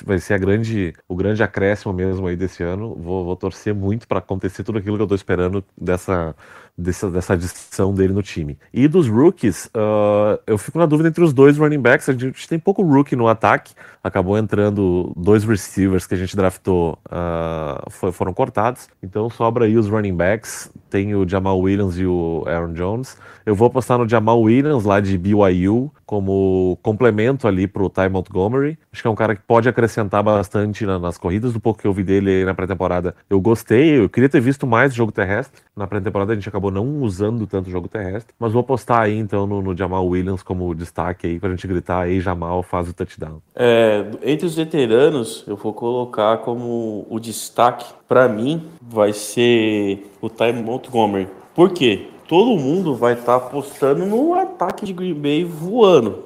Vai 0.05 0.19
ser 0.19 0.33
a 0.33 0.37
grande, 0.37 0.93
o 1.07 1.15
grande 1.15 1.41
acréscimo 1.41 1.93
mesmo 1.93 2.27
aí 2.27 2.35
desse 2.35 2.61
ano. 2.61 2.93
Vou, 2.95 3.23
vou 3.23 3.35
torcer 3.37 3.73
muito 3.73 4.05
para 4.09 4.19
acontecer 4.19 4.61
tudo 4.61 4.77
aquilo 4.77 4.97
que 4.97 5.03
eu 5.03 5.07
tô 5.07 5.15
esperando 5.15 5.63
dessa, 5.79 6.35
dessa, 6.77 7.09
dessa 7.09 7.33
adição 7.35 7.93
dele 7.93 8.11
no 8.11 8.21
time. 8.21 8.57
E 8.73 8.89
dos 8.89 9.07
rookies, 9.07 9.67
uh, 9.67 10.37
eu 10.45 10.57
fico 10.57 10.77
na 10.77 10.85
dúvida 10.85 11.07
entre 11.07 11.23
os 11.23 11.31
dois 11.31 11.57
running 11.57 11.79
backs. 11.79 12.09
A 12.09 12.11
gente 12.11 12.45
tem 12.45 12.59
pouco 12.59 12.83
rookie 12.83 13.15
no 13.15 13.29
ataque. 13.29 13.73
Acabou 14.03 14.37
entrando 14.37 15.13
dois 15.15 15.45
receivers 15.45 16.05
que 16.05 16.15
a 16.15 16.17
gente 16.17 16.35
draftou, 16.35 16.99
uh, 17.05 17.89
foi, 17.89 18.11
foram 18.11 18.33
cortados. 18.33 18.89
Então 19.01 19.29
sobra 19.29 19.63
aí 19.63 19.77
os 19.77 19.87
running 19.87 20.15
backs. 20.15 20.69
Tem 20.89 21.15
o 21.15 21.25
Jamal 21.25 21.57
Williams 21.57 21.97
e 21.97 22.05
o 22.05 22.43
Aaron 22.45 22.73
Jones. 22.73 23.17
Eu 23.45 23.55
vou 23.55 23.67
apostar 23.67 23.97
no 23.97 24.07
Jamal 24.07 24.41
Williams, 24.41 24.83
lá 24.83 24.99
de 24.99 25.17
BYU, 25.17 25.89
como 26.09 26.75
complemento 26.81 27.47
ali 27.47 27.67
pro 27.67 27.87
Ty 27.87 28.09
Montgomery. 28.09 28.79
Acho 28.91 29.03
que 29.03 29.07
é 29.07 29.11
um 29.11 29.15
cara 29.15 29.35
que 29.35 29.43
pode 29.43 29.69
acrescentar 29.69 30.23
bastante 30.23 30.83
na, 30.83 30.97
nas 30.97 31.19
corridas. 31.19 31.53
Do 31.53 31.59
pouco 31.59 31.79
que 31.79 31.85
eu 31.85 31.93
vi 31.93 32.03
dele 32.03 32.43
na 32.45 32.55
pré-temporada, 32.55 33.13
eu 33.29 33.39
gostei. 33.39 33.99
Eu 33.99 34.09
queria 34.09 34.27
ter 34.27 34.41
visto 34.41 34.65
mais 34.65 34.91
jogo 34.91 35.11
terrestre. 35.11 35.61
Na 35.75 35.85
pré-temporada 35.85 36.31
a 36.31 36.35
gente 36.35 36.49
acabou 36.49 36.71
não 36.71 37.03
usando 37.03 37.45
tanto 37.45 37.69
jogo 37.69 37.87
terrestre. 37.87 38.33
Mas 38.39 38.51
vou 38.51 38.61
apostar 38.61 39.01
aí 39.01 39.19
então 39.19 39.45
no, 39.45 39.61
no 39.61 39.77
Jamal 39.77 40.03
Williams 40.07 40.41
como 40.41 40.73
destaque 40.73 41.27
aí 41.27 41.39
pra 41.39 41.51
gente 41.51 41.67
gritar 41.67 42.01
aí 42.05 42.19
Jamal 42.19 42.63
faz 42.63 42.89
o 42.89 42.93
touchdown. 42.93 43.39
É, 43.55 44.03
entre 44.23 44.47
os 44.47 44.55
veteranos, 44.55 45.43
eu 45.45 45.55
vou 45.55 45.75
colocar 45.75 46.39
como 46.39 47.05
o 47.07 47.19
destaque 47.19 47.85
para 48.07 48.27
mim 48.27 48.63
vai 48.81 49.13
ser 49.13 50.09
o 50.19 50.27
Ty 50.27 50.53
Montgomery. 50.53 51.27
Por 51.53 51.71
quê? 51.71 52.07
Todo 52.29 52.55
mundo 52.55 52.93
vai 52.93 53.13
estar 53.13 53.39
tá 53.39 53.47
apostando 53.47 54.05
no 54.05 54.35
ataque 54.35 54.85
de 54.85 54.93
Green 54.93 55.15
Bay 55.15 55.43
voando. 55.43 56.25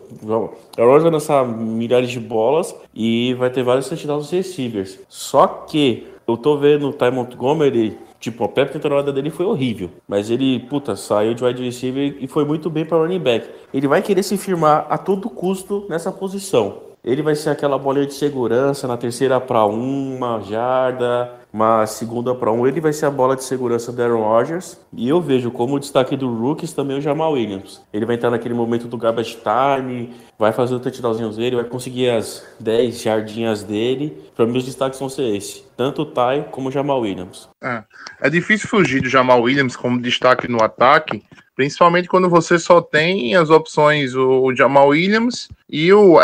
A 0.77 0.83
Rose 0.83 1.03
vai 1.03 1.11
lançar 1.11 1.47
milhares 1.47 2.11
de 2.11 2.19
bolas 2.19 2.75
e 2.93 3.33
vai 3.35 3.49
ter 3.49 3.63
vários 3.63 3.87
touchdowns 3.87 4.29
receivers. 4.29 4.99
Só 5.07 5.47
que 5.47 6.05
eu 6.27 6.35
tô 6.35 6.57
vendo 6.57 6.89
o 6.89 6.93
Ty 6.93 7.09
Montgomery, 7.09 7.97
tipo, 8.19 8.43
a 8.43 8.49
pré 8.49 8.65
temporada 8.65 9.13
dele 9.13 9.29
foi 9.29 9.45
horrível. 9.45 9.89
Mas 10.05 10.29
ele, 10.29 10.59
puta, 10.59 10.97
saiu 10.97 11.33
de 11.33 11.41
wide 11.41 11.63
receiver 11.63 12.17
e 12.19 12.27
foi 12.27 12.43
muito 12.43 12.69
bem 12.69 12.83
para 12.83 12.97
running 12.97 13.19
back. 13.19 13.47
Ele 13.73 13.87
vai 13.87 14.01
querer 14.01 14.23
se 14.23 14.37
firmar 14.37 14.85
a 14.89 14.97
todo 14.97 15.29
custo 15.29 15.85
nessa 15.87 16.11
posição. 16.11 16.92
Ele 17.03 17.21
vai 17.21 17.35
ser 17.35 17.49
aquela 17.49 17.77
bolinha 17.77 18.05
de 18.05 18.13
segurança 18.13 18.87
na 18.87 18.95
terceira 18.95 19.41
para 19.41 19.65
uma 19.65 20.39
jarda, 20.39 21.33
uma 21.51 21.85
segunda 21.85 22.33
para 22.33 22.49
um. 22.49 22.65
Ele 22.65 22.79
vai 22.79 22.93
ser 22.93 23.07
a 23.07 23.11
bola 23.11 23.35
de 23.35 23.43
segurança 23.43 23.91
do 23.91 24.01
Aaron 24.01 24.23
Rodgers. 24.23 24.79
E 24.93 25.09
eu 25.09 25.19
vejo 25.19 25.51
como 25.51 25.81
destaque 25.81 26.15
do 26.15 26.33
Rookies 26.33 26.71
também 26.71 26.97
o 26.97 27.01
Jamal 27.01 27.33
Williams. 27.33 27.81
Ele 27.91 28.05
vai 28.05 28.15
entrar 28.15 28.29
naquele 28.29 28.53
momento 28.53 28.87
do 28.87 28.97
garbage 28.97 29.37
time, 29.37 30.13
vai 30.39 30.53
fazer 30.53 30.75
o 30.75 30.79
touchdownzinho 30.79 31.29
dele, 31.31 31.57
vai 31.57 31.65
conseguir 31.65 32.09
as 32.09 32.41
10 32.61 33.01
jardinhas 33.01 33.63
dele. 33.63 34.17
Para 34.33 34.45
mim, 34.45 34.57
os 34.57 34.65
destaques 34.65 34.97
vão 34.97 35.09
ser 35.09 35.35
esse: 35.35 35.65
tanto 35.75 36.03
o 36.03 36.05
Ty 36.05 36.45
como 36.51 36.69
o 36.69 36.71
Jamal 36.71 37.01
Williams. 37.01 37.49
É, 37.61 37.83
é 38.21 38.29
difícil 38.29 38.69
fugir 38.69 39.01
do 39.01 39.09
Jamal 39.09 39.41
Williams 39.41 39.75
como 39.75 40.01
destaque 40.01 40.47
no 40.47 40.63
ataque. 40.63 41.21
Principalmente 41.53 42.07
quando 42.07 42.29
você 42.29 42.57
só 42.57 42.81
tem 42.81 43.35
as 43.35 43.49
opções 43.49 44.15
o 44.15 44.55
Jamal 44.55 44.87
Williams 44.87 45.49
e 45.69 45.93
o 45.93 46.17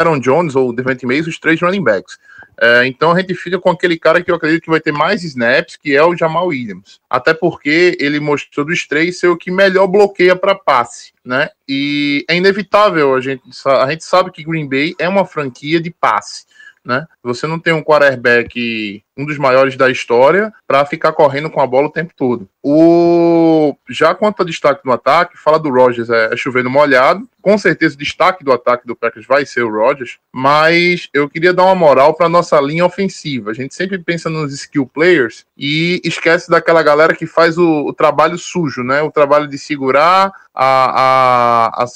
Aaron 0.00 0.18
Jones 0.18 0.56
ou 0.56 0.72
Devante 0.72 1.06
Mays, 1.06 1.26
os 1.26 1.38
três 1.38 1.60
running 1.60 1.84
backs. 1.84 2.18
É, 2.60 2.86
então 2.86 3.12
a 3.12 3.20
gente 3.20 3.34
fica 3.34 3.58
com 3.58 3.70
aquele 3.70 3.98
cara 3.98 4.22
que 4.22 4.30
eu 4.30 4.34
acredito 4.34 4.62
que 4.62 4.70
vai 4.70 4.80
ter 4.80 4.92
mais 4.92 5.24
snaps, 5.24 5.76
que 5.76 5.94
é 5.94 6.02
o 6.02 6.16
Jamal 6.16 6.48
Williams. 6.48 7.00
Até 7.08 7.32
porque 7.32 7.96
ele 7.98 8.20
mostrou 8.20 8.66
dos 8.66 8.86
três 8.86 9.18
ser 9.18 9.28
o 9.28 9.36
que 9.36 9.50
melhor 9.50 9.86
bloqueia 9.86 10.36
para 10.36 10.54
passe, 10.54 11.12
né? 11.24 11.48
E 11.66 12.24
é 12.28 12.36
inevitável, 12.36 13.14
a 13.14 13.20
gente, 13.20 13.42
a 13.66 13.90
gente 13.90 14.04
sabe 14.04 14.30
que 14.30 14.44
Green 14.44 14.68
Bay 14.68 14.94
é 14.98 15.08
uma 15.08 15.24
franquia 15.24 15.80
de 15.80 15.90
passe 15.90 16.49
né? 16.84 17.06
Você 17.22 17.46
não 17.46 17.58
tem 17.58 17.72
um 17.72 17.82
quarterback, 17.82 19.02
um 19.16 19.26
dos 19.26 19.38
maiores 19.38 19.76
da 19.76 19.90
história, 19.90 20.52
para 20.66 20.84
ficar 20.86 21.12
correndo 21.12 21.50
com 21.50 21.60
a 21.60 21.66
bola 21.66 21.88
o 21.88 21.92
tempo 21.92 22.12
todo. 22.16 22.48
O 22.62 23.74
já 23.88 24.14
quanto 24.14 24.42
a 24.42 24.46
destaque 24.46 24.82
do 24.84 24.92
ataque, 24.92 25.36
fala 25.36 25.58
do 25.58 25.70
Rogers, 25.70 26.08
é, 26.10 26.32
é 26.32 26.36
chovendo 26.36 26.70
molhado. 26.70 27.28
Com 27.42 27.56
certeza 27.56 27.94
o 27.94 27.98
destaque 27.98 28.44
do 28.44 28.52
ataque 28.52 28.86
do 28.86 28.96
Packers 28.96 29.26
vai 29.26 29.46
ser 29.46 29.62
o 29.62 29.70
Rogers, 29.70 30.18
mas 30.32 31.08
eu 31.12 31.28
queria 31.28 31.54
dar 31.54 31.64
uma 31.64 31.74
moral 31.74 32.14
para 32.14 32.28
nossa 32.28 32.60
linha 32.60 32.84
ofensiva. 32.84 33.50
A 33.50 33.54
gente 33.54 33.74
sempre 33.74 33.98
pensa 33.98 34.28
nos 34.28 34.52
skill 34.52 34.86
players 34.86 35.44
e 35.56 36.00
esquece 36.04 36.50
daquela 36.50 36.82
galera 36.82 37.14
que 37.14 37.26
faz 37.26 37.56
o, 37.56 37.86
o 37.86 37.92
trabalho 37.94 38.38
sujo, 38.38 38.82
né? 38.82 39.02
O 39.02 39.10
trabalho 39.10 39.46
de 39.46 39.58
segurar 39.58 40.32
a, 40.54 41.72
a, 41.74 41.84
a 41.84 41.86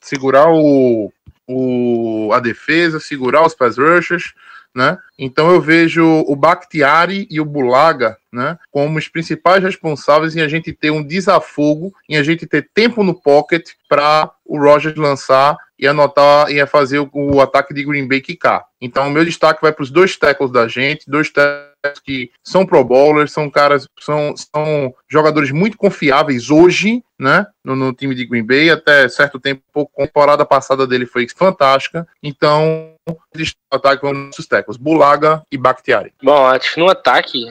segurar 0.00 0.48
o 0.50 1.12
o, 1.54 2.32
a 2.32 2.40
defesa, 2.40 2.98
segurar 2.98 3.46
os 3.46 3.54
pass 3.54 3.78
rushers, 3.78 4.34
né? 4.74 4.98
Então 5.18 5.50
eu 5.50 5.60
vejo 5.60 6.04
o 6.26 6.34
Bakhtiari 6.34 7.26
e 7.30 7.40
o 7.40 7.44
Bulaga, 7.44 8.16
né, 8.32 8.58
como 8.70 8.98
os 8.98 9.06
principais 9.06 9.62
responsáveis 9.62 10.34
em 10.34 10.40
a 10.40 10.48
gente 10.48 10.72
ter 10.72 10.90
um 10.90 11.02
desafogo, 11.02 11.92
em 12.08 12.16
a 12.16 12.22
gente 12.22 12.46
ter 12.46 12.68
tempo 12.72 13.04
no 13.04 13.14
pocket 13.14 13.70
para 13.88 14.30
o 14.44 14.58
Rogers 14.58 14.96
lançar 14.96 15.56
e 15.78 15.86
anotar 15.86 16.50
e 16.50 16.64
fazer 16.66 17.00
o, 17.00 17.10
o 17.12 17.40
ataque 17.40 17.74
de 17.74 17.84
Green 17.84 18.08
Bay 18.08 18.20
quicar. 18.20 18.64
Então 18.80 19.08
o 19.08 19.10
meu 19.10 19.24
destaque 19.24 19.60
vai 19.60 19.72
para 19.72 19.82
os 19.82 19.90
dois 19.90 20.16
tackles 20.16 20.50
da 20.50 20.66
gente, 20.66 21.10
dois 21.10 21.28
tackles 21.28 21.71
que 22.04 22.30
são 22.42 22.64
pro 22.64 22.84
bowlers, 22.84 23.32
são 23.32 23.50
caras, 23.50 23.88
são, 23.98 24.34
são 24.36 24.94
jogadores 25.08 25.50
muito 25.50 25.76
confiáveis 25.76 26.50
hoje, 26.50 27.02
né, 27.18 27.46
no, 27.64 27.76
no 27.76 27.92
time 27.92 28.14
de 28.14 28.26
Green 28.26 28.44
Bay, 28.44 28.70
até 28.70 29.08
certo 29.08 29.38
tempo, 29.38 29.62
a 29.76 30.02
temporada 30.06 30.44
passada 30.44 30.86
dele 30.86 31.06
foi 31.06 31.26
fantástica, 31.28 32.06
então 32.22 32.92
ataque 33.70 34.02
vão 34.02 34.12
nossos 34.12 34.46
tecos, 34.46 34.76
Bulaga 34.76 35.42
e 35.50 35.56
Bakhtiari. 35.56 36.12
Bom, 36.22 36.46
acho 36.46 36.74
que 36.74 36.80
no 36.80 36.88
ataque, 36.88 37.44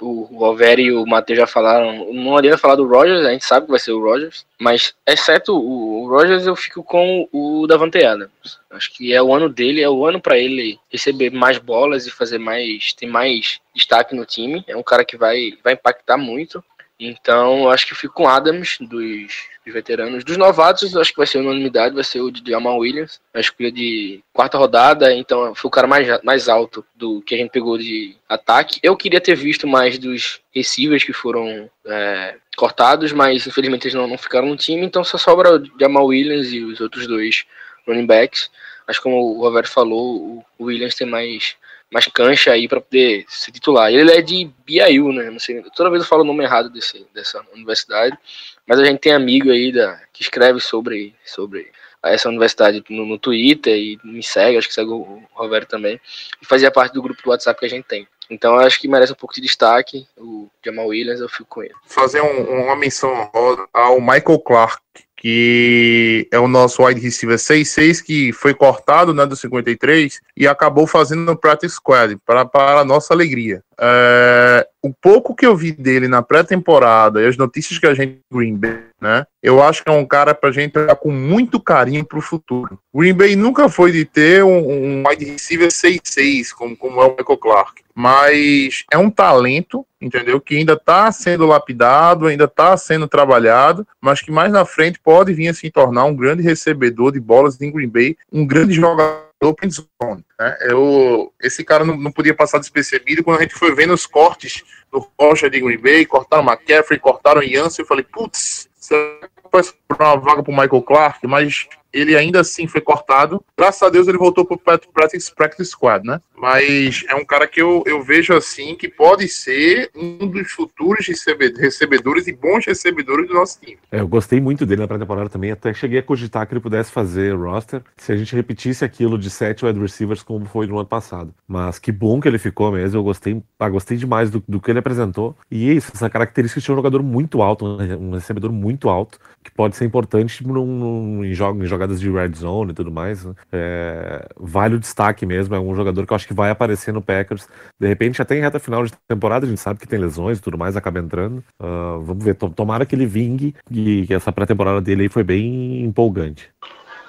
o 0.00 0.44
Alveri 0.44 0.84
e 0.84 0.92
o 0.92 1.06
Matheus 1.06 1.38
já 1.38 1.46
falaram, 1.46 2.12
não 2.12 2.36
adianta 2.36 2.58
falar 2.58 2.76
do 2.76 2.86
Rogers, 2.86 3.24
a 3.24 3.30
gente 3.30 3.44
sabe 3.44 3.66
que 3.66 3.70
vai 3.70 3.80
ser 3.80 3.92
o 3.92 4.02
Rogers, 4.02 4.44
mas 4.60 4.94
exceto 5.06 5.54
o 5.56 6.08
Rogers, 6.08 6.46
eu 6.46 6.56
fico 6.56 6.82
com 6.82 7.28
o 7.32 7.66
Davante 7.66 8.04
Adams. 8.04 8.58
Acho 8.76 8.92
que 8.92 9.12
é 9.12 9.22
o 9.22 9.34
ano 9.34 9.48
dele, 9.48 9.82
é 9.82 9.88
o 9.88 10.06
ano 10.06 10.20
para 10.20 10.38
ele 10.38 10.78
receber 10.90 11.30
mais 11.30 11.58
bolas 11.58 12.06
e 12.06 12.10
fazer 12.10 12.38
mais, 12.38 12.92
ter 12.92 13.06
mais 13.06 13.60
destaque 13.74 14.14
no 14.14 14.24
time. 14.24 14.64
É 14.66 14.76
um 14.76 14.82
cara 14.82 15.04
que 15.04 15.16
vai, 15.16 15.52
vai 15.62 15.74
impactar 15.74 16.16
muito. 16.16 16.62
Então, 16.98 17.68
acho 17.68 17.86
que 17.86 17.92
eu 17.92 17.96
fico 17.96 18.14
com 18.14 18.28
Adams 18.28 18.78
dos, 18.80 19.48
dos, 19.64 19.74
veteranos. 19.74 20.22
Dos 20.22 20.36
novatos, 20.36 20.96
acho 20.96 21.10
que 21.10 21.16
vai 21.16 21.26
ser 21.26 21.38
unanimidade, 21.38 21.94
vai 21.94 22.04
ser 22.04 22.20
o 22.20 22.30
de 22.30 22.48
Jamal 22.48 22.78
Williams. 22.78 23.20
A 23.32 23.40
escolha 23.40 23.72
de 23.72 24.22
quarta 24.32 24.56
rodada, 24.56 25.12
então 25.12 25.54
foi 25.54 25.68
o 25.68 25.72
cara 25.72 25.86
mais, 25.88 26.06
mais 26.22 26.48
alto 26.48 26.84
do 26.94 27.20
que 27.22 27.34
a 27.34 27.38
gente 27.38 27.50
pegou 27.50 27.76
de 27.76 28.16
ataque. 28.28 28.78
Eu 28.82 28.96
queria 28.96 29.20
ter 29.20 29.34
visto 29.34 29.66
mais 29.66 29.98
dos 29.98 30.40
receivers 30.54 31.02
que 31.02 31.12
foram 31.12 31.68
é, 31.84 32.36
cortados, 32.56 33.12
mas 33.12 33.46
infelizmente 33.46 33.84
eles 33.84 33.94
não, 33.94 34.06
não 34.06 34.18
ficaram 34.18 34.46
no 34.46 34.56
time, 34.56 34.86
então 34.86 35.02
só 35.02 35.18
sobra 35.18 35.56
o 35.56 35.80
Jamal 35.80 36.06
Williams 36.06 36.52
e 36.52 36.62
os 36.62 36.80
outros 36.80 37.06
dois 37.08 37.44
running 37.86 38.06
backs. 38.06 38.50
Que 38.86 39.00
como 39.00 39.16
o 39.16 39.40
Roberto 39.40 39.70
falou, 39.70 40.44
o 40.58 40.64
Williams 40.64 40.94
tem 40.94 41.06
mais 41.06 41.56
mais 41.94 42.06
cancha 42.08 42.50
aí 42.50 42.66
para 42.66 42.80
poder 42.80 43.24
se 43.28 43.52
titular. 43.52 43.92
Ele 43.92 44.10
é 44.10 44.20
de 44.20 44.50
BIU, 44.66 45.12
né? 45.12 45.30
Não 45.30 45.38
sei, 45.38 45.62
toda 45.76 45.90
vez 45.90 46.02
eu 46.02 46.08
falo 46.08 46.22
o 46.22 46.26
nome 46.26 46.42
errado 46.42 46.68
desse, 46.68 47.06
dessa 47.14 47.40
universidade, 47.54 48.18
mas 48.66 48.80
a 48.80 48.84
gente 48.84 48.98
tem 48.98 49.12
amigo 49.12 49.50
aí 49.50 49.70
da, 49.70 50.00
que 50.12 50.20
escreve 50.20 50.58
sobre, 50.58 51.14
sobre 51.24 51.70
essa 52.02 52.28
universidade 52.28 52.84
no, 52.90 53.06
no 53.06 53.16
Twitter 53.16 53.76
e 53.76 53.98
me 54.02 54.24
segue, 54.24 54.58
acho 54.58 54.66
que 54.66 54.74
segue 54.74 54.90
o 54.90 55.22
Roberto 55.32 55.68
também, 55.68 56.00
e 56.42 56.44
fazia 56.44 56.70
parte 56.70 56.92
do 56.92 57.02
grupo 57.02 57.22
do 57.22 57.30
WhatsApp 57.30 57.60
que 57.60 57.66
a 57.66 57.70
gente 57.70 57.84
tem. 57.84 58.08
Então 58.28 58.58
acho 58.58 58.80
que 58.80 58.88
merece 58.88 59.12
um 59.12 59.16
pouco 59.16 59.34
de 59.34 59.40
destaque. 59.40 60.08
O 60.16 60.48
Jamal 60.64 60.86
Williams, 60.88 61.20
eu 61.20 61.28
fico 61.28 61.44
com 61.44 61.62
ele. 61.62 61.74
Fazer 61.86 62.22
um, 62.22 62.64
uma 62.64 62.74
menção 62.74 63.30
ao 63.72 64.00
Michael 64.00 64.38
Clark, 64.40 64.82
que 65.24 66.28
é 66.30 66.38
o 66.38 66.46
nosso 66.46 66.84
wide 66.84 67.00
receiver 67.00 67.38
6-6, 67.38 68.02
que 68.02 68.30
foi 68.30 68.52
cortado 68.52 69.14
né, 69.14 69.24
do 69.24 69.34
53 69.34 70.20
e 70.36 70.46
acabou 70.46 70.86
fazendo 70.86 71.22
no 71.22 71.34
practice 71.34 71.76
squad, 71.76 72.18
para, 72.26 72.44
para 72.44 72.80
a 72.80 72.84
nossa 72.84 73.14
alegria. 73.14 73.62
É, 73.80 74.66
o 74.82 74.92
pouco 74.92 75.34
que 75.34 75.46
eu 75.46 75.56
vi 75.56 75.72
dele 75.72 76.08
na 76.08 76.22
pré-temporada 76.22 77.22
e 77.22 77.26
as 77.26 77.36
notícias 77.36 77.78
que 77.78 77.86
a 77.86 77.94
gente 77.94 78.18
Green 78.32 78.56
Bay, 78.56 78.78
né? 79.00 79.26
Eu 79.42 79.62
acho 79.62 79.82
que 79.82 79.90
é 79.90 79.92
um 79.92 80.04
cara 80.04 80.34
pra 80.34 80.50
gente 80.50 80.78
olhar 80.78 80.94
com 80.96 81.10
muito 81.10 81.60
carinho 81.60 82.04
pro 82.04 82.20
futuro. 82.20 82.78
Green 82.94 83.14
Bay 83.14 83.34
nunca 83.36 83.68
foi 83.68 83.92
de 83.92 84.04
ter 84.04 84.44
um, 84.44 85.00
um 85.00 85.02
receiver 85.08 85.68
6-6, 85.68 86.50
como, 86.52 86.76
como 86.76 87.00
é 87.00 87.06
o 87.06 87.16
Michael 87.16 87.38
Clark. 87.38 87.82
Mas 87.94 88.84
é 88.92 88.98
um 88.98 89.08
talento, 89.10 89.86
entendeu? 90.00 90.40
Que 90.40 90.56
ainda 90.56 90.72
está 90.74 91.10
sendo 91.12 91.46
lapidado, 91.46 92.26
ainda 92.26 92.44
está 92.44 92.76
sendo 92.76 93.06
trabalhado, 93.06 93.86
mas 94.00 94.20
que 94.20 94.32
mais 94.32 94.52
na 94.52 94.64
frente 94.64 94.98
pode 94.98 95.32
vir 95.32 95.48
a 95.48 95.54
se 95.54 95.70
tornar 95.70 96.04
um 96.04 96.14
grande 96.14 96.42
recebedor 96.42 97.12
de 97.12 97.20
bolas 97.20 97.60
em 97.60 97.70
Green 97.70 97.88
Bay, 97.88 98.16
um 98.32 98.44
grande 98.46 98.72
jogador 98.74 99.33
open 99.44 99.70
zone. 99.70 100.24
Né? 100.38 100.56
Eu, 100.62 101.32
esse 101.42 101.64
cara 101.64 101.84
não, 101.84 101.96
não, 101.96 102.12
podia 102.12 102.34
passar 102.34 102.58
despercebido 102.58 103.22
quando 103.22 103.38
a 103.38 103.42
gente 103.42 103.54
foi 103.54 103.74
vendo 103.74 103.92
os 103.92 104.06
cortes 104.06 104.62
do 104.90 105.06
Rocha 105.18 105.48
de 105.50 105.60
Green 105.60 105.78
Bay, 105.78 106.06
cortaram 106.06 106.44
McCaffrey, 106.44 106.98
cortaram 106.98 107.42
Jansen, 107.42 107.82
eu 107.82 107.86
falei, 107.86 108.04
putz, 108.04 108.68
você 108.76 109.20
pode 109.50 109.72
uma 109.98 110.16
vaga 110.16 110.42
para 110.42 110.52
o 110.52 110.56
Michael 110.56 110.82
Clark, 110.82 111.26
mas 111.26 111.68
ele 111.94 112.16
ainda 112.16 112.40
assim 112.40 112.66
foi 112.66 112.80
cortado. 112.80 113.42
Graças 113.56 113.82
a 113.82 113.88
Deus 113.88 114.08
ele 114.08 114.18
voltou 114.18 114.44
para 114.44 114.56
o 114.56 114.92
practice, 114.92 115.32
practice 115.32 115.70
Squad, 115.70 116.04
né? 116.04 116.20
Mas 116.36 117.04
é 117.08 117.14
um 117.14 117.24
cara 117.24 117.46
que 117.46 117.62
eu, 117.62 117.82
eu 117.86 118.02
vejo 118.02 118.34
assim 118.34 118.74
que 118.74 118.88
pode 118.88 119.28
ser 119.28 119.90
um 119.94 120.26
dos 120.26 120.50
futuros 120.50 121.06
recebedores 121.06 122.26
e 122.26 122.32
bons 122.32 122.66
recebedores 122.66 123.28
do 123.28 123.34
nosso 123.34 123.60
time. 123.60 123.78
É, 123.90 124.00
eu 124.00 124.08
gostei 124.08 124.40
muito 124.40 124.66
dele 124.66 124.82
na 124.82 124.88
pré-temporada 124.88 125.30
também, 125.30 125.52
até 125.52 125.72
cheguei 125.72 126.00
a 126.00 126.02
cogitar 126.02 126.46
que 126.46 126.52
ele 126.52 126.60
pudesse 126.60 126.90
fazer 126.90 127.34
roster 127.34 127.82
se 127.96 128.12
a 128.12 128.16
gente 128.16 128.34
repetisse 128.34 128.84
aquilo 128.84 129.16
de 129.16 129.30
sete 129.30 129.64
wide 129.64 129.78
receivers 129.78 130.22
como 130.22 130.44
foi 130.44 130.66
no 130.66 130.78
ano 130.78 130.88
passado. 130.88 131.32
Mas 131.46 131.78
que 131.78 131.92
bom 131.92 132.20
que 132.20 132.26
ele 132.26 132.38
ficou 132.38 132.72
mesmo, 132.72 132.98
eu 132.98 133.04
gostei, 133.04 133.40
ah, 133.58 133.68
gostei 133.68 133.96
demais 133.96 134.30
do, 134.30 134.42
do 134.46 134.60
que 134.60 134.70
ele 134.70 134.80
apresentou. 134.80 135.36
E 135.50 135.70
é 135.70 135.74
isso, 135.74 135.92
essa 135.94 136.10
característica 136.10 136.60
de 136.60 136.72
um 136.72 136.74
jogador 136.74 137.02
muito 137.02 137.40
alto, 137.42 137.64
um 137.64 138.10
recebedor 138.10 138.52
muito 138.52 138.88
alto, 138.88 139.18
que 139.42 139.50
pode 139.50 139.76
ser 139.76 139.84
importante 139.84 140.46
num, 140.46 140.66
num, 140.66 141.24
em, 141.24 141.30
em 141.30 141.66
jogadas 141.84 142.00
de 142.00 142.10
red 142.10 142.32
zone 142.34 142.72
e 142.72 142.74
tudo 142.74 142.90
mais. 142.90 143.24
Né? 143.24 143.34
É, 143.52 144.26
vale 144.36 144.76
o 144.76 144.80
destaque 144.80 145.26
mesmo, 145.26 145.54
é 145.54 145.60
um 145.60 145.74
jogador 145.74 146.06
que 146.06 146.12
eu 146.12 146.16
acho 146.16 146.26
que 146.26 146.34
vai 146.34 146.50
aparecer 146.50 146.92
no 146.92 147.02
Packers. 147.02 147.48
De 147.78 147.86
repente, 147.86 148.20
até 148.20 148.36
em 148.36 148.40
reta 148.40 148.58
final 148.58 148.84
de 148.84 148.92
temporada, 149.06 149.46
a 149.46 149.48
gente 149.48 149.60
sabe 149.60 149.80
que 149.80 149.86
tem 149.86 149.98
lesões 149.98 150.38
e 150.38 150.42
tudo 150.42 150.58
mais, 150.58 150.76
acaba 150.76 150.98
entrando. 150.98 151.44
Uh, 151.60 152.00
vamos 152.00 152.24
ver, 152.24 152.34
tomara 152.34 152.86
que 152.86 152.94
ele 152.94 153.06
vingue 153.06 153.54
e 153.70 154.06
que 154.06 154.14
essa 154.14 154.32
pré-temporada 154.32 154.80
dele 154.80 155.02
aí 155.02 155.08
foi 155.08 155.22
bem 155.22 155.82
empolgante. 155.82 156.50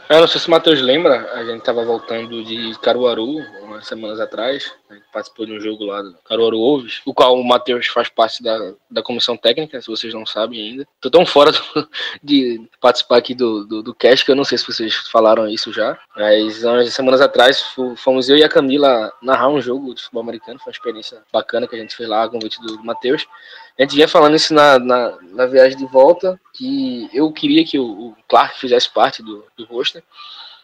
Eu 0.07 0.19
não 0.21 0.27
sei 0.27 0.39
se 0.39 0.47
o 0.47 0.51
Matheus 0.51 0.79
lembra, 0.81 1.31
a 1.33 1.43
gente 1.43 1.59
estava 1.59 1.83
voltando 1.83 2.43
de 2.43 2.77
Caruaru 2.79 3.39
umas 3.63 3.87
semanas 3.87 4.19
atrás, 4.19 4.71
participou 5.11 5.45
de 5.45 5.53
um 5.53 5.59
jogo 5.59 5.85
lá 5.85 6.01
do 6.01 6.13
Caruaru 6.25 6.57
Wolves, 6.57 7.01
o 7.05 7.13
qual 7.13 7.39
o 7.39 7.43
Matheus 7.43 7.87
faz 7.87 8.09
parte 8.09 8.43
da, 8.43 8.73
da 8.89 9.01
comissão 9.01 9.35
técnica, 9.35 9.81
se 9.81 9.87
vocês 9.87 10.13
não 10.13 10.25
sabem 10.25 10.59
ainda. 10.59 10.87
Tô 11.01 11.09
tão 11.09 11.25
fora 11.25 11.51
do, 11.51 11.59
de 12.23 12.61
participar 12.79 13.17
aqui 13.17 13.33
do, 13.33 13.65
do, 13.65 13.83
do 13.83 13.93
cast 13.93 14.23
que 14.25 14.31
eu 14.31 14.35
não 14.35 14.43
sei 14.43 14.57
se 14.57 14.67
vocês 14.67 14.95
falaram 15.07 15.47
isso 15.47 15.71
já, 15.71 15.97
mas 16.15 16.63
umas 16.63 16.93
semanas 16.93 17.21
atrás 17.21 17.61
fomos 17.97 18.29
eu 18.29 18.37
e 18.37 18.43
a 18.43 18.49
Camila 18.49 19.11
narrar 19.21 19.49
um 19.49 19.61
jogo 19.61 19.93
de 19.93 20.01
futebol 20.01 20.23
americano, 20.23 20.59
foi 20.59 20.71
uma 20.71 20.75
experiência 20.75 21.21
bacana 21.31 21.67
que 21.67 21.75
a 21.75 21.79
gente 21.79 21.95
fez 21.95 22.07
lá, 22.07 22.23
a 22.23 22.29
convite 22.29 22.61
do, 22.61 22.77
do 22.77 22.83
Matheus. 22.83 23.27
A 23.77 23.81
gente 23.81 23.95
vinha 23.95 24.07
falando 24.07 24.35
isso 24.35 24.53
na, 24.53 24.79
na, 24.79 25.17
na, 25.21 25.45
viagem 25.45 25.77
de 25.77 25.85
volta, 25.85 26.39
que 26.53 27.09
eu 27.13 27.29
queria 27.33 27.65
que 27.65 27.77
o, 27.77 27.85
o 27.85 28.15
Clark 28.27 28.57
fizesse 28.57 28.89
parte 28.89 29.21
do, 29.21 29.43
do 29.57 29.65
roster, 29.65 30.01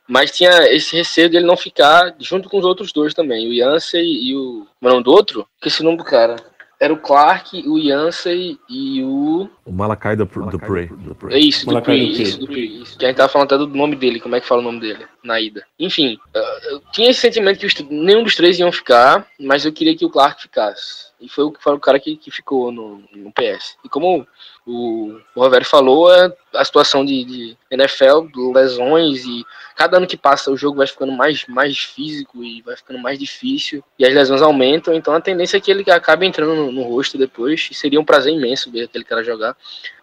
mas 0.07 0.31
tinha 0.31 0.51
esse 0.73 0.95
receio 0.95 1.29
dele 1.29 1.45
não 1.45 1.57
ficar 1.57 2.15
junto 2.19 2.49
com 2.49 2.57
os 2.57 2.65
outros 2.65 2.91
dois 2.91 3.13
também, 3.13 3.47
o 3.47 3.53
Yancey 3.53 4.03
e 4.03 4.35
o. 4.35 4.67
Como 4.79 4.83
é 4.83 4.87
o 4.87 4.91
nome 4.93 5.03
do 5.03 5.11
outro? 5.11 5.47
Que 5.61 5.67
esse 5.67 5.83
nome 5.83 5.97
do 5.97 6.03
cara. 6.03 6.35
Era 6.81 6.91
o 6.91 6.97
Clark, 6.97 7.61
o 7.67 7.77
Yancey 7.77 8.57
e 8.67 9.03
o. 9.03 9.47
O 9.63 9.71
Malakai 9.71 10.15
do, 10.15 10.25
do, 10.25 10.59
Prey. 10.59 10.89
É 11.29 11.37
isso, 11.37 11.63
do 11.67 11.79
Prey, 11.79 12.09
isso, 12.09 12.39
do 12.39 12.47
Prey. 12.47 12.81
Isso. 12.81 12.97
Que 12.97 13.05
a 13.05 13.07
gente 13.09 13.17
tava 13.17 13.29
falando 13.29 13.53
até 13.53 13.57
do 13.59 13.67
nome 13.67 13.95
dele, 13.95 14.19
como 14.19 14.35
é 14.35 14.41
que 14.41 14.47
fala 14.47 14.61
o 14.61 14.63
nome 14.63 14.79
dele 14.79 15.05
na 15.23 15.39
ida. 15.39 15.63
Enfim, 15.77 16.17
eu 16.63 16.81
tinha 16.91 17.11
esse 17.11 17.19
sentimento 17.19 17.59
que 17.59 17.67
os, 17.67 17.75
nenhum 17.87 18.23
dos 18.23 18.35
três 18.35 18.57
iam 18.57 18.71
ficar, 18.71 19.27
mas 19.39 19.63
eu 19.63 19.71
queria 19.71 19.95
que 19.95 20.05
o 20.05 20.09
Clark 20.09 20.41
ficasse. 20.41 21.11
E 21.21 21.29
foi 21.29 21.43
o, 21.43 21.53
foi 21.59 21.75
o 21.75 21.79
cara 21.79 21.99
que, 21.99 22.17
que 22.17 22.31
ficou 22.31 22.71
no, 22.71 23.03
no 23.13 23.31
PS. 23.31 23.77
E 23.85 23.87
como 23.87 24.25
o, 24.65 25.17
o 25.35 25.41
Roberto 25.41 25.65
falou, 25.65 26.13
é 26.13 26.31
a 26.53 26.63
situação 26.63 27.03
de, 27.03 27.23
de 27.23 27.57
NFL, 27.69 28.27
lesões 28.53 29.23
e 29.25 29.43
cada 29.75 29.97
ano 29.97 30.05
que 30.05 30.17
passa 30.17 30.51
o 30.51 30.57
jogo 30.57 30.77
vai 30.77 30.87
ficando 30.87 31.11
mais, 31.11 31.45
mais 31.47 31.79
físico 31.79 32.43
e 32.43 32.61
vai 32.61 32.75
ficando 32.75 32.99
mais 32.99 33.17
difícil 33.17 33.83
e 33.97 34.05
as 34.05 34.13
lesões 34.13 34.41
aumentam, 34.41 34.93
então 34.93 35.13
a 35.13 35.21
tendência 35.21 35.57
é 35.57 35.59
que 35.59 35.71
ele 35.71 35.89
acabe 35.89 36.25
entrando 36.25 36.55
no, 36.55 36.71
no 36.71 36.83
rosto 36.83 37.17
depois 37.17 37.69
e 37.71 37.73
seria 37.73 37.99
um 37.99 38.05
prazer 38.05 38.33
imenso 38.33 38.71
ver 38.71 38.83
aquele 38.83 39.03
cara 39.03 39.23
jogar. 39.23 39.55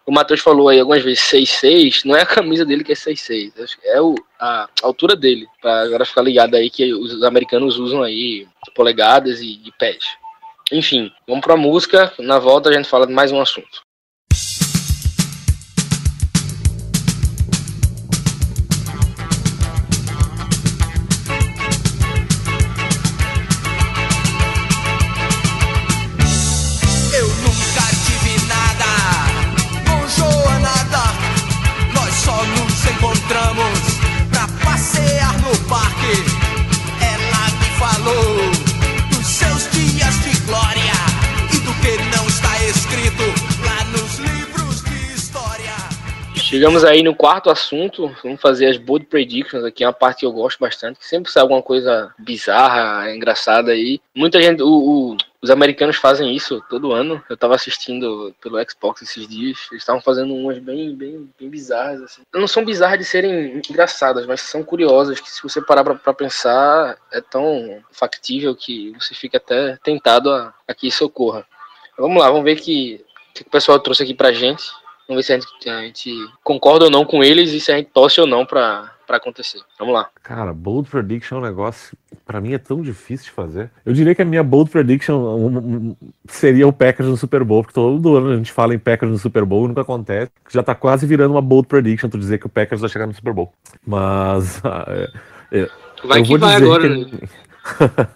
O 0.05 0.11
Matheus 0.11 0.41
falou 0.41 0.69
aí 0.69 0.79
algumas 0.79 1.03
vezes 1.03 1.23
6'6, 1.23 2.03
não 2.03 2.15
é 2.15 2.23
a 2.23 2.25
camisa 2.25 2.65
dele 2.65 2.83
que 2.83 2.91
é 2.91 2.95
6'6, 2.95 3.77
é 3.85 4.01
o, 4.01 4.15
a 4.39 4.67
altura 4.83 5.15
dele, 5.15 5.47
pra 5.61 5.81
agora 5.81 6.03
ficar 6.03 6.21
ligado 6.21 6.55
aí 6.55 6.69
que 6.69 6.93
os 6.93 7.23
americanos 7.23 7.77
usam 7.77 8.03
aí 8.03 8.47
polegadas 8.75 9.39
e, 9.39 9.61
e 9.63 9.71
pés. 9.77 10.03
Enfim, 10.71 11.11
vamos 11.27 11.43
pra 11.43 11.55
música, 11.55 12.11
na 12.19 12.37
volta 12.37 12.69
a 12.69 12.73
gente 12.73 12.89
fala 12.89 13.07
de 13.07 13.13
mais 13.13 13.31
um 13.31 13.41
assunto. 13.41 13.88
Chegamos 46.59 46.83
aí 46.83 47.01
no 47.01 47.15
quarto 47.15 47.49
assunto. 47.49 48.13
Vamos 48.21 48.41
fazer 48.41 48.65
as 48.65 48.75
bold 48.75 49.05
predictions 49.05 49.63
aqui, 49.63 49.81
é 49.81 49.87
uma 49.87 49.93
parte 49.93 50.19
que 50.19 50.25
eu 50.25 50.31
gosto 50.33 50.59
bastante. 50.59 50.99
Que 50.99 51.07
sempre 51.07 51.31
sai 51.31 51.41
alguma 51.41 51.61
coisa 51.61 52.13
bizarra, 52.19 53.09
engraçada 53.15 53.71
aí. 53.71 54.01
Muita 54.13 54.41
gente, 54.41 54.61
o, 54.61 54.67
o- 54.67 55.17
os 55.41 55.49
americanos 55.49 55.95
fazem 55.95 56.35
isso 56.35 56.61
todo 56.69 56.91
ano. 56.91 57.23
Eu 57.29 57.37
tava 57.37 57.55
assistindo 57.55 58.35
pelo 58.41 58.57
Xbox 58.69 59.01
esses 59.03 59.25
dias. 59.25 59.57
Eles 59.71 59.83
estavam 59.83 60.01
fazendo 60.01 60.35
umas 60.35 60.59
bem, 60.59 60.93
bem, 60.93 61.29
bem 61.39 61.49
bizarras. 61.49 62.01
Assim. 62.01 62.23
Não 62.35 62.45
são 62.45 62.65
bizarras 62.65 62.99
de 62.99 63.05
serem 63.05 63.61
engraçadas, 63.69 64.25
mas 64.25 64.41
são 64.41 64.61
curiosas. 64.61 65.21
Que 65.21 65.31
se 65.31 65.41
você 65.41 65.61
parar 65.61 65.85
pra 65.85 66.13
pensar, 66.13 66.97
é 67.09 67.21
tão 67.21 67.81
factível 67.89 68.53
que 68.53 68.91
você 68.99 69.15
fica 69.15 69.37
até 69.37 69.77
tentado 69.81 70.29
a, 70.29 70.53
a 70.67 70.73
que 70.73 70.89
isso 70.89 71.05
ocorra. 71.05 71.45
Vamos 71.97 72.21
lá, 72.21 72.27
vamos 72.29 72.43
ver 72.43 72.57
que, 72.57 73.01
que 73.33 73.43
o 73.43 73.49
pessoal 73.49 73.79
trouxe 73.79 74.03
aqui 74.03 74.13
pra 74.13 74.33
gente. 74.33 74.65
Vamos 75.09 75.25
ver 75.27 75.41
se 75.41 75.69
a 75.69 75.81
gente, 75.81 76.13
concorda 76.43 76.85
ou 76.85 76.91
não 76.91 77.03
com 77.03 77.23
eles 77.23 77.51
e 77.51 77.59
se 77.59 77.71
a 77.71 77.77
gente 77.77 77.89
torce 77.91 78.21
ou 78.21 78.27
não 78.27 78.45
pra, 78.45 78.91
pra 79.07 79.17
acontecer. 79.17 79.59
Vamos 79.79 79.95
lá. 79.95 80.07
Cara, 80.21 80.53
bold 80.53 80.87
prediction 80.87 81.37
é 81.37 81.39
um 81.39 81.43
negócio, 81.43 81.97
pra 82.23 82.39
mim 82.39 82.53
é 82.53 82.59
tão 82.59 82.79
difícil 82.83 83.25
de 83.25 83.31
fazer. 83.31 83.71
Eu 83.83 83.91
diria 83.91 84.13
que 84.13 84.21
a 84.21 84.25
minha 84.25 84.43
bold 84.43 84.69
prediction 84.69 85.95
seria 86.27 86.67
o 86.67 86.71
Packers 86.71 87.09
no 87.09 87.17
Super 87.17 87.43
Bowl, 87.43 87.63
porque 87.63 87.73
todo 87.73 88.15
ano 88.17 88.29
a 88.33 88.35
gente 88.37 88.51
fala 88.51 88.75
em 88.75 88.77
Packers 88.77 89.11
no 89.11 89.17
Super 89.17 89.45
Bowl 89.45 89.65
e 89.65 89.69
nunca 89.69 89.81
acontece. 89.81 90.31
Já 90.51 90.61
tá 90.61 90.75
quase 90.75 91.07
virando 91.07 91.31
uma 91.31 91.41
bold 91.41 91.67
prediction 91.67 92.07
tu 92.07 92.19
dizer 92.19 92.37
que 92.37 92.45
o 92.45 92.49
Packers 92.49 92.79
vai 92.81 92.89
chegar 92.91 93.07
no 93.07 93.13
Super 93.15 93.33
Bowl. 93.33 93.51
Mas 93.87 94.61
é, 95.51 95.59
é, 95.63 95.69
Vai 96.03 96.19
eu 96.19 96.23
que 96.23 96.29
vou 96.29 96.37
vai 96.37 96.53
dizer 96.53 96.65
agora, 96.65 96.83
que- 96.83 96.89
né? 96.89 97.09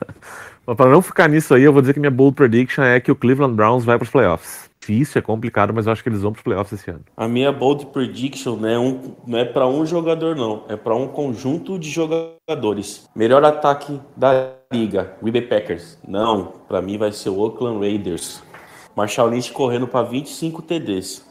Mas 0.65 0.77
pra 0.77 0.85
não 0.89 1.01
ficar 1.01 1.27
nisso 1.27 1.53
aí, 1.53 1.63
eu 1.63 1.73
vou 1.73 1.81
dizer 1.81 1.93
que 1.93 1.99
minha 1.99 2.11
bold 2.11 2.35
prediction 2.35 2.83
é 2.83 2.99
que 2.99 3.11
o 3.11 3.15
Cleveland 3.15 3.53
Browns 3.55 3.83
vai 3.83 3.97
pros 3.97 4.09
playoffs. 4.09 4.69
Difícil, 4.83 5.19
é 5.19 5.21
complicado, 5.21 5.73
mas 5.73 5.85
eu 5.85 5.93
acho 5.93 6.03
que 6.03 6.09
eles 6.09 6.21
vão 6.21 6.33
pros 6.33 6.43
playoffs 6.43 6.77
esse 6.77 6.91
ano. 6.91 7.05
A 7.15 7.25
minha 7.25 7.53
bold 7.53 7.85
prediction 7.85 8.57
não 8.57 8.67
é, 8.67 8.77
um, 8.77 9.15
não 9.25 9.39
é 9.39 9.45
para 9.45 9.65
um 9.65 9.85
jogador, 9.85 10.35
não. 10.35 10.65
É 10.67 10.75
para 10.75 10.93
um 10.93 11.07
conjunto 11.07 11.79
de 11.79 11.89
jogadores. 11.89 13.09
Melhor 13.15 13.45
ataque 13.45 13.97
da 14.17 14.51
liga, 14.73 15.15
Green 15.21 15.31
Bay 15.31 15.41
Packers. 15.43 15.97
Não, 16.05 16.47
para 16.67 16.81
mim 16.81 16.97
vai 16.97 17.13
ser 17.13 17.29
o 17.29 17.39
Oakland 17.39 17.79
Raiders. 17.79 18.43
Marshall 18.93 19.29
Lynch 19.29 19.53
correndo 19.53 19.87
para 19.87 20.05
25 20.05 20.61
TDs. 20.61 21.25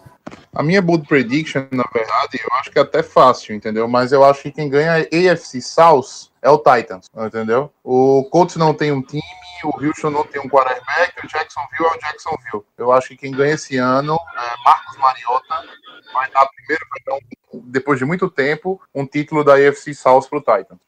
A 0.55 0.63
minha 0.63 0.81
bold 0.81 1.07
prediction, 1.07 1.67
na 1.73 1.85
verdade, 1.93 2.41
eu 2.43 2.59
acho 2.59 2.71
que 2.71 2.79
é 2.79 2.83
até 2.83 3.03
fácil, 3.03 3.55
entendeu? 3.55 3.87
Mas 3.87 4.13
eu 4.13 4.25
acho 4.25 4.45
que 4.45 4.51
quem 4.51 4.71
ganha 4.71 4.93
a 4.93 5.33
AFC 5.33 5.61
South 5.61 6.32
é 6.43 6.51
o 6.51 6.59
Titans, 6.59 7.07
entendeu? 7.17 7.73
O 7.85 8.25
Colts 8.31 8.57
não 8.57 8.75
tem 8.75 8.91
um 8.93 9.01
time, 9.01 9.23
o 9.65 9.85
Houston 9.85 10.11
não 10.11 10.25
tem 10.25 10.41
um 10.43 10.49
quarterback, 10.49 11.25
o 11.25 11.29
Jacksonville 11.29 11.87
é 11.87 11.97
o 11.97 12.01
Jacksonville. 12.01 12.65
Eu 12.77 12.93
acho 12.93 13.09
que 13.09 13.17
quem 13.17 13.31
ganha 13.33 13.55
esse 13.55 13.77
ano 13.77 14.15
é 14.37 14.65
Marcos 14.65 14.97
Mariota, 14.99 15.69
vai 16.13 16.29
dar 16.33 16.47
primeiro, 16.49 16.85
vai 16.91 17.01
dar 17.07 17.15
um- 17.15 17.61
depois 17.65 17.99
de 17.99 18.05
muito 18.05 18.29
tempo, 18.29 18.81
um 18.95 19.07
título 19.07 19.45
da 19.45 19.55
AFC 19.55 19.95
South 19.95 20.23
pro 20.29 20.41
Titans. 20.41 20.79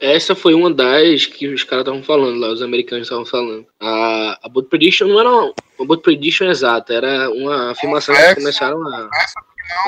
Essa 0.00 0.34
foi 0.34 0.54
uma 0.54 0.72
das 0.72 1.26
que 1.26 1.46
os 1.48 1.62
caras 1.62 1.82
estavam 1.84 2.02
falando 2.02 2.38
lá, 2.40 2.48
os 2.48 2.62
americanos 2.62 3.06
estavam 3.06 3.26
falando. 3.26 3.66
A, 3.78 4.38
a 4.44 4.48
bold 4.48 4.68
prediction 4.70 5.08
não 5.08 5.20
era 5.20 5.28
uma, 5.28 5.52
uma 5.78 5.86
bold 5.86 6.02
prediction 6.02 6.46
exata, 6.46 6.94
era 6.94 7.28
uma 7.30 7.72
afirmação 7.72 8.14
que 8.14 8.34
começaram 8.36 8.80
a, 8.86 9.08
a 9.12 9.26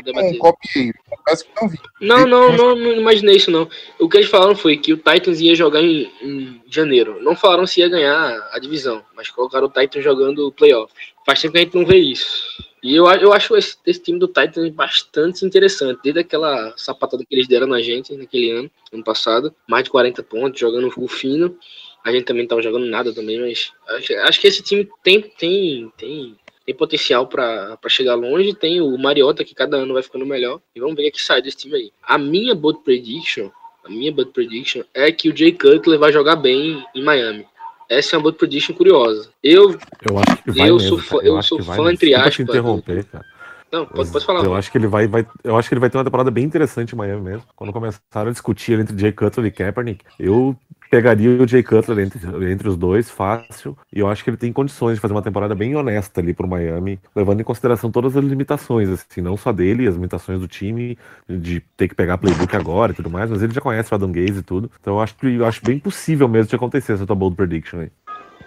Não, 0.07 0.39
copiei, 0.39 0.93
confesso 1.09 1.45
que 1.45 1.51
não 1.61 1.69
vi. 1.69 1.79
Não, 2.01 2.27
não, 2.27 2.53
não, 2.57 2.77
não 2.77 2.93
imaginei 2.93 3.37
isso 3.37 3.51
não. 3.51 3.69
O 3.99 4.09
que 4.09 4.17
eles 4.17 4.29
falaram 4.29 4.55
foi 4.55 4.77
que 4.77 4.93
o 4.93 4.97
Titans 4.97 5.41
ia 5.41 5.55
jogar 5.55 5.81
em, 5.81 6.11
em 6.21 6.63
janeiro. 6.69 7.23
Não 7.23 7.37
falaram 7.37 7.67
se 7.67 7.81
ia 7.81 7.89
ganhar 7.89 8.49
a 8.53 8.59
divisão, 8.59 9.05
mas 9.15 9.31
colocaram 9.31 9.67
o 9.67 9.71
Titans 9.71 10.05
jogando 10.05 10.53
playoffs. 10.53 11.13
Faz 11.25 11.41
tempo 11.41 11.53
que 11.53 11.59
a 11.59 11.63
gente 11.63 11.77
não 11.77 11.87
vê 11.87 11.99
isso. 11.99 12.73
E 12.83 12.97
eu, 12.97 13.07
eu 13.07 13.33
acho 13.33 13.57
esse, 13.57 13.77
esse 13.87 14.01
time 14.01 14.19
do 14.19 14.27
Titans 14.27 14.71
bastante 14.71 15.45
interessante. 15.45 16.01
Desde 16.03 16.21
aquela 16.21 16.75
sapatada 16.77 17.25
que 17.25 17.35
eles 17.35 17.47
deram 17.47 17.69
na 17.69 17.81
gente 17.81 18.17
naquele 18.17 18.51
ano, 18.51 18.71
ano 18.93 19.05
passado. 19.05 19.55
Mais 19.69 19.85
de 19.85 19.91
40 19.91 20.23
pontos, 20.25 20.61
jogando 20.61 20.91
full 20.91 21.07
fino. 21.07 21.57
A 22.05 22.11
gente 22.11 22.25
também 22.25 22.43
não 22.43 22.49
tava 22.49 22.63
jogando 22.63 22.87
nada 22.87 23.15
também, 23.15 23.41
mas 23.41 23.73
acho, 23.89 24.13
acho 24.15 24.41
que 24.41 24.49
esse 24.49 24.63
time 24.63 24.89
tem, 25.05 25.21
tem, 25.23 25.93
tem, 25.97 26.37
tem 26.73 26.77
potencial 26.77 27.27
pra 27.27 27.79
chegar 27.89 28.15
longe. 28.15 28.55
Tem 28.55 28.81
o 28.81 28.97
Mariota, 28.99 29.45
que 29.45 29.55
cada 29.55 29.77
ano 29.77 29.95
vai 29.95 30.03
ficando 30.03 30.27
melhor. 30.27 30.61
E 30.75 30.81
vamos 30.81 30.97
ver 30.97 31.09
o 31.09 31.13
que 31.13 31.23
sai 31.23 31.43
desse 31.43 31.59
time 31.59 31.75
aí. 31.77 31.93
A 32.03 32.19
minha 32.19 32.55
bold 32.55 32.81
prediction, 32.83 33.51
a 33.85 33.89
minha 33.91 34.11
bold 34.13 34.31
prediction 34.33 34.83
é 34.95 35.13
que 35.13 35.29
o 35.29 35.37
Jay 35.37 35.53
Cutler 35.53 35.99
vai 35.99 36.13
jogar 36.13 36.37
bem 36.37 36.85
em 36.95 37.03
Miami. 37.03 37.47
Essa 37.89 38.17
é 38.17 38.19
uma 38.19 38.23
bold 38.25 38.39
prediction 38.39 38.75
curiosa. 38.75 39.31
Eu. 39.43 39.79
Eu 40.09 40.19
acho 40.19 40.43
que 40.43 40.51
vai 40.51 40.71
Eu 40.71 40.77
mesmo, 40.77 40.89
sou 40.89 40.99
fã- 40.99 41.25
eu 41.25 41.37
acho 41.37 41.49
sou 41.51 41.63
fã, 41.63 41.73
mesmo. 41.77 41.91
entre 41.91 42.15
aspas, 42.15 42.41
interromper, 42.41 43.05
cara. 43.05 43.25
Não, 43.71 43.87
pode, 43.87 44.11
pode 44.11 44.25
falar. 44.27 44.41
Eu 44.41 44.45
mano. 44.45 44.57
acho 44.57 44.71
que 44.71 44.77
ele 44.77 44.87
vai, 44.87 45.07
vai, 45.07 45.27
eu 45.43 45.57
acho 45.57 45.67
que 45.67 45.75
ele 45.75 45.81
vai 45.81 45.89
ter 45.89 45.97
uma 45.97 46.05
temporada 46.05 46.31
bem 46.31 46.45
interessante 46.45 46.93
em 46.93 46.97
Miami 46.97 47.23
mesmo. 47.23 47.45
Quando 47.57 47.73
começaram 47.73 48.29
a 48.29 48.33
discutir 48.33 48.79
entre 48.79 48.99
Jay 48.99 49.13
Cutler 49.13 49.47
e 49.47 49.51
Kaepernick, 49.51 50.05
eu 50.19 50.55
pegaria 50.93 51.31
o 51.43 51.49
Jay 51.49 51.63
Cutler 51.63 52.01
entre, 52.01 52.21
entre 52.53 52.69
os 52.69 52.77
dois, 52.77 53.11
fácil. 53.11 53.75
E 53.91 54.01
eu 54.01 54.09
acho 54.09 54.23
que 54.23 54.29
ele 54.29 54.37
tem 54.37 54.53
condições 54.53 54.97
de 54.97 55.01
fazer 55.01 55.15
uma 55.15 55.23
temporada 55.23 55.55
bem 55.55 55.75
honesta 55.75 56.21
ali 56.21 56.35
pro 56.35 56.47
Miami, 56.47 57.01
levando 57.17 57.41
em 57.41 57.45
consideração 57.45 57.91
todas 57.91 58.15
as 58.15 58.23
limitações, 58.23 58.91
assim, 58.91 59.23
não 59.23 59.35
só 59.35 59.53
dele, 59.53 59.89
as 59.89 59.95
limitações 59.95 60.39
do 60.39 60.47
time, 60.47 60.99
de 61.27 61.61
ter 61.79 61.89
que 61.89 61.95
pegar 61.95 62.19
playbook 62.19 62.55
agora 62.55 62.93
e 62.93 62.95
tudo 62.95 63.09
mais, 63.09 63.31
mas 63.31 63.43
ele 63.43 63.55
já 63.55 63.61
conhece 63.63 63.91
o 63.91 63.95
Adam 63.95 64.13
Gaze 64.13 64.41
e 64.41 64.43
tudo. 64.43 64.71
Então 64.79 64.97
eu 64.97 65.01
acho 65.01 65.17
que 65.17 65.27
eu 65.27 65.47
acho 65.47 65.65
bem 65.65 65.79
possível 65.79 66.29
mesmo 66.29 66.51
de 66.51 66.57
acontecer 66.57 66.93
essa 66.93 67.07
tua 67.07 67.17
bold 67.17 67.37
prediction 67.37 67.81
aí. 67.81 67.91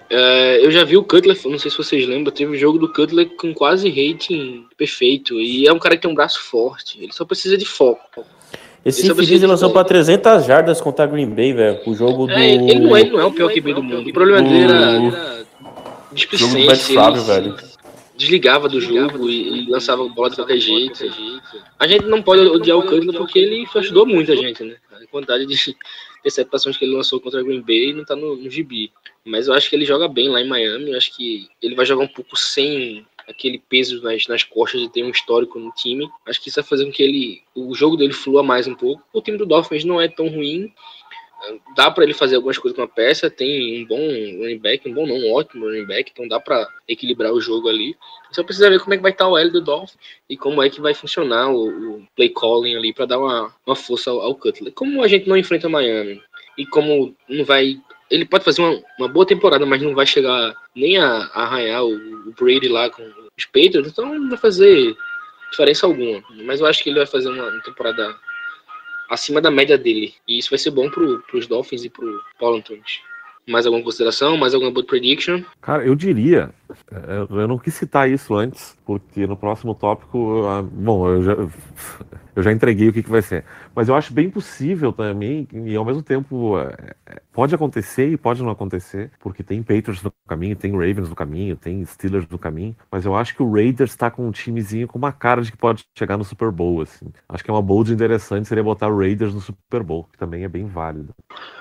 É, 0.07 0.63
eu 0.63 0.69
já 0.69 0.83
vi 0.83 0.97
o 0.97 1.03
Cutler, 1.03 1.35
não 1.45 1.57
sei 1.57 1.71
se 1.71 1.77
vocês 1.77 2.07
lembram, 2.07 2.31
teve 2.31 2.51
um 2.51 2.55
jogo 2.55 2.77
do 2.77 2.93
Cutler 2.93 3.27
com 3.37 3.55
quase 3.55 3.89
rating 3.89 4.67
perfeito. 4.77 5.33
E 5.41 5.67
é 5.67 5.73
um 5.73 5.79
cara 5.79 5.95
que 5.95 6.03
tem 6.03 6.11
um 6.11 6.15
braço 6.15 6.43
forte. 6.43 7.01
Ele 7.01 7.11
só 7.11 7.25
precisa 7.25 7.57
de 7.57 7.65
foco. 7.65 8.23
Esse 8.85 9.09
é 9.09 9.15
preciso 9.15 9.47
lançou 9.47 9.71
para 9.71 9.83
300 9.83 10.45
jardas 10.45 10.79
contra 10.79 11.05
a 11.05 11.07
Green 11.07 11.29
Bay, 11.29 11.53
velho. 11.53 11.79
O 11.87 11.95
jogo 11.95 12.27
do. 12.27 12.33
É, 12.33 12.53
ele, 12.53 12.79
não 12.79 12.95
é, 12.95 13.01
ele 13.01 13.09
não 13.09 13.19
é 13.19 13.25
o 13.25 13.31
pior 13.31 13.51
QB 13.51 13.73
do 13.73 13.81
mundo. 13.81 14.07
O 14.07 14.13
problema 14.13 14.47
dele 14.47 14.63
era, 14.63 14.75
era 14.75 15.45
jogo 16.13 17.11
do 17.13 17.23
velho. 17.23 17.57
Desligava 18.15 18.69
do 18.69 18.79
jogo 18.79 19.27
e, 19.27 19.63
e 19.63 19.69
lançava 19.69 20.05
a 20.05 20.07
bola 20.07 20.29
de 20.29 20.35
qualquer 20.35 20.59
jeito. 20.59 21.03
A 21.79 21.87
gente 21.87 22.05
não 22.05 22.21
pode 22.21 22.41
odiar 22.41 22.77
o 22.77 22.83
Cutler 22.83 23.17
porque 23.17 23.39
ele 23.39 23.67
ajudou 23.75 24.05
muita 24.05 24.37
gente, 24.37 24.63
né? 24.63 24.75
A 24.91 25.07
quantidade 25.07 25.47
de 25.47 25.55
interceptações 26.21 26.77
que 26.77 26.85
ele 26.85 26.95
lançou 26.95 27.19
contra 27.19 27.39
a 27.39 27.43
Green 27.43 27.61
Bay 27.61 27.91
não 27.91 28.05
tá 28.05 28.15
no, 28.15 28.35
no 28.35 28.49
gibi. 28.51 28.91
Mas 29.25 29.47
eu 29.47 29.55
acho 29.55 29.67
que 29.67 29.75
ele 29.75 29.85
joga 29.85 30.07
bem 30.07 30.29
lá 30.29 30.39
em 30.39 30.47
Miami. 30.47 30.91
Eu 30.91 30.97
acho 30.97 31.13
que 31.15 31.49
ele 31.59 31.75
vai 31.75 31.87
jogar 31.87 32.03
um 32.03 32.07
pouco 32.07 32.37
sem 32.37 33.03
aquele 33.27 33.59
peso 33.69 34.01
nas, 34.01 34.27
nas 34.27 34.43
costas 34.43 34.81
de 34.81 34.89
ter 34.89 35.03
um 35.03 35.09
histórico 35.09 35.59
no 35.59 35.71
time. 35.71 36.09
Acho 36.25 36.41
que 36.41 36.49
isso 36.49 36.61
vai 36.61 36.67
fazer 36.67 36.85
com 36.85 36.91
que 36.91 37.03
ele 37.03 37.41
o 37.55 37.73
jogo 37.73 37.97
dele 37.97 38.13
flua 38.13 38.43
mais 38.43 38.67
um 38.67 38.75
pouco. 38.75 39.03
O 39.13 39.21
time 39.21 39.37
do 39.37 39.45
Dolphins 39.45 39.83
não 39.83 39.99
é 39.99 40.07
tão 40.07 40.27
ruim. 40.27 40.71
Dá 41.75 41.91
pra 41.91 42.03
ele 42.03 42.13
fazer 42.13 42.37
algumas 42.37 42.57
coisas 42.57 42.75
com 42.75 42.83
a 42.83 42.87
peça. 42.87 43.29
Tem 43.29 43.83
um 43.83 43.85
bom 43.85 43.97
running 43.97 44.57
back, 44.57 44.89
um 44.89 44.93
bom 44.93 45.05
não, 45.05 45.15
um 45.15 45.33
ótimo 45.33 45.65
running 45.65 45.85
back. 45.85 46.11
Então 46.11 46.27
dá 46.27 46.39
pra 46.39 46.67
equilibrar 46.87 47.31
o 47.33 47.41
jogo 47.41 47.69
ali. 47.69 47.95
Só 48.31 48.43
precisa 48.43 48.69
ver 48.69 48.79
como 48.79 48.93
é 48.93 48.97
que 48.97 49.03
vai 49.03 49.11
estar 49.11 49.27
o 49.27 49.37
L 49.37 49.51
do 49.51 49.61
Dolphins 49.61 49.97
e 50.29 50.37
como 50.37 50.61
é 50.61 50.69
que 50.69 50.81
vai 50.81 50.93
funcionar 50.93 51.51
o, 51.51 51.97
o 51.97 52.07
play 52.15 52.29
calling 52.29 52.75
ali 52.75 52.93
pra 52.93 53.05
dar 53.05 53.19
uma, 53.19 53.53
uma 53.65 53.75
força 53.75 54.09
ao, 54.09 54.21
ao 54.21 54.35
Cutler. 54.35 54.73
Como 54.73 55.03
a 55.03 55.07
gente 55.07 55.27
não 55.27 55.37
enfrenta 55.37 55.69
Miami 55.69 56.21
e 56.57 56.65
como 56.65 57.15
não 57.27 57.43
vai 57.43 57.79
ele 58.09 58.25
pode 58.25 58.43
fazer 58.43 58.61
uma, 58.61 58.81
uma 58.99 59.07
boa 59.07 59.25
temporada, 59.25 59.65
mas 59.65 59.81
não 59.81 59.95
vai 59.95 60.05
chegar 60.05 60.53
nem 60.75 60.97
a, 60.97 61.29
a 61.33 61.43
arranhar 61.43 61.83
o, 61.83 61.93
o 61.93 62.33
Brady 62.39 62.67
lá 62.67 62.89
com 62.89 63.03
os 63.37 63.45
Patriots, 63.45 63.91
então 63.91 64.13
não 64.13 64.29
vai 64.29 64.37
fazer 64.37 64.95
diferença 65.51 65.85
alguma. 65.85 66.21
Mas 66.43 66.59
eu 66.59 66.67
acho 66.67 66.83
que 66.83 66.89
ele 66.89 66.99
vai 66.99 67.07
fazer 67.07 67.29
uma, 67.29 67.49
uma 67.49 67.63
temporada 67.63 68.15
acima 69.09 69.41
da 69.41 69.51
média 69.51 69.77
dele. 69.77 70.13
E 70.27 70.37
isso 70.37 70.49
vai 70.49 70.59
ser 70.59 70.71
bom 70.71 70.89
pro, 70.89 71.21
pros 71.23 71.47
Dolphins 71.47 71.83
e 71.83 71.89
pro 71.89 72.21
Paulo 72.39 72.57
Antunes. 72.57 73.01
Mais 73.47 73.65
alguma 73.65 73.83
consideração? 73.83 74.37
Mais 74.37 74.53
alguma 74.53 74.71
bold 74.71 74.87
prediction? 74.87 75.43
Cara, 75.61 75.85
eu 75.85 75.95
diria, 75.95 76.49
é, 76.91 77.41
eu 77.41 77.47
não 77.47 77.59
quis 77.59 77.75
citar 77.75 78.09
isso 78.09 78.33
antes, 78.33 78.75
porque 78.85 79.25
no 79.25 79.35
próximo 79.35 79.73
tópico, 79.73 80.45
ah, 80.47 80.61
bom, 80.61 81.09
eu 81.09 81.23
já, 81.23 81.33
eu 82.35 82.43
já 82.43 82.51
entreguei 82.51 82.89
o 82.89 82.93
que, 82.93 83.01
que 83.01 83.09
vai 83.09 83.21
ser. 83.21 83.43
Mas 83.73 83.89
eu 83.89 83.95
acho 83.95 84.13
bem 84.13 84.29
possível 84.29 84.93
também, 84.93 85.47
e 85.51 85.75
ao 85.75 85.83
mesmo 85.83 86.03
tempo 86.03 86.57
é, 86.59 86.93
é, 87.05 87.21
pode 87.33 87.55
acontecer 87.55 88.09
e 88.09 88.17
pode 88.17 88.43
não 88.43 88.49
acontecer, 88.49 89.11
porque 89.19 89.43
tem 89.43 89.63
Patriots 89.63 90.03
no 90.03 90.13
caminho, 90.27 90.55
tem 90.55 90.71
Ravens 90.71 91.09
no 91.09 91.15
caminho, 91.15 91.55
tem 91.55 91.83
Steelers 91.85 92.27
no 92.29 92.37
caminho, 92.37 92.75
mas 92.91 93.05
eu 93.05 93.15
acho 93.15 93.35
que 93.35 93.43
o 93.43 93.51
Raiders 93.51 93.91
está 93.91 94.11
com 94.11 94.27
um 94.27 94.31
timezinho 94.31 94.87
com 94.87 94.97
uma 94.97 95.11
cara 95.11 95.41
de 95.41 95.51
que 95.51 95.57
pode 95.57 95.83
chegar 95.97 96.17
no 96.17 96.23
Super 96.23 96.51
Bowl, 96.51 96.81
assim. 96.81 97.07
Acho 97.27 97.43
que 97.43 97.49
é 97.49 97.53
uma 97.53 97.61
bold 97.61 97.91
interessante 97.91 98.47
seria 98.47 98.63
botar 98.63 98.87
o 98.87 98.97
Raiders 98.97 99.33
no 99.33 99.41
Super 99.41 99.81
Bowl, 99.81 100.07
que 100.11 100.17
também 100.17 100.43
é 100.43 100.47
bem 100.47 100.65
válido. 100.65 101.13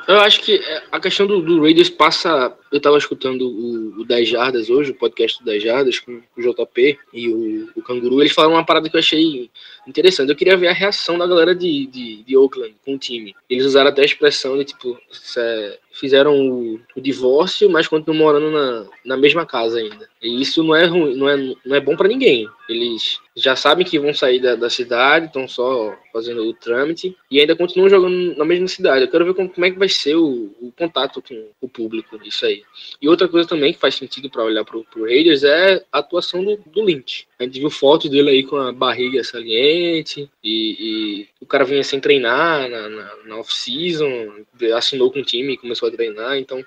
Eu 0.06 0.20
acho 0.20 0.40
que 0.42 0.56
é, 0.56 0.82
a 0.92 1.00
questão 1.00 1.26
do, 1.26 1.40
do 1.40 1.62
Raiders 1.62 1.88
passa. 1.88 2.54
Eu 2.74 2.80
tava 2.80 2.98
escutando 2.98 3.42
o, 3.42 4.00
o 4.00 4.04
10 4.04 4.28
Jardas 4.28 4.68
hoje, 4.68 4.90
o 4.90 4.96
podcast 4.96 5.38
do 5.38 5.44
10 5.44 5.62
Jardas, 5.62 6.00
com 6.00 6.20
o 6.36 6.42
JP 6.42 6.98
e 7.12 7.28
o, 7.28 7.70
o 7.76 7.80
Canguru. 7.80 8.20
Eles 8.20 8.32
falaram 8.32 8.56
uma 8.56 8.66
parada 8.66 8.90
que 8.90 8.96
eu 8.96 8.98
achei 8.98 9.48
interessante. 9.86 10.30
Eu 10.30 10.34
queria 10.34 10.56
ver 10.56 10.66
a 10.66 10.72
reação 10.72 11.16
da 11.16 11.24
galera 11.24 11.54
de, 11.54 11.86
de, 11.86 12.24
de 12.24 12.36
Oakland 12.36 12.74
com 12.84 12.96
o 12.96 12.98
time. 12.98 13.32
Eles 13.48 13.64
usaram 13.64 13.90
até 13.90 14.02
a 14.02 14.04
expressão 14.04 14.58
de 14.58 14.64
tipo, 14.64 14.98
é, 15.38 15.78
fizeram 15.94 16.34
o, 16.34 16.80
o, 16.96 17.00
divórcio, 17.00 17.70
mas 17.70 17.86
continuam 17.88 18.18
morando 18.18 18.50
na, 18.50 18.86
na 19.04 19.16
mesma 19.16 19.46
casa 19.46 19.78
ainda. 19.78 20.08
E 20.20 20.40
isso 20.40 20.62
não 20.62 20.74
é 20.74 20.84
ruim, 20.86 21.14
não 21.14 21.28
é, 21.28 21.36
não 21.64 21.76
é 21.76 21.80
bom 21.80 21.96
para 21.96 22.08
ninguém. 22.08 22.48
Eles 22.68 23.20
já 23.36 23.54
sabem 23.54 23.84
que 23.84 23.98
vão 23.98 24.12
sair 24.12 24.40
da, 24.40 24.54
da 24.54 24.70
cidade, 24.70 25.26
estão 25.26 25.46
só 25.46 25.96
fazendo 26.12 26.42
o 26.44 26.54
trâmite 26.54 27.16
e 27.30 27.40
ainda 27.40 27.56
continuam 27.56 27.88
jogando 27.88 28.36
na 28.36 28.44
mesma 28.44 28.68
cidade. 28.68 29.04
Eu 29.04 29.10
quero 29.10 29.24
ver 29.24 29.34
como, 29.34 29.48
como 29.48 29.66
é 29.66 29.70
que 29.70 29.78
vai 29.78 29.88
ser 29.88 30.16
o, 30.16 30.54
o, 30.60 30.72
contato 30.76 31.22
com 31.22 31.48
o 31.60 31.68
público, 31.68 32.18
isso 32.24 32.44
aí. 32.46 32.62
E 33.00 33.08
outra 33.08 33.28
coisa 33.28 33.48
também 33.48 33.72
que 33.72 33.78
faz 33.78 33.94
sentido 33.94 34.30
para 34.30 34.44
olhar 34.44 34.64
pro, 34.64 34.84
pro 34.84 35.04
Raiders 35.04 35.44
é 35.44 35.84
a 35.92 35.98
atuação 35.98 36.44
do, 36.44 36.56
do 36.66 36.82
Lynch. 36.82 37.26
A 37.44 37.46
gente 37.46 37.60
viu 37.60 37.70
foto 37.70 38.08
dele 38.08 38.30
aí 38.30 38.42
com 38.42 38.56
a 38.56 38.72
barriga 38.72 39.22
saliente 39.22 40.30
e, 40.42 40.76
e 40.80 41.28
o 41.40 41.46
cara 41.46 41.64
vinha 41.64 41.84
sem 41.84 42.00
treinar 42.00 42.68
na, 42.68 42.88
na, 42.88 43.16
na 43.26 43.36
off-season, 43.36 44.44
assinou 44.74 45.12
com 45.12 45.20
o 45.20 45.24
time 45.24 45.52
e 45.52 45.58
começou 45.58 45.88
a 45.88 45.92
treinar, 45.92 46.38
então 46.38 46.64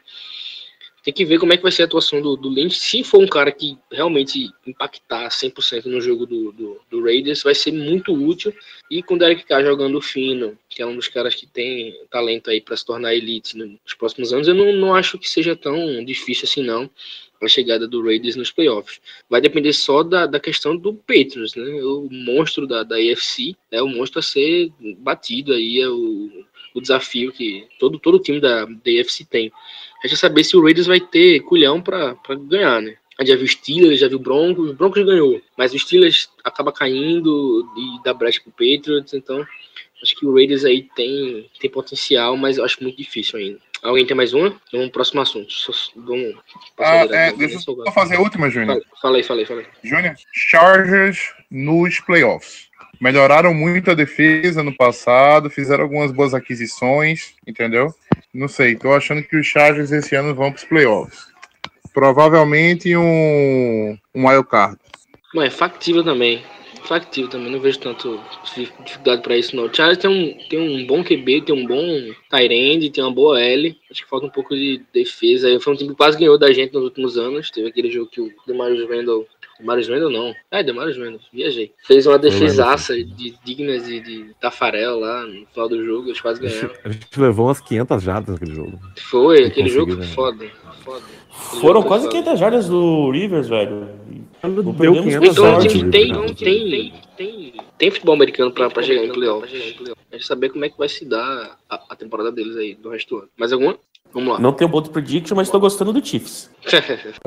tem 1.08 1.14
que 1.14 1.24
ver 1.24 1.40
como 1.40 1.54
é 1.54 1.58
que 1.58 1.64
vai 1.64 1.72
ser 1.72 1.84
a 1.84 1.86
atuação 1.86 2.22
do, 2.22 2.36
do 2.36 2.50
Lynch. 2.50 2.78
Se 2.78 3.02
for 3.02 3.24
um 3.24 3.28
cara 3.28 3.50
que 3.50 3.78
realmente 3.90 4.52
impactar 4.68 5.30
100% 5.30 5.86
no 5.86 6.02
jogo 6.02 6.26
do, 6.26 6.52
do, 6.52 6.82
do, 6.90 7.02
Raiders, 7.02 7.44
vai 7.44 7.56
ser 7.56 7.72
muito 7.72 8.14
útil. 8.14 8.54
E 8.92 9.02
com 9.02 9.16
o 9.16 9.18
Derek 9.18 9.46
Carr 9.46 9.64
jogando 9.64 10.02
fino, 10.02 10.60
que 10.68 10.82
é 10.82 10.86
um 10.86 10.98
dos 10.98 11.08
caras 11.08 11.34
que 11.34 11.48
tem 11.48 11.98
talento 12.12 12.50
aí 12.50 12.60
para 12.60 12.76
se 12.76 12.86
tornar 12.86 13.16
elite 13.16 13.58
nos 13.58 13.94
próximos 13.98 14.34
anos, 14.34 14.50
eu 14.50 14.54
não, 14.54 14.74
não 14.74 14.94
acho 14.94 15.18
que 15.18 15.30
seja 15.30 15.56
tão 15.56 16.04
difícil 16.04 16.44
assim, 16.44 16.62
não 16.62 16.90
a 17.46 17.50
chegada 17.50 17.88
do 17.88 18.04
Raiders 18.04 18.36
nos 18.36 18.52
playoffs. 18.52 19.00
Vai 19.30 19.42
depender 19.42 19.74
só 19.74 20.04
da, 20.04 20.26
da 20.26 20.40
questão 20.40 20.76
do 20.76 20.94
Patriots, 20.94 21.56
né? 21.56 21.82
O 21.84 22.08
monstro 22.12 22.66
da, 22.66 22.84
da 22.84 22.96
AFC 22.96 23.56
é 23.72 23.82
o 23.82 23.88
monstro 23.88 24.20
a 24.20 24.24
ser 24.24 24.72
batido 24.98 25.54
aí, 25.54 25.80
é 25.80 25.88
o, 25.88 26.30
o 26.74 26.82
desafio 26.82 27.32
que 27.32 27.68
todo, 27.80 28.00
todo 28.00 28.20
time 28.20 28.40
da, 28.40 28.66
da 28.66 29.02
AFC 29.02 29.26
tem. 29.26 29.52
Resta 30.02 30.18
saber 30.18 30.44
se 30.44 30.56
o 30.56 30.62
Raiders 30.64 30.88
vai 30.88 31.00
ter 31.00 31.42
culhão 31.42 31.82
para 31.82 32.16
ganhar, 32.48 32.82
né? 32.82 32.98
A 33.18 33.24
gente 33.24 33.32
já 33.32 33.36
viu 33.36 33.46
o 33.46 33.50
Steelers, 33.50 34.00
já 34.00 34.08
viu 34.08 34.18
o 34.18 34.22
Broncos, 34.22 34.70
o 34.70 34.74
Broncos 34.76 35.04
ganhou, 35.04 35.42
mas 35.58 35.74
o 35.74 35.80
Steelers 35.80 36.30
acaba 36.44 36.72
caindo 36.72 37.68
e 37.76 38.04
dá 38.04 38.14
brecha 38.14 38.40
pro 38.42 38.52
Patriots, 38.52 39.14
então 39.14 39.44
acho 40.04 40.16
que 40.16 40.26
o 40.26 40.34
Raiders 40.34 40.64
aí 40.64 40.84
tem, 40.96 41.50
tem 41.60 41.70
potencial, 41.70 42.38
mas 42.38 42.58
eu 42.58 42.66
acho 42.66 42.82
muito 42.84 42.98
difícil 42.98 43.40
ainda. 43.40 43.60
Alguém 43.84 44.06
tem 44.06 44.18
mais 44.18 44.34
uma? 44.34 44.56
Vamos 44.72 44.90
próximo 44.90 45.22
assunto. 45.22 45.54
Vamos 45.96 46.36
ah, 46.80 47.06
é, 47.12 47.32
deixa 47.34 47.56
eu 47.56 47.60
só 47.60 47.92
fazer 47.92 48.16
a 48.16 48.20
última, 48.20 48.50
Júnior. 48.50 48.82
Falei, 49.02 49.24
falei, 49.24 49.46
falei. 49.46 49.66
Júnior, 49.84 50.16
Chargers 50.34 51.34
nos 51.50 52.00
playoffs. 52.00 52.68
Melhoraram 53.00 53.54
muito 53.54 53.92
a 53.92 53.94
defesa 53.94 54.64
no 54.64 54.76
passado, 54.76 55.50
fizeram 55.50 55.84
algumas 55.84 56.12
boas 56.12 56.34
aquisições, 56.34 57.36
entendeu? 57.46 57.94
Não 58.34 58.48
sei, 58.48 58.76
tô 58.76 58.94
achando 58.94 59.22
que 59.22 59.38
os 59.38 59.46
Chargers 59.46 59.92
esse 59.92 60.16
ano 60.16 60.34
vão 60.34 60.52
para 60.52 60.58
os 60.58 60.64
playoffs. 60.64 61.28
Provavelmente 61.94 62.96
um, 62.98 63.98
um 64.16 64.28
wildcard. 64.28 64.78
Bom, 65.34 65.44
é 65.44 65.50
factível 65.50 66.04
também. 66.04 66.44
Factível 66.88 67.30
também, 67.30 67.52
não 67.52 67.60
vejo 67.60 67.80
tanto 67.80 68.20
dificuldade 68.86 69.22
para 69.22 69.38
isso 69.38 69.56
não. 69.56 69.66
O 69.66 69.74
Chargers 69.74 69.98
tem 69.98 70.10
um, 70.10 70.48
tem 70.48 70.60
um 70.60 70.88
bom 70.88 71.04
QB, 71.04 71.42
tem 71.42 71.56
um 71.56 71.68
bom 71.68 71.84
tight 72.30 72.90
tem 72.92 73.04
uma 73.04 73.14
boa 73.14 73.42
L. 73.42 73.78
Acho 73.92 74.04
que 74.04 74.10
falta 74.10 74.26
um 74.26 74.30
pouco 74.30 74.56
de 74.56 74.82
defesa. 74.94 75.60
Foi 75.60 75.74
um 75.74 75.76
time 75.76 75.90
que 75.90 75.98
quase 75.98 76.18
ganhou 76.18 76.38
da 76.38 76.52
gente 76.54 76.74
nos 76.74 76.84
últimos 76.84 77.18
anos. 77.18 77.52
Teve 77.52 77.68
aquele 77.68 77.92
jogo 77.92 78.10
que 78.10 78.22
o 78.22 78.32
Demarius 78.46 78.90
Randall 78.90 79.28
Demarius 79.60 79.90
Randall 79.90 80.12
não. 80.12 80.34
É, 80.52 80.64
Demarius 80.64 80.98
Randall. 80.98 81.20
Viajei. 81.34 81.74
Fez 81.86 82.06
uma 82.06 82.20
defesaça 82.20 82.96
de 82.96 83.36
dignas 83.44 83.86
de, 83.86 84.00
de 84.00 84.34
Tafarel 84.40 85.00
lá 85.00 85.26
no 85.26 85.46
final 85.48 85.68
do 85.68 85.84
jogo. 85.84 86.10
Eles 86.10 86.22
quase 86.22 86.40
ganharam. 86.40 86.72
A 86.86 86.90
gente 86.90 87.20
levou 87.20 87.48
umas 87.48 87.60
500 87.60 88.04
jardas 88.04 88.34
naquele 88.36 88.56
jogo. 88.56 88.80
Foi, 88.98 89.46
aquele 89.46 89.70
jogo 89.70 89.96
foi 89.96 90.06
foda. 90.06 90.46
foda. 90.84 91.04
Foram 91.62 91.84
quase 91.84 92.10
500 92.10 92.40
jardas 92.40 92.68
do 92.68 93.12
Rivers, 93.12 93.48
velho. 93.48 93.88
Deu 94.44 94.94
500 94.94 95.38
então, 95.38 95.60
tem, 95.60 95.90
tem, 95.90 96.34
tem, 96.36 96.94
tem, 97.18 97.54
tem 97.78 97.92
futebol 97.92 98.16
americano 98.16 98.52
pra, 98.52 98.70
pra 98.70 98.84
chegar 98.84 99.04
em 99.04 99.12
playoff. 99.12 99.46
A 99.46 100.16
gente 100.16 100.26
saber 100.26 100.50
como 100.50 100.66
é 100.66 100.70
que 100.70 100.78
vai 100.78 100.88
se 100.88 101.06
dar 101.06 101.58
a, 101.70 101.82
a 101.90 101.96
temporada 101.96 102.32
deles 102.32 102.56
aí, 102.56 102.76
do 102.76 102.90
resto 102.90 103.16
do 103.16 103.22
ano. 103.22 103.30
Mais 103.38 103.52
alguma? 103.52 103.78
Vamos 104.14 104.34
lá. 104.34 104.40
Não 104.40 104.54
tenho 104.54 104.70
ponto 104.70 104.90
prediction, 104.90 105.36
mas 105.36 105.50
tô 105.50 105.60
gostando 105.60 105.92
do 105.92 106.06
Chiefs. 106.06 106.50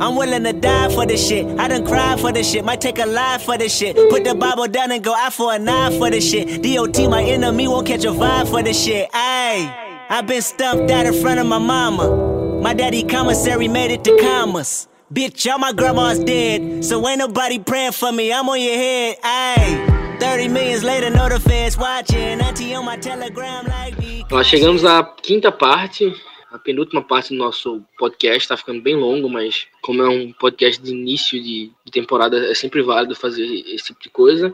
I'm 0.00 0.16
willing 0.16 0.44
to 0.44 0.52
die 0.52 0.88
for 0.94 1.06
this 1.06 1.26
shit. 1.26 1.44
I 1.58 1.66
done 1.66 1.84
cried 1.84 2.20
for 2.20 2.32
this 2.32 2.48
shit. 2.48 2.64
Might 2.64 2.80
take 2.80 3.00
a 3.00 3.06
life 3.06 3.42
for 3.42 3.58
this 3.58 3.76
shit. 3.76 3.96
Put 4.10 4.22
the 4.22 4.34
Bible 4.34 4.68
down 4.68 4.92
and 4.92 5.02
go 5.02 5.12
out 5.12 5.32
for 5.32 5.52
a 5.52 5.58
knife 5.58 5.98
for 5.98 6.08
this 6.08 6.28
shit. 6.30 6.62
DOT, 6.62 7.10
my 7.10 7.22
enemy, 7.22 7.66
won't 7.66 7.86
catch 7.86 8.04
a 8.04 8.12
vibe 8.12 8.48
for 8.48 8.62
this 8.62 8.80
shit. 8.80 9.10
Ayy, 9.10 9.68
i 10.08 10.22
been 10.22 10.40
stumped 10.40 10.88
out 10.92 11.04
in 11.04 11.14
front 11.14 11.40
of 11.40 11.46
my 11.46 11.58
mama. 11.58 12.37
My 12.60 12.74
daddy 12.74 13.04
commissary 13.04 13.68
made 13.68 13.92
it 13.92 14.02
to 14.02 14.16
commas. 14.18 14.88
Bitch, 15.12 15.50
all 15.50 15.58
my 15.58 15.72
grandma's 15.72 16.18
dead. 16.18 16.84
So 16.84 17.08
ain't 17.08 17.20
nobody 17.20 17.60
praying 17.60 17.92
for 17.92 18.10
me. 18.10 18.32
I'm 18.32 18.48
on 18.48 18.60
your 18.60 18.74
head. 18.74 19.16
Ayy, 19.22 20.18
30 20.18 20.48
millions 20.48 20.82
later, 20.82 21.08
know 21.08 21.28
the 21.28 21.38
watching. 21.78 22.40
Auntie 22.40 22.74
on 22.74 22.84
my 22.84 22.96
telegram 22.96 23.64
like 23.66 23.96
me. 23.98 24.24
Nós 24.28 24.48
chegamos 24.48 24.84
à 24.84 25.04
quinta 25.22 25.52
parte, 25.52 26.12
a 26.50 26.58
penúltima 26.58 27.00
parte 27.00 27.28
do 27.32 27.38
nosso 27.38 27.80
podcast. 27.96 28.38
Está 28.40 28.56
ficando 28.56 28.82
bem 28.82 28.96
longo, 28.96 29.30
mas 29.30 29.68
como 29.80 30.02
é 30.02 30.08
um 30.08 30.32
podcast 30.32 30.82
de 30.82 30.90
início 30.90 31.40
de 31.40 31.70
temporada, 31.92 32.44
é 32.50 32.54
sempre 32.54 32.82
válido 32.82 33.14
fazer 33.14 33.46
esse 33.46 33.86
tipo 33.86 34.02
de 34.02 34.10
coisa. 34.10 34.52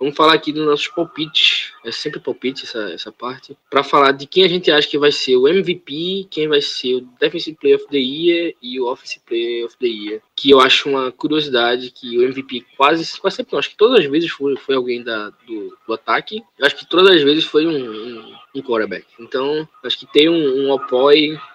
Vamos 0.00 0.16
falar 0.16 0.34
aqui 0.34 0.52
dos 0.52 0.64
nossos 0.64 0.86
palpites. 0.86 1.72
É 1.84 1.90
sempre 1.90 2.20
palpite 2.20 2.64
essa, 2.64 2.92
essa 2.92 3.10
parte. 3.10 3.56
Para 3.68 3.82
falar 3.82 4.12
de 4.12 4.26
quem 4.26 4.44
a 4.44 4.48
gente 4.48 4.70
acha 4.70 4.86
que 4.86 4.96
vai 4.96 5.10
ser 5.10 5.36
o 5.36 5.48
MVP, 5.48 6.28
quem 6.30 6.46
vai 6.46 6.62
ser 6.62 6.96
o 6.96 7.00
Defensive 7.18 7.56
Player 7.56 7.76
of 7.76 7.88
the 7.88 7.98
Year 7.98 8.54
e 8.62 8.80
o 8.80 8.86
Offensive 8.86 9.24
Player 9.26 9.66
of 9.66 9.76
the 9.78 9.88
Year. 9.88 10.22
Que 10.36 10.50
eu 10.50 10.60
acho 10.60 10.88
uma 10.88 11.10
curiosidade 11.10 11.90
que 11.90 12.16
o 12.16 12.22
MVP 12.22 12.64
quase, 12.76 13.20
quase 13.20 13.36
sempre, 13.36 13.52
não, 13.52 13.58
acho 13.58 13.70
que 13.70 13.76
todas 13.76 13.98
as 13.98 14.06
vezes 14.06 14.30
foi, 14.30 14.56
foi 14.56 14.76
alguém 14.76 15.02
da, 15.02 15.30
do, 15.30 15.76
do 15.84 15.94
ataque. 15.94 16.44
Eu 16.56 16.66
acho 16.66 16.76
que 16.76 16.86
todas 16.86 17.16
as 17.16 17.22
vezes 17.22 17.42
foi 17.42 17.66
um, 17.66 17.90
um, 17.90 18.34
um 18.54 18.62
quarterback. 18.62 19.04
Então, 19.18 19.68
acho 19.82 19.98
que 19.98 20.06
tem 20.06 20.28
um, 20.28 20.72
um 20.72 20.78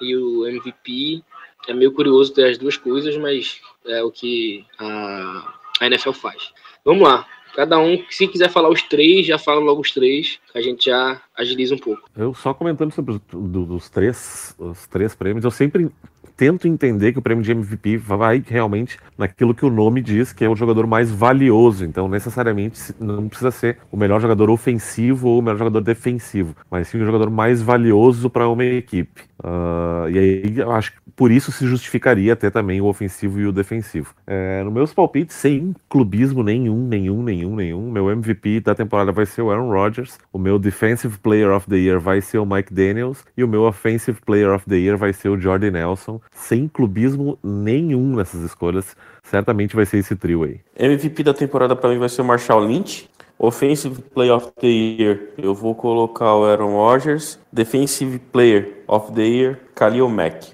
e 0.01 0.15
o 0.17 0.47
MVP. 0.47 1.23
É 1.65 1.73
meio 1.73 1.93
curioso 1.93 2.33
ter 2.33 2.49
as 2.49 2.57
duas 2.57 2.75
coisas, 2.75 3.15
mas 3.15 3.61
é 3.85 4.03
o 4.03 4.11
que 4.11 4.65
a, 4.77 5.53
a 5.79 5.85
NFL 5.85 6.11
faz. 6.11 6.51
Vamos 6.83 7.03
lá. 7.03 7.25
Cada 7.53 7.79
um, 7.79 8.03
se 8.09 8.27
quiser 8.27 8.49
falar 8.49 8.69
os 8.69 8.81
três, 8.81 9.25
já 9.25 9.37
fala 9.37 9.59
logo 9.59 9.81
os 9.81 9.91
três, 9.91 10.39
a 10.55 10.61
gente 10.61 10.85
já 10.85 11.21
agiliza 11.37 11.75
um 11.75 11.77
pouco. 11.77 12.09
Eu 12.17 12.33
só 12.33 12.53
comentando 12.53 12.91
sobre 12.91 13.19
os 13.33 13.89
três, 13.89 14.55
os 14.57 14.87
três 14.87 15.13
prêmios, 15.15 15.45
eu 15.45 15.51
sempre 15.51 15.89
tento 16.35 16.67
entender 16.67 17.13
que 17.13 17.19
o 17.19 17.21
prêmio 17.21 17.43
de 17.43 17.51
MVP 17.51 17.97
vai 17.97 18.43
realmente 18.45 18.97
naquilo 19.17 19.53
que 19.53 19.65
o 19.65 19.69
nome 19.69 20.01
diz, 20.01 20.33
que 20.33 20.43
é 20.43 20.49
o 20.49 20.55
jogador 20.55 20.87
mais 20.87 21.11
valioso. 21.11 21.85
Então, 21.85 22.07
necessariamente, 22.07 22.93
não 22.99 23.29
precisa 23.29 23.51
ser 23.51 23.77
o 23.91 23.97
melhor 23.97 24.19
jogador 24.19 24.49
ofensivo 24.49 25.29
ou 25.29 25.39
o 25.39 25.41
melhor 25.41 25.59
jogador 25.59 25.81
defensivo, 25.81 26.55
mas 26.69 26.87
sim 26.87 26.97
o 26.97 27.05
jogador 27.05 27.29
mais 27.29 27.61
valioso 27.61 28.29
para 28.29 28.49
uma 28.49 28.65
equipe. 28.65 29.21
Uh, 29.43 30.09
e 30.09 30.17
aí, 30.17 30.53
eu 30.57 30.71
acho 30.71 30.93
que 30.93 31.03
por 31.15 31.31
isso 31.31 31.51
se 31.51 31.67
justificaria 31.67 32.33
até 32.33 32.49
também 32.49 32.79
o 32.81 32.85
ofensivo 32.85 33.39
e 33.39 33.45
o 33.45 33.51
defensivo. 33.51 34.13
É, 34.25 34.63
no 34.63 34.71
meus 34.71 34.93
palpites, 34.93 35.35
sem 35.35 35.75
clubismo 35.89 36.41
nenhum, 36.43 36.87
nenhum, 36.87 37.21
nenhum, 37.21 37.55
nenhum, 37.55 37.91
meu 37.91 38.09
MVP 38.09 38.61
da 38.61 38.73
temporada 38.73 39.11
vai 39.11 39.25
ser 39.25 39.41
o 39.41 39.51
Aaron 39.51 39.69
Rodgers, 39.69 40.17
o 40.31 40.37
meu 40.37 40.57
Defensive 40.57 41.17
Player 41.19 41.51
of 41.51 41.67
the 41.69 41.75
Year 41.75 41.99
vai 41.99 42.21
ser 42.21 42.37
o 42.37 42.45
Mike 42.45 42.73
Daniels 42.73 43.23
e 43.37 43.43
o 43.43 43.47
meu 43.47 43.63
Offensive 43.63 44.19
Player 44.25 44.53
of 44.53 44.65
the 44.67 44.77
Year 44.77 44.97
vai 44.97 45.13
ser 45.13 45.29
o 45.29 45.39
Jordan 45.39 45.71
Nelson 45.71 46.19
sem 46.31 46.67
clubismo 46.67 47.37
nenhum 47.43 48.15
nessas 48.15 48.41
escolhas. 48.41 48.95
Certamente 49.23 49.75
vai 49.75 49.85
ser 49.85 49.97
esse 49.97 50.15
trio 50.15 50.43
aí. 50.43 50.59
MVP 50.77 51.23
da 51.23 51.33
temporada 51.33 51.75
para 51.75 51.89
mim 51.89 51.99
vai 51.99 52.09
ser 52.09 52.21
o 52.21 52.25
Marshall 52.25 52.65
Lynch. 52.65 53.09
Offensive 53.39 54.01
Player 54.13 54.35
of 54.35 54.51
the 54.61 54.67
Year, 54.67 55.19
eu 55.37 55.53
vou 55.53 55.75
colocar 55.75 56.35
o 56.35 56.45
Aaron 56.45 56.71
Rodgers. 56.71 57.37
Defensive 57.51 58.19
Player 58.31 58.82
of 58.93 59.11
the 59.13 59.23
Year, 59.23 59.59
Khalil 59.75 60.07
Mack. 60.07 60.53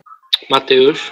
Matheus. 0.50 1.12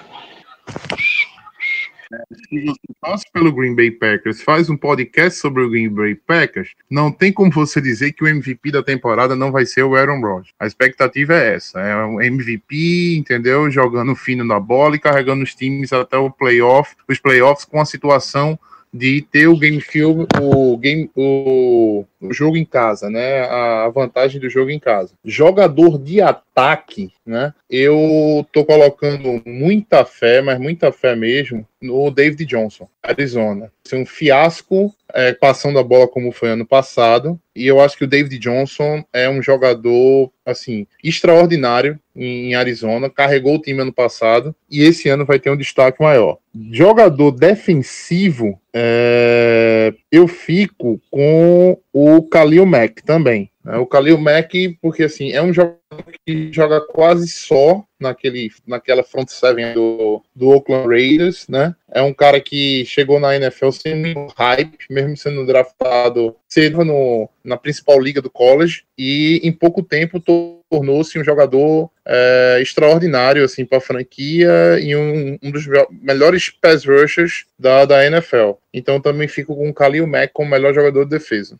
Se 2.50 2.66
você 2.66 2.80
torce 3.04 3.26
pelo 3.34 3.52
Green 3.52 3.76
Bay 3.76 3.92
Packers, 3.92 4.42
faz 4.42 4.70
um 4.70 4.78
podcast 4.78 5.42
sobre 5.42 5.62
o 5.62 5.70
Green 5.70 5.90
Bay 5.90 6.16
Packers, 6.16 6.74
não 6.90 7.12
tem 7.12 7.34
como 7.34 7.52
você 7.52 7.82
dizer 7.82 8.14
que 8.14 8.24
o 8.24 8.28
MVP 8.30 8.72
da 8.72 8.82
temporada 8.82 9.36
não 9.36 9.52
vai 9.52 9.66
ser 9.66 9.84
o 9.84 9.94
Aaron 9.94 10.22
Rodgers. 10.22 10.54
A 10.58 10.66
expectativa 10.66 11.34
é 11.34 11.56
essa, 11.56 11.82
é 11.82 12.06
um 12.06 12.22
MVP, 12.22 13.18
entendeu? 13.18 13.70
Jogando 13.70 14.16
fino 14.16 14.46
na 14.46 14.58
bola 14.58 14.96
e 14.96 15.00
carregando 15.00 15.44
os 15.44 15.54
times 15.54 15.92
até 15.92 16.18
o 16.18 16.32
playoff, 16.32 16.96
os 17.10 17.20
playoffs 17.20 17.66
com 17.66 17.82
a 17.82 17.86
situação 17.86 18.58
de 18.98 19.22
ter 19.22 19.48
o 19.48 19.58
game 19.58 19.80
film, 19.80 20.26
o 20.42 20.78
game, 20.78 21.10
o, 21.16 22.06
o 22.20 22.34
jogo 22.34 22.58
em 22.58 22.66
casa, 22.66 23.10
né? 23.10 23.42
A 23.42 23.90
vantagem 23.90 24.42
do 24.42 24.50
jogo 24.50 24.72
em 24.72 24.80
casa. 24.80 25.14
Jogador 25.24 26.00
de 26.00 26.22
ataque, 26.22 27.12
né? 27.26 27.54
Eu 27.70 28.46
tô 28.52 28.66
colocando 28.66 29.42
muita 29.46 30.04
fé, 30.06 30.42
mas 30.42 30.60
muita 30.60 30.92
fé 30.92 31.16
mesmo, 31.16 31.66
no 31.82 32.10
David 32.10 32.46
Johnson, 32.46 32.88
Arizona. 33.04 33.72
Ser 33.84 33.98
um 33.98 34.06
fiasco 34.06 34.94
é, 35.14 35.34
passando 35.34 35.80
a 35.80 35.84
bola 35.84 36.08
como 36.08 36.32
foi 36.32 36.50
ano 36.50 36.66
passado. 36.66 37.40
E 37.56 37.66
eu 37.68 37.80
acho 37.80 37.98
que 37.98 38.04
o 38.04 38.08
David 38.08 38.38
Johnson 38.40 39.04
é 39.14 39.30
um 39.30 39.42
jogador 39.42 40.32
assim 40.46 40.88
extraordinário 41.04 42.00
em 42.18 42.56
Arizona. 42.56 43.10
Carregou 43.10 43.56
o 43.56 43.62
time 43.62 43.82
ano 43.82 43.94
passado 43.94 44.56
e 44.70 44.82
esse 44.84 45.08
ano 45.08 45.26
vai 45.26 45.40
ter 45.40 45.50
um 45.50 45.58
destaque 45.58 46.02
maior. 46.02 46.38
Jogador 46.72 47.32
defensivo, 47.32 48.60
é, 48.74 49.94
eu 50.12 50.28
fico 50.28 51.00
com 51.12 51.78
o 51.94 52.22
Khalil 52.28 52.66
Mack 52.66 53.04
também. 53.04 53.50
O 53.64 53.86
Khalil 53.86 54.18
Mack, 54.18 54.78
porque 54.82 55.04
assim, 55.04 55.32
é 55.32 55.42
um 55.42 55.54
jogador 55.54 55.78
que 56.26 56.52
joga 56.52 56.82
quase 56.82 57.28
só 57.28 57.84
naquele, 58.00 58.52
naquela 58.66 59.04
front 59.04 59.30
seven 59.30 59.74
do, 59.74 60.22
do 60.36 60.50
Oakland 60.50 60.88
Raiders, 60.88 61.48
né? 61.48 61.76
É 61.92 62.02
um 62.02 62.14
cara 62.14 62.40
que 62.40 62.86
chegou 62.86 63.20
na 63.20 63.36
NFL 63.36 63.72
sem 63.72 64.14
hype, 64.36 64.78
mesmo 64.90 65.18
sendo 65.18 65.46
draftado 65.46 66.36
cedo 66.48 66.84
no, 66.84 67.30
na 67.44 67.58
principal 67.58 68.00
liga 68.00 68.22
do 68.22 68.30
college, 68.30 68.84
e 68.98 69.40
em 69.44 69.52
pouco 69.52 69.82
tempo 69.82 70.20
tornou-se 70.20 71.18
um 71.20 71.24
jogador 71.24 71.90
é, 72.06 72.60
extraordinário 72.62 73.44
assim 73.44 73.66
para 73.66 73.80
a 73.80 73.82
franquia 73.82 74.80
e 74.80 74.96
um, 74.96 75.38
um, 75.42 75.52
dos 75.52 75.66
melhores 76.02 76.50
pass 76.50 76.86
rushers 76.86 77.46
da, 77.58 77.86
da 77.86 78.06
NFL. 78.06 78.52
Então 78.74 79.00
também 79.00 79.28
fico 79.28 79.56
com 79.56 79.70
o 79.70 79.74
Khalil 79.74 80.08
Mack 80.08 80.32
como 80.34 80.52
melhor 80.52 80.74
jogador 80.74 81.04
de 81.06 81.12
defesa. 81.12 81.58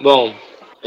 Bom, 0.00 0.34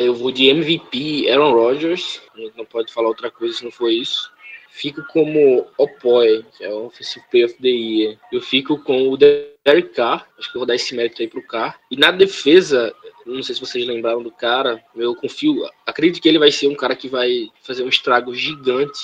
eu 0.01 0.13
vou 0.13 0.31
de 0.31 0.47
MVP 0.47 1.29
Aaron 1.29 1.53
Rodgers. 1.53 2.21
A 2.35 2.39
gente 2.39 2.57
não 2.57 2.65
pode 2.65 2.93
falar 2.93 3.07
outra 3.07 3.29
coisa 3.29 3.57
se 3.57 3.63
não 3.63 3.71
for 3.71 3.89
isso. 3.89 4.31
Fico 4.71 5.03
como 5.11 5.67
Opoy, 5.77 6.45
que 6.57 6.63
é 6.63 6.69
o 6.69 6.85
Offensive 6.85 7.25
Player 7.29 7.47
of 7.47 7.55
the 7.61 7.67
Year. 7.67 8.17
Eu 8.31 8.41
fico 8.41 8.77
com 8.83 9.09
o 9.09 9.17
Derek 9.17 9.89
Carr. 9.89 10.27
Acho 10.37 10.51
que 10.51 10.57
eu 10.57 10.59
vou 10.59 10.67
dar 10.67 10.75
esse 10.75 10.95
mérito 10.95 11.21
aí 11.21 11.27
pro 11.27 11.45
Carr. 11.45 11.79
E 11.91 11.97
na 11.97 12.11
defesa, 12.11 12.95
não 13.25 13.43
sei 13.43 13.55
se 13.55 13.61
vocês 13.61 13.85
lembraram 13.85 14.23
do 14.23 14.31
cara. 14.31 14.81
Eu 14.95 15.15
confio, 15.15 15.67
acredito 15.85 16.21
que 16.21 16.29
ele 16.29 16.39
vai 16.39 16.51
ser 16.51 16.67
um 16.67 16.75
cara 16.75 16.95
que 16.95 17.09
vai 17.09 17.49
fazer 17.61 17.83
um 17.83 17.89
estrago 17.89 18.33
gigante 18.33 18.99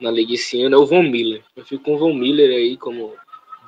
na 0.00 0.10
liga 0.10 0.34
esse 0.34 0.62
ano. 0.62 0.76
É 0.76 0.78
o 0.78 0.86
Von 0.86 1.02
Miller. 1.02 1.42
Eu 1.56 1.64
fico 1.64 1.84
com 1.84 1.94
o 1.94 1.98
Von 1.98 2.14
Miller 2.14 2.50
aí 2.50 2.76
como 2.76 3.14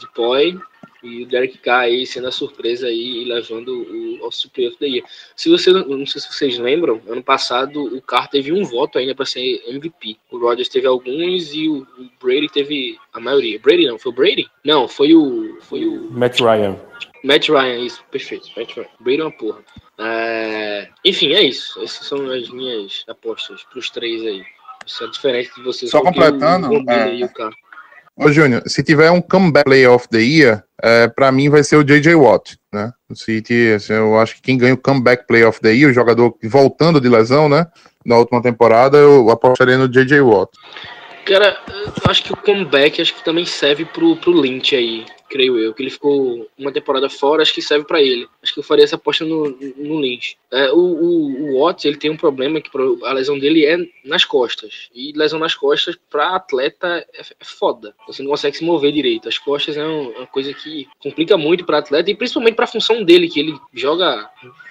Depoy. 0.00 0.58
E 1.02 1.22
o 1.22 1.26
Derek 1.26 1.56
Carr 1.58 1.84
aí 1.84 2.06
sendo 2.06 2.28
a 2.28 2.32
surpresa 2.32 2.86
aí 2.86 3.22
e 3.22 3.24
levando 3.24 3.68
o, 3.68 4.26
o 4.26 4.30
Super 4.30 4.68
of 4.68 4.76
the 4.76 4.86
Year. 4.86 5.04
Se 5.34 5.48
você, 5.48 5.72
não 5.72 6.04
sei 6.04 6.20
se 6.20 6.30
vocês 6.30 6.58
lembram, 6.58 7.00
ano 7.08 7.22
passado 7.22 7.82
o 7.82 8.02
Carr 8.02 8.28
teve 8.28 8.52
um 8.52 8.64
voto 8.64 8.98
ainda 8.98 9.14
para 9.14 9.24
ser 9.24 9.62
MVP. 9.66 10.18
O 10.30 10.38
Rodgers 10.38 10.68
teve 10.68 10.86
alguns 10.86 11.54
e 11.54 11.68
o, 11.68 11.86
o, 11.98 12.10
Brady 12.22 12.48
teve 12.52 12.98
a 13.14 13.20
maioria. 13.20 13.58
Brady 13.58 13.86
não, 13.86 13.98
foi 13.98 14.12
o 14.12 14.14
Brady? 14.14 14.50
Não, 14.62 14.86
foi 14.86 15.14
o. 15.14 15.58
Foi 15.62 15.86
o. 15.86 16.10
Matt 16.10 16.38
Ryan. 16.40 16.78
Matt 17.24 17.48
Ryan, 17.48 17.78
isso, 17.78 18.04
perfeito. 18.10 18.50
Matt 18.54 18.76
Ryan. 18.76 18.88
Brady 19.00 19.20
é 19.20 19.24
uma 19.24 19.32
porra. 19.32 19.64
É... 19.98 20.88
Enfim, 21.04 21.32
é 21.32 21.42
isso. 21.42 21.82
Essas 21.82 22.06
são 22.06 22.30
as 22.30 22.50
minhas 22.50 23.04
apostas 23.08 23.62
para 23.64 23.78
os 23.78 23.88
três 23.88 24.22
aí. 24.22 24.44
Isso 24.86 25.04
é 25.04 25.06
diferente 25.06 25.54
de 25.54 25.62
vocês. 25.62 25.90
Só 25.90 26.02
completando. 26.02 26.68
O, 26.68 26.82
o 26.82 26.90
é... 26.90 27.16
e 27.16 27.24
o 27.24 27.32
Carr. 27.32 27.54
Ô, 28.16 28.30
Júnior, 28.30 28.62
se 28.66 28.82
tiver 28.82 29.10
um 29.10 29.22
comeback 29.22 29.64
play 29.64 29.86
of 29.86 30.06
the 30.08 30.18
year, 30.18 30.62
é, 30.82 31.08
para 31.08 31.32
mim 31.32 31.48
vai 31.48 31.62
ser 31.62 31.76
o 31.76 31.84
J.J. 31.84 32.14
Watt, 32.14 32.58
né? 32.72 32.92
O 33.08 33.14
City, 33.14 33.72
assim, 33.74 33.94
eu 33.94 34.18
acho 34.18 34.36
que 34.36 34.42
quem 34.42 34.58
ganha 34.58 34.74
o 34.74 34.78
comeback 34.78 35.26
play 35.26 35.44
of 35.44 35.60
the 35.60 35.72
year, 35.72 35.90
o 35.90 35.94
jogador 35.94 36.36
voltando 36.44 37.00
de 37.00 37.08
lesão, 37.08 37.48
né? 37.48 37.66
Na 38.04 38.18
última 38.18 38.42
temporada, 38.42 38.98
eu 38.98 39.30
apostaria 39.30 39.78
no 39.78 39.88
J.J. 39.88 40.20
Watt. 40.20 40.50
Cara, 41.24 41.60
acho 42.08 42.24
que 42.24 42.32
o 42.32 42.36
comeback 42.36 43.00
acho 43.00 43.14
que 43.14 43.24
também 43.24 43.44
serve 43.44 43.84
pro, 43.84 44.16
pro 44.16 44.32
Lynch 44.32 44.74
aí 44.74 45.04
creio 45.30 45.56
eu, 45.58 45.72
que 45.72 45.82
ele 45.82 45.90
ficou 45.90 46.50
uma 46.58 46.72
temporada 46.72 47.08
fora, 47.08 47.40
acho 47.40 47.54
que 47.54 47.62
serve 47.62 47.86
para 47.86 48.02
ele. 48.02 48.28
Acho 48.42 48.52
que 48.52 48.58
eu 48.58 48.64
faria 48.64 48.84
essa 48.84 48.96
aposta 48.96 49.24
no, 49.24 49.48
no 49.76 50.00
Lynch. 50.00 50.36
É, 50.50 50.72
o, 50.72 50.78
o, 50.78 51.52
o 51.52 51.60
Watts, 51.60 51.84
ele 51.84 51.96
tem 51.96 52.10
um 52.10 52.16
problema 52.16 52.60
que 52.60 52.68
a 53.04 53.12
lesão 53.12 53.38
dele 53.38 53.64
é 53.64 53.78
nas 54.04 54.24
costas. 54.24 54.90
E 54.92 55.12
lesão 55.12 55.38
nas 55.38 55.54
costas, 55.54 55.96
para 56.10 56.34
atleta, 56.34 57.06
é, 57.14 57.20
é, 57.20 57.44
foda. 57.44 57.94
Você 58.08 58.22
não 58.22 58.30
consegue 58.30 58.56
se 58.56 58.64
mover 58.64 58.92
direito. 58.92 59.28
As 59.28 59.38
costas 59.38 59.76
é, 59.76 59.86
um, 59.86 60.12
é 60.12 60.18
uma 60.18 60.26
coisa 60.26 60.52
que 60.52 60.88
complica 60.98 61.38
muito 61.38 61.64
para 61.64 61.78
atleta 61.78 62.10
e 62.10 62.16
principalmente 62.16 62.56
para 62.56 62.64
a 62.64 62.68
função 62.68 63.04
dele, 63.04 63.28
que 63.28 63.38
ele 63.38 63.56
joga 63.72 64.28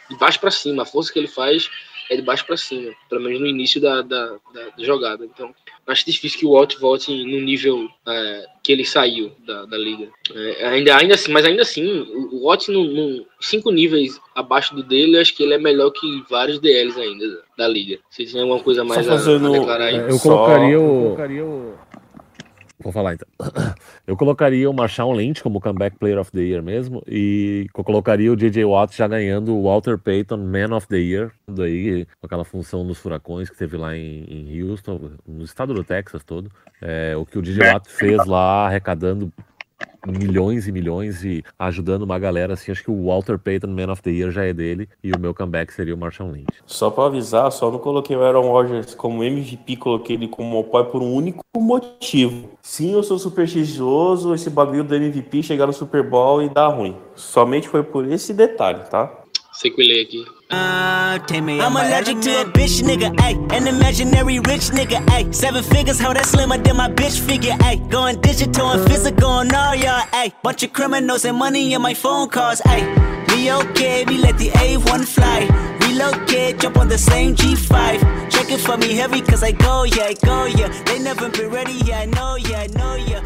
de 0.10 0.18
baixo 0.18 0.42
para 0.42 0.52
cima. 0.52 0.84
A 0.84 0.86
força 0.86 1.14
que 1.14 1.18
ele 1.18 1.30
faz 1.30 1.70
é 2.10 2.16
de 2.16 2.22
baixo 2.22 2.46
para 2.46 2.58
cima, 2.58 2.92
pelo 3.08 3.22
menos 3.22 3.40
no 3.40 3.46
início 3.46 3.80
da, 3.80 4.02
da, 4.02 4.28
da, 4.54 4.70
da 4.76 4.84
jogada. 4.84 5.24
Então, 5.26 5.54
acho 5.86 6.06
difícil 6.06 6.40
que 6.40 6.46
o 6.46 6.52
Walt 6.52 6.76
volte 6.78 7.12
no 7.12 7.40
nível 7.42 7.88
é, 8.08 8.46
que 8.64 8.72
ele 8.72 8.84
saiu 8.84 9.32
da, 9.46 9.66
da 9.66 9.78
liga. 9.78 10.10
É, 10.34 10.68
ainda, 10.68 10.96
ainda 10.98 11.14
assim, 11.14 11.32
mas 11.32 11.46
ainda 11.46 11.62
assim, 11.62 11.86
o, 11.86 12.36
o 12.36 12.44
Walt, 12.46 12.68
no, 12.70 12.84
no, 12.84 13.26
cinco 13.40 13.72
níveis 13.72 14.20
abaixo 14.36 14.76
do 14.76 14.84
dele, 14.84 15.20
acho 15.20 15.36
que 15.36 15.44
ele 15.44 15.54
é 15.54 15.60
melhor 15.60 15.92
que 15.92 16.24
vários 16.30 16.60
DLs 16.60 17.00
ainda 17.00 17.28
da, 17.28 17.42
da 17.58 17.68
liga. 17.68 18.00
Se 18.10 18.26
tem 18.26 18.42
alguma 18.42 18.60
coisa 18.60 18.84
mais 18.84 19.08
a, 19.08 19.14
a, 19.14 19.50
declarar 19.50 19.86
aí. 19.86 19.98
É, 19.98 20.10
eu 20.10 20.20
colocaria 20.20 20.80
o. 20.80 20.84
Eu 20.84 21.04
colocaria 21.04 21.46
o 21.46 21.74
Vou 22.82 22.94
falar 22.94 23.16
então. 23.16 23.28
Eu 24.08 24.16
colocaria 24.16 24.70
o 24.70 24.74
Marshall 24.74 25.14
Lynch 25.14 25.44
como 25.44 25.60
comeback 25.60 25.98
player 25.98 26.18
of 26.18 26.32
the 26.32 26.40
year 26.40 26.64
mesmo 26.64 27.04
e 27.06 27.68
colocaria 27.74 28.32
o 28.32 28.38
JJ 28.38 28.64
Watt 28.64 28.96
já 28.96 29.08
ganhando 29.08 29.54
o 29.56 29.64
Walter 29.64 29.98
Payton 29.98 30.38
Man 30.38 30.76
of 30.76 30.88
the 30.88 30.98
Year, 30.98 31.32
daí 31.48 32.06
com 32.20 32.26
aquela 32.26 32.46
função 32.46 32.84
nos 32.86 32.98
furacões 32.98 33.50
que 33.50 33.58
teve 33.58 33.76
lá 33.76 33.96
em, 33.98 34.24
em 34.24 34.62
Houston, 34.64 35.12
no 35.28 35.44
estado 35.44 35.74
do 35.74 35.84
Texas 35.84 36.24
todo. 36.24 36.50
É, 36.82 37.16
o 37.18 37.26
que 37.26 37.38
o 37.38 37.42
DJ 37.42 37.74
Watt 37.74 37.90
fez 37.90 38.26
lá 38.26 38.68
arrecadando 38.68 39.32
milhões 40.12 40.68
e 40.68 40.72
milhões 40.72 41.24
e 41.24 41.44
ajudando 41.58 42.04
uma 42.04 42.20
galera 42.20 42.54
assim. 42.54 42.72
Acho 42.72 42.84
que 42.84 42.92
o 42.92 43.06
Walter 43.06 43.38
Payton, 43.38 43.68
Man 43.68 43.92
of 43.92 44.02
the 44.02 44.12
Year, 44.12 44.32
já 44.32 44.46
é 44.46 44.54
dele 44.54 44.88
e 45.04 45.12
o 45.12 45.20
meu 45.20 45.34
comeback 45.34 45.74
seria 45.74 45.96
o 45.96 45.98
Marshall 45.98 46.32
Lynch. 46.32 46.48
Só 46.66 46.90
para 46.90 47.06
avisar, 47.06 47.52
só 47.52 47.72
não 47.72 47.80
coloquei 47.80 48.16
o 48.16 48.24
Aaron 48.24 48.50
Rodgers 48.50 48.94
como 48.96 49.24
MVP, 49.24 49.78
coloquei 49.78 50.16
ele 50.16 50.28
como 50.28 50.60
apoio 50.60 50.86
por 50.86 51.02
um 51.02 51.14
único 51.14 51.44
motivo. 51.56 52.52
Sim, 52.62 52.94
eu 52.94 53.04
sou 53.04 53.20
supersticioso, 53.20 54.34
esse 54.34 54.50
bagulho 54.50 54.84
do 54.84 54.96
MVP 54.96 55.44
chegar 55.44 55.68
no 55.68 55.74
Super 55.74 56.04
Bowl 56.04 56.42
e 56.42 56.50
dar 56.50 56.68
ruim. 56.68 56.96
Somente 57.16 57.68
foi 57.68 57.84
por 57.84 58.10
esse 58.10 58.34
detalhe, 58.34 58.80
tá? 58.90 59.24
Sequelei 59.54 60.04
aqui. 60.04 60.39
Uh, 60.52 61.20
I'm 61.32 61.76
allergic 61.76 62.22
to 62.22 62.42
a 62.42 62.46
bitch 62.46 62.82
nigga, 62.82 63.16
ayy. 63.18 63.52
An 63.54 63.68
imaginary 63.68 64.40
rich 64.40 64.72
nigga, 64.72 64.98
ayy. 65.06 65.34
Seven 65.34 65.64
figures, 65.64 66.00
how 66.00 66.12
that 66.12 66.26
slimmer 66.26 66.58
than 66.58 66.78
my 66.78 66.90
bitch 66.90 67.20
figure, 67.20 67.52
ayy. 67.52 67.88
Going 67.90 68.20
digital 68.22 68.72
and 68.72 68.90
physical 68.90 69.30
on 69.30 69.54
all 69.54 69.76
y'all, 69.76 70.02
ayy. 70.12 70.34
Bunch 70.42 70.64
of 70.64 70.74
criminals 70.74 71.26
and 71.26 71.38
money 71.38 71.74
in 71.74 71.82
my 71.84 71.94
phone 71.94 72.30
calls, 72.30 72.62
ayy. 72.62 72.84
We 73.36 73.52
okay, 73.52 74.06
we 74.06 74.18
let 74.18 74.40
the 74.40 74.50
A1 74.50 75.06
fly. 75.06 75.79
Relocate, 75.90 76.60
jump 76.60 76.78
on 76.78 76.88
the 76.88 76.98
same 76.98 77.36
G5. 77.36 78.30
Check 78.30 78.52
it 78.52 78.60
for 78.60 78.78
me 78.78 78.94
heavy, 78.94 79.22
cause 79.22 79.44
I 79.44 79.52
go, 79.54 79.86
yeah, 79.86 80.04
I 80.04 80.14
go, 80.24 80.46
yeah. 80.46 80.70
They 80.86 81.00
never 81.00 81.30
been 81.30 81.50
ready, 81.50 81.74
yeah, 81.84 82.02
I 82.02 82.06
know, 82.06 82.36
yeah, 82.36 82.60
I 82.60 82.68
know, 82.68 82.94
yeah. 82.96 83.24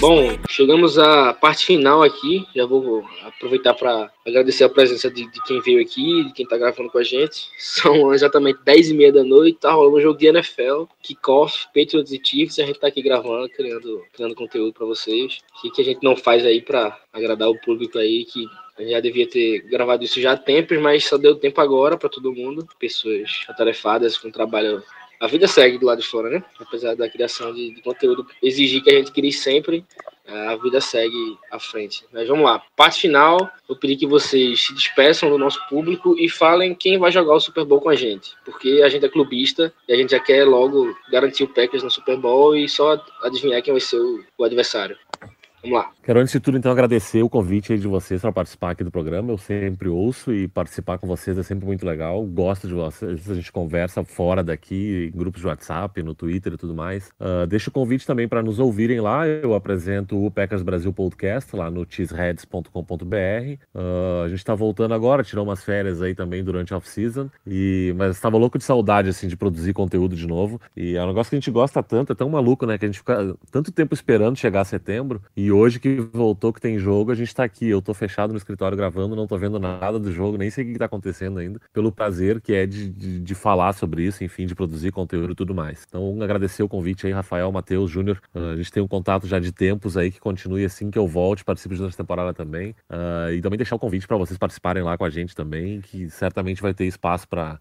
Bom, 0.00 0.38
chegamos 0.48 0.98
à 0.98 1.34
parte 1.34 1.66
final 1.66 2.02
aqui. 2.02 2.46
Já 2.56 2.64
vou 2.64 3.04
aproveitar 3.22 3.74
para 3.74 4.10
agradecer 4.26 4.64
a 4.64 4.68
presença 4.70 5.10
de, 5.10 5.30
de, 5.30 5.42
quem 5.42 5.60
veio 5.60 5.80
aqui, 5.80 6.24
de 6.24 6.32
quem 6.32 6.44
está 6.44 6.56
gravando 6.56 6.90
com 6.90 6.96
a 6.96 7.02
gente. 7.02 7.50
São 7.58 8.14
exatamente 8.14 8.60
10 8.64 8.90
e 8.90 8.94
meia 8.94 9.12
da 9.12 9.22
noite, 9.22 9.58
tá 9.60 9.72
rolando 9.72 9.98
um 9.98 10.00
jogo 10.00 10.18
de 10.18 10.26
NFL, 10.26 10.84
kickoff, 11.02 11.66
Patriots 11.74 12.12
e 12.12 12.20
Chiefs, 12.24 12.58
a 12.58 12.62
gente 12.62 12.76
está 12.76 12.86
aqui 12.86 13.02
gravando, 13.02 13.46
criando, 13.50 14.02
criando 14.14 14.34
conteúdo 14.34 14.72
para 14.72 14.86
vocês. 14.86 15.40
O 15.58 15.60
que, 15.60 15.70
que 15.70 15.82
a 15.82 15.84
gente 15.84 16.02
não 16.02 16.16
faz 16.16 16.46
aí 16.46 16.62
para 16.62 16.98
agradar 17.12 17.50
o 17.50 17.60
público 17.60 17.98
aí, 17.98 18.24
que 18.24 18.46
já 18.88 19.00
devia 19.00 19.28
ter 19.28 19.60
gravado 19.60 20.04
isso 20.04 20.20
já 20.20 20.32
há 20.32 20.36
tempos, 20.36 20.78
mas 20.78 21.04
só 21.04 21.16
deu 21.16 21.36
tempo 21.36 21.60
agora 21.60 21.96
para 21.96 22.08
todo 22.08 22.32
mundo. 22.32 22.66
Pessoas 22.78 23.44
atarefadas 23.48 24.16
com 24.16 24.30
trabalho 24.30 24.82
a 25.20 25.26
vida 25.26 25.46
segue 25.46 25.76
do 25.76 25.84
lado 25.84 26.00
de 26.00 26.08
fora, 26.08 26.30
né? 26.30 26.42
Apesar 26.58 26.96
da 26.96 27.08
criação 27.08 27.52
de, 27.52 27.74
de 27.74 27.82
conteúdo 27.82 28.26
exigir 28.42 28.82
que 28.82 28.90
a 28.90 28.94
gente 28.94 29.12
crie 29.12 29.30
sempre, 29.30 29.84
a 30.26 30.56
vida 30.56 30.80
segue 30.80 31.36
à 31.50 31.58
frente. 31.58 32.06
Mas 32.10 32.26
vamos 32.26 32.44
lá, 32.44 32.62
parte 32.74 33.02
final. 33.02 33.50
Eu 33.68 33.76
pedi 33.76 33.96
que 33.96 34.06
vocês 34.06 34.66
se 34.66 34.72
despeçam 34.72 35.28
do 35.28 35.36
nosso 35.36 35.60
público 35.68 36.16
e 36.18 36.26
falem 36.26 36.74
quem 36.74 36.98
vai 36.98 37.12
jogar 37.12 37.34
o 37.34 37.40
Super 37.40 37.66
Bowl 37.66 37.82
com 37.82 37.90
a 37.90 37.94
gente, 37.94 38.34
porque 38.46 38.80
a 38.82 38.88
gente 38.88 39.04
é 39.04 39.10
clubista 39.10 39.70
e 39.86 39.92
a 39.92 39.96
gente 39.96 40.12
já 40.12 40.20
quer 40.20 40.46
logo 40.46 40.96
garantir 41.10 41.44
o 41.44 41.48
Packers 41.48 41.82
no 41.82 41.90
Super 41.90 42.16
Bowl 42.16 42.56
e 42.56 42.66
só 42.66 42.98
adivinhar 43.22 43.60
quem 43.60 43.74
vai 43.74 43.80
ser 43.80 43.98
o, 43.98 44.24
o 44.38 44.44
adversário. 44.44 44.96
Vamos 45.62 45.78
lá. 45.78 45.90
Quero 46.02 46.18
antes 46.18 46.32
de 46.32 46.40
tudo 46.40 46.56
então 46.56 46.72
agradecer 46.72 47.22
o 47.22 47.28
convite 47.28 47.78
de 47.78 47.86
vocês 47.86 48.22
para 48.22 48.32
participar 48.32 48.70
aqui 48.70 48.82
do 48.82 48.90
programa. 48.90 49.30
Eu 49.30 49.38
sempre 49.38 49.88
ouço 49.88 50.32
e 50.32 50.48
participar 50.48 50.98
com 50.98 51.06
vocês 51.06 51.36
é 51.36 51.42
sempre 51.42 51.66
muito 51.66 51.84
legal. 51.84 52.24
Gosto 52.24 52.66
de 52.66 52.72
vocês, 52.72 53.30
a 53.30 53.34
gente 53.34 53.52
conversa 53.52 54.02
fora 54.02 54.42
daqui, 54.42 55.10
em 55.12 55.16
grupos 55.16 55.42
de 55.42 55.46
WhatsApp, 55.46 56.02
no 56.02 56.14
Twitter 56.14 56.54
e 56.54 56.56
tudo 56.56 56.74
mais. 56.74 57.10
Uh, 57.20 57.46
deixo 57.46 57.68
o 57.68 57.72
convite 57.72 58.06
também 58.06 58.26
para 58.26 58.42
nos 58.42 58.58
ouvirem 58.58 59.00
lá. 59.00 59.28
Eu 59.28 59.54
apresento 59.54 60.24
o 60.24 60.30
Packers 60.30 60.62
Brasil 60.62 60.92
Podcast 60.92 61.54
lá 61.54 61.70
no 61.70 61.86
cheeseheads.com.br. 61.88 62.74
Uh, 63.74 64.24
a 64.24 64.28
gente 64.28 64.38
está 64.38 64.54
voltando 64.54 64.94
agora, 64.94 65.22
tirou 65.22 65.44
umas 65.44 65.62
férias 65.62 66.00
aí 66.00 66.14
também 66.14 66.42
durante 66.42 66.72
a 66.72 66.78
off-season, 66.78 67.28
e... 67.46 67.94
mas 67.96 68.16
estava 68.16 68.38
louco 68.38 68.56
de 68.56 68.64
saudade 68.64 69.10
assim 69.10 69.28
de 69.28 69.36
produzir 69.36 69.74
conteúdo 69.74 70.16
de 70.16 70.26
novo. 70.26 70.58
E 70.74 70.96
é 70.96 71.04
um 71.04 71.08
negócio 71.08 71.28
que 71.28 71.36
a 71.36 71.38
gente 71.38 71.50
gosta 71.50 71.82
tanto, 71.82 72.12
é 72.12 72.16
tão 72.16 72.30
maluco, 72.30 72.64
né? 72.64 72.78
Que 72.78 72.86
a 72.86 72.88
gente 72.88 72.98
fica 72.98 73.36
tanto 73.50 73.70
tempo 73.70 73.92
esperando 73.92 74.36
chegar 74.36 74.64
setembro 74.64 75.20
e 75.36 75.49
hoje 75.52 75.78
que 75.78 75.96
voltou, 76.12 76.52
que 76.52 76.60
tem 76.60 76.78
jogo, 76.78 77.10
a 77.12 77.14
gente 77.14 77.34
tá 77.34 77.44
aqui. 77.44 77.68
Eu 77.68 77.80
tô 77.80 77.94
fechado 77.94 78.32
no 78.32 78.36
escritório 78.36 78.76
gravando, 78.76 79.16
não 79.16 79.26
tô 79.26 79.36
vendo 79.38 79.58
nada 79.58 79.98
do 79.98 80.12
jogo, 80.12 80.36
nem 80.36 80.50
sei 80.50 80.64
o 80.64 80.72
que 80.72 80.78
tá 80.78 80.84
acontecendo 80.86 81.38
ainda. 81.38 81.60
Pelo 81.72 81.92
prazer 81.92 82.40
que 82.40 82.52
é 82.52 82.66
de, 82.66 82.88
de, 82.90 83.20
de 83.20 83.34
falar 83.34 83.72
sobre 83.72 84.04
isso, 84.04 84.22
enfim, 84.24 84.46
de 84.46 84.54
produzir 84.54 84.92
conteúdo 84.92 85.32
e 85.32 85.34
tudo 85.34 85.54
mais. 85.54 85.84
Então, 85.88 86.20
agradecer 86.22 86.62
o 86.62 86.68
convite 86.68 87.06
aí, 87.06 87.12
Rafael, 87.12 87.50
Matheus, 87.50 87.90
Júnior. 87.90 88.20
Uh, 88.34 88.52
a 88.52 88.56
gente 88.56 88.72
tem 88.72 88.82
um 88.82 88.88
contato 88.88 89.26
já 89.26 89.38
de 89.38 89.52
tempos 89.52 89.96
aí 89.96 90.10
que 90.10 90.20
continue 90.20 90.64
assim 90.64 90.90
que 90.90 90.98
eu 90.98 91.06
volte, 91.06 91.44
participe 91.44 91.74
de 91.74 91.82
outra 91.82 91.96
temporada 91.96 92.34
também. 92.34 92.70
Uh, 92.90 93.32
e 93.32 93.40
também 93.40 93.56
deixar 93.56 93.76
o 93.76 93.78
convite 93.78 94.06
para 94.06 94.16
vocês 94.16 94.38
participarem 94.38 94.82
lá 94.82 94.96
com 94.96 95.04
a 95.04 95.10
gente 95.10 95.34
também, 95.34 95.80
que 95.80 96.08
certamente 96.10 96.62
vai 96.62 96.74
ter 96.74 96.86
espaço 96.86 97.28
para 97.28 97.58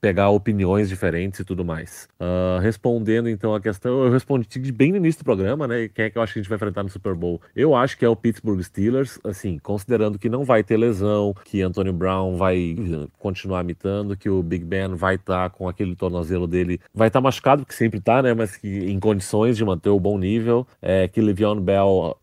pegar 0.00 0.30
opiniões 0.30 0.88
diferentes 0.88 1.40
e 1.40 1.44
tudo 1.44 1.64
mais. 1.64 2.08
Uh, 2.20 2.60
respondendo 2.60 3.28
então 3.28 3.54
a 3.54 3.60
questão, 3.60 4.04
eu 4.04 4.10
respondi 4.10 4.72
bem 4.72 4.90
no 4.90 4.98
início 4.98 5.22
do 5.22 5.24
programa, 5.24 5.66
né? 5.66 5.88
Quem 5.88 6.06
é 6.06 6.10
que 6.10 6.18
eu 6.18 6.22
acho 6.22 6.32
que 6.32 6.38
a 6.38 6.42
gente 6.42 6.48
vai 6.48 6.56
enfrentar 6.56 6.82
no 6.82 6.88
Super 6.88 7.14
Bowl? 7.14 7.19
Eu 7.54 7.74
acho 7.74 7.96
que 7.98 8.04
é 8.04 8.08
o 8.08 8.16
Pittsburgh 8.16 8.62
Steelers, 8.62 9.18
assim, 9.24 9.58
considerando 9.58 10.18
que 10.18 10.28
não 10.28 10.44
vai 10.44 10.62
ter 10.62 10.76
lesão, 10.76 11.34
que 11.44 11.62
Antonio 11.62 11.92
Brown 11.92 12.36
vai 12.36 12.76
continuar 13.18 13.64
mitando, 13.64 14.16
que 14.16 14.28
o 14.28 14.42
Big 14.42 14.64
Ben 14.64 14.94
vai 14.94 15.16
estar 15.16 15.48
tá 15.48 15.50
com 15.50 15.68
aquele 15.68 15.94
tornozelo 15.94 16.46
dele, 16.46 16.80
vai 16.94 17.08
estar 17.08 17.20
tá 17.20 17.24
machucado, 17.24 17.66
que 17.66 17.74
sempre 17.74 18.00
tá, 18.00 18.22
né? 18.22 18.34
Mas 18.34 18.56
que 18.56 18.90
em 18.90 18.98
condições 18.98 19.56
de 19.56 19.64
manter 19.64 19.90
o 19.90 20.00
bom 20.00 20.18
nível, 20.18 20.66
é, 20.80 21.08
que 21.08 21.20
Le'Veon 21.20 21.60
Bell 21.60 22.16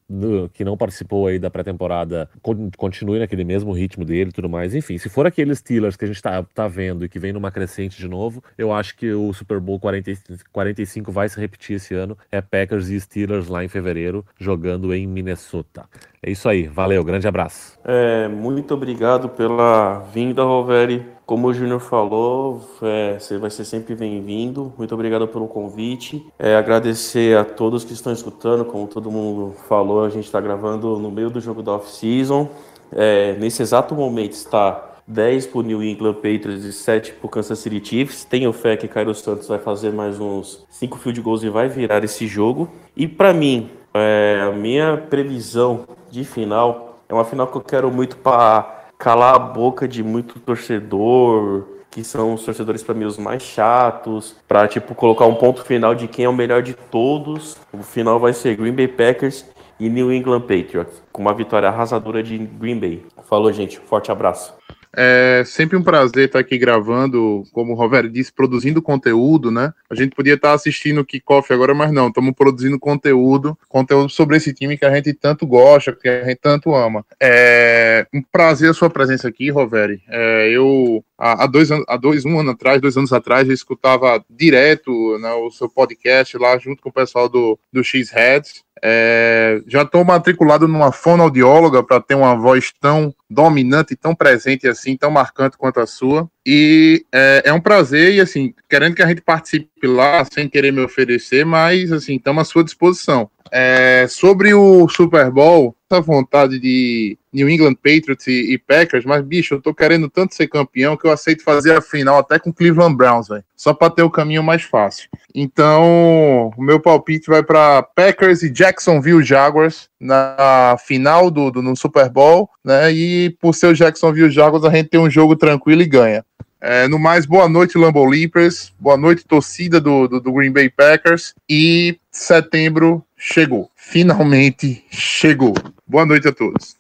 que 0.54 0.64
não 0.64 0.78
participou 0.78 1.28
aí 1.28 1.38
da 1.38 1.50
pré-temporada 1.50 2.30
continue 2.78 3.20
naquele 3.20 3.44
mesmo 3.44 3.74
ritmo 3.74 4.06
dele 4.06 4.30
e 4.30 4.34
tudo 4.34 4.48
mais. 4.48 4.74
Enfim, 4.74 4.98
se 4.98 5.10
for 5.10 5.28
aqueles 5.28 5.60
Steelers 5.60 5.98
que 5.98 6.06
a 6.06 6.08
gente 6.08 6.22
tá, 6.22 6.44
tá 6.44 6.68
vendo 6.68 7.04
e 7.04 7.10
que 7.10 7.20
vem 7.20 7.34
numa 7.34 7.52
crescente 7.52 7.98
de 7.98 8.08
novo, 8.08 8.42
eu 8.58 8.72
acho 8.72 8.96
que 8.96 9.12
o 9.12 9.34
Super 9.34 9.60
Bowl 9.60 9.80
40, 9.80 10.12
45 10.52 11.12
vai 11.12 11.28
se 11.28 11.40
repetir 11.40 11.76
esse 11.76 11.94
ano. 11.94 12.18
É 12.32 12.42
Packers 12.42 12.90
e 12.90 13.00
Steelers 13.00 13.48
lá 13.48 13.64
em 13.64 13.68
fevereiro, 13.68 14.26
jogando 14.40 14.87
em 14.94 15.08
Minnesota. 15.08 15.86
É 16.22 16.32
isso 16.32 16.48
aí, 16.50 16.68
valeu, 16.68 17.04
grande 17.04 17.28
abraço. 17.28 17.78
É, 17.84 18.28
muito 18.28 18.74
obrigado 18.74 19.30
pela 19.30 20.00
vinda, 20.14 20.44
Roveri. 20.44 21.06
Como 21.26 21.48
o 21.48 21.54
Júnior 21.54 21.82
falou, 21.82 22.62
é, 22.82 23.20
você 23.20 23.38
vai 23.38 23.50
ser 23.50 23.66
sempre 23.66 23.96
bem-vindo. 23.96 24.74
Muito 24.78 24.94
obrigado 24.94 25.28
pelo 25.28 25.48
convite. 25.48 26.26
É, 26.40 26.56
agradecer 26.56 27.38
a 27.38 27.44
todos 27.44 27.84
que 27.84 27.92
estão 27.92 28.14
escutando. 28.14 28.64
Como 28.64 28.88
todo 28.88 29.12
mundo 29.12 29.54
falou, 29.68 30.06
a 30.06 30.10
gente 30.10 30.26
está 30.26 30.40
gravando 30.40 30.98
no 30.98 31.12
meio 31.12 31.30
do 31.30 31.42
jogo 31.42 31.62
da 31.62 31.74
off-season. 31.74 32.50
É, 32.92 33.34
nesse 33.34 33.62
exato 33.62 33.94
momento 33.94 34.32
está 34.34 34.87
10 35.08 35.48
para 35.48 35.60
o 35.60 35.62
New 35.62 35.82
England 35.82 36.16
Patriots 36.16 36.66
e 36.66 36.74
7 36.74 37.14
para 37.14 37.26
o 37.26 37.30
Kansas 37.30 37.60
City 37.60 37.82
Chiefs. 37.84 38.26
Tenho 38.26 38.52
fé 38.52 38.76
que 38.76 38.88
Cairo 38.88 39.16
Santos 39.16 39.48
vai 39.48 39.58
fazer 39.58 39.92
mais 39.92 40.20
uns 40.20 40.66
5 40.70 40.98
field 40.98 41.22
goals 41.22 41.44
e 41.44 41.50
vai 41.50 41.70
virar 41.70 42.04
esse 42.04 42.28
jogo. 42.28 42.70
E 42.96 43.08
para 43.08 43.34
mim, 43.34 43.70
é, 43.94 44.42
a 44.42 44.52
minha 44.52 44.98
previsão 44.98 45.88
de 46.12 46.26
final 46.26 47.02
é 47.08 47.14
uma 47.14 47.24
final 47.24 47.48
que 47.48 47.56
eu 47.56 47.62
quero 47.62 47.90
muito 47.90 48.18
para 48.18 48.86
calar 48.98 49.36
a 49.36 49.40
boca 49.40 49.88
de 49.88 50.04
muito 50.04 50.40
torcedor, 50.40 51.66
que 51.90 52.04
são 52.04 52.34
os 52.34 52.44
torcedores 52.44 52.84
para 52.84 52.94
mim 52.94 53.06
os 53.06 53.18
mais 53.18 53.44
chatos, 53.44 54.36
para 54.48 54.68
tipo 54.68 54.94
colocar 54.94 55.26
um 55.26 55.36
ponto 55.36 55.64
final 55.64 55.96
de 55.96 56.08
quem 56.08 56.26
é 56.26 56.30
o 56.30 56.34
melhor 56.34 56.62
de 56.62 56.74
todos. 56.74 57.56
O 57.72 57.82
final 57.82 58.20
vai 58.20 58.34
ser 58.34 58.58
Green 58.58 58.74
Bay 58.74 58.88
Packers 58.88 59.46
e 59.80 59.90
New 59.90 60.12
England 60.12 60.42
Patriots, 60.42 61.02
com 61.12 61.22
uma 61.22 61.34
vitória 61.34 61.70
arrasadora 61.70 62.22
de 62.22 62.38
Green 62.38 62.80
Bay. 62.80 63.06
Falou, 63.24 63.52
gente. 63.54 63.80
Forte 63.80 64.12
abraço. 64.12 64.54
É 65.00 65.44
sempre 65.46 65.78
um 65.78 65.84
prazer 65.84 66.26
estar 66.26 66.40
aqui 66.40 66.58
gravando, 66.58 67.44
como 67.52 67.74
o 67.74 67.76
Roberto 67.76 68.10
disse, 68.10 68.34
produzindo 68.34 68.82
conteúdo, 68.82 69.52
né? 69.52 69.72
A 69.88 69.94
gente 69.94 70.16
podia 70.16 70.34
estar 70.34 70.54
assistindo 70.54 71.02
o 71.02 71.06
kickoff 71.06 71.54
agora, 71.54 71.76
mas 71.76 71.92
não, 71.92 72.08
estamos 72.08 72.34
produzindo 72.34 72.80
conteúdo, 72.80 73.56
conteúdo 73.70 74.10
sobre 74.10 74.38
esse 74.38 74.52
time 74.52 74.76
que 74.76 74.86
a 74.86 74.96
gente 74.96 75.14
tanto 75.14 75.46
gosta, 75.46 75.94
que 75.94 76.10
a 76.10 76.24
gente 76.24 76.40
tanto 76.42 76.74
ama. 76.74 77.06
É 77.22 78.08
um 78.12 78.24
prazer 78.24 78.72
a 78.72 78.74
sua 78.74 78.90
presença 78.90 79.28
aqui, 79.28 79.52
Roveri. 79.52 80.02
É, 80.10 80.50
eu 80.50 81.04
há 81.18 81.48
dois 81.48 81.72
anos, 81.72 81.86
há 81.88 81.98
dois, 81.98 82.26
um 82.26 82.40
ano 82.40 82.52
atrás, 82.52 82.80
dois 82.80 82.96
anos 82.96 83.12
atrás, 83.12 83.48
eu 83.48 83.54
escutava 83.54 84.24
direto 84.30 85.18
né, 85.20 85.32
o 85.34 85.50
seu 85.50 85.68
podcast 85.68 86.38
lá 86.38 86.58
junto 86.58 86.82
com 86.82 86.90
o 86.90 86.94
pessoal 86.94 87.28
do, 87.28 87.60
do 87.74 87.84
X-Heads. 87.84 88.64
É, 88.84 89.62
já 89.66 89.82
estou 89.82 90.04
matriculado 90.06 90.68
numa 90.68 90.92
fonoaudióloga 90.92 91.82
para 91.82 92.00
ter 92.00 92.14
uma 92.14 92.36
voz 92.36 92.72
tão 92.80 93.14
dominante, 93.30 93.96
tão 93.96 94.14
presente 94.14 94.68
assim, 94.68 94.96
tão 94.96 95.10
marcante 95.10 95.58
quanto 95.58 95.80
a 95.80 95.88
sua. 95.88 96.30
E 96.46 97.04
é, 97.12 97.44
é, 97.46 97.54
um 97.54 97.60
prazer, 97.60 98.14
e 98.14 98.22
assim, 98.22 98.54
querendo 98.70 98.96
que 98.96 99.02
a 99.02 99.08
gente 99.08 99.22
participe 99.22 99.68
lá, 99.86 100.26
sem 100.26 100.50
querer 100.50 100.72
me 100.72 100.82
oferecer, 100.82 101.46
mas 101.46 101.92
assim, 101.92 102.16
estamos 102.16 102.42
à 102.42 102.46
sua 102.46 102.64
disposição. 102.64 103.30
É, 103.52 104.06
sobre 104.10 104.54
o 104.54 104.88
Super 104.90 105.32
Bowl, 105.32 105.76
essa 105.90 106.02
vontade 106.02 106.60
de 106.60 107.18
New 107.32 107.50
England 107.50 107.76
Patriots 107.76 108.28
e, 108.28 108.54
e, 108.54 108.58
Packers, 108.58 109.06
mas 109.06 109.24
bicho, 109.24 109.54
eu 109.54 109.62
tô 109.62 109.74
querendo 109.74 110.10
tanto 110.10 110.36
ser 110.36 110.48
campeão 110.48 110.98
que 110.98 111.06
eu 111.06 111.12
aceito 111.12 111.44
fazer 111.44 111.76
a 111.76 111.82
final 111.82 112.18
até 112.18 112.38
com 112.40 112.52
Cleveland 112.52 112.96
Browns, 112.96 113.30
velho. 113.30 113.44
Só 113.56 113.74
para 113.74 113.90
ter 113.90 114.04
o 114.04 114.10
caminho 114.10 114.44
mais 114.44 114.64
fácil. 114.64 115.10
Então, 115.34 116.52
o 116.58 116.62
meu 116.62 116.80
palpite 116.80 117.30
vai 117.30 117.42
para 117.42 117.84
Packers 117.84 118.44
e 118.44 118.50
Jacksonville 118.50 119.24
Jaguars 119.24 119.90
na 120.00 120.76
final 120.86 121.32
do, 121.32 121.50
do 121.52 121.62
no 121.62 121.76
Super 121.76 122.10
Bowl, 122.10 122.50
né? 122.64 122.92
E 122.92 123.30
por 123.40 123.54
ser 123.54 123.68
o 123.68 123.76
Jacksonville 123.76 124.32
Jaguars, 124.32 124.66
a 124.66 124.70
gente 124.70 124.90
tem 124.90 125.00
um 125.00 125.10
jogo 125.10 125.36
tranquilo 125.36 125.82
e 125.82 125.86
ganha. 125.86 126.26
É, 126.60 126.88
no 126.88 126.98
mais, 126.98 127.26
boa 127.26 127.48
noite, 127.48 127.78
Lambeau 127.78 128.06
Leapers. 128.06 128.74
Boa 128.80 128.98
noite, 128.98 129.26
torcida 129.26 129.80
do, 129.80 130.08
do, 130.08 130.20
do, 130.20 130.34
Green 130.34 130.52
Bay 130.52 130.70
Packers. 130.70 131.36
E 131.48 132.00
setembro 132.12 133.04
chegou. 133.16 133.70
Finalmente 133.76 134.84
chegou. 134.90 135.54
Boa 135.86 136.06
noite 136.06 136.28
a 136.28 136.34
todos. 136.34 136.76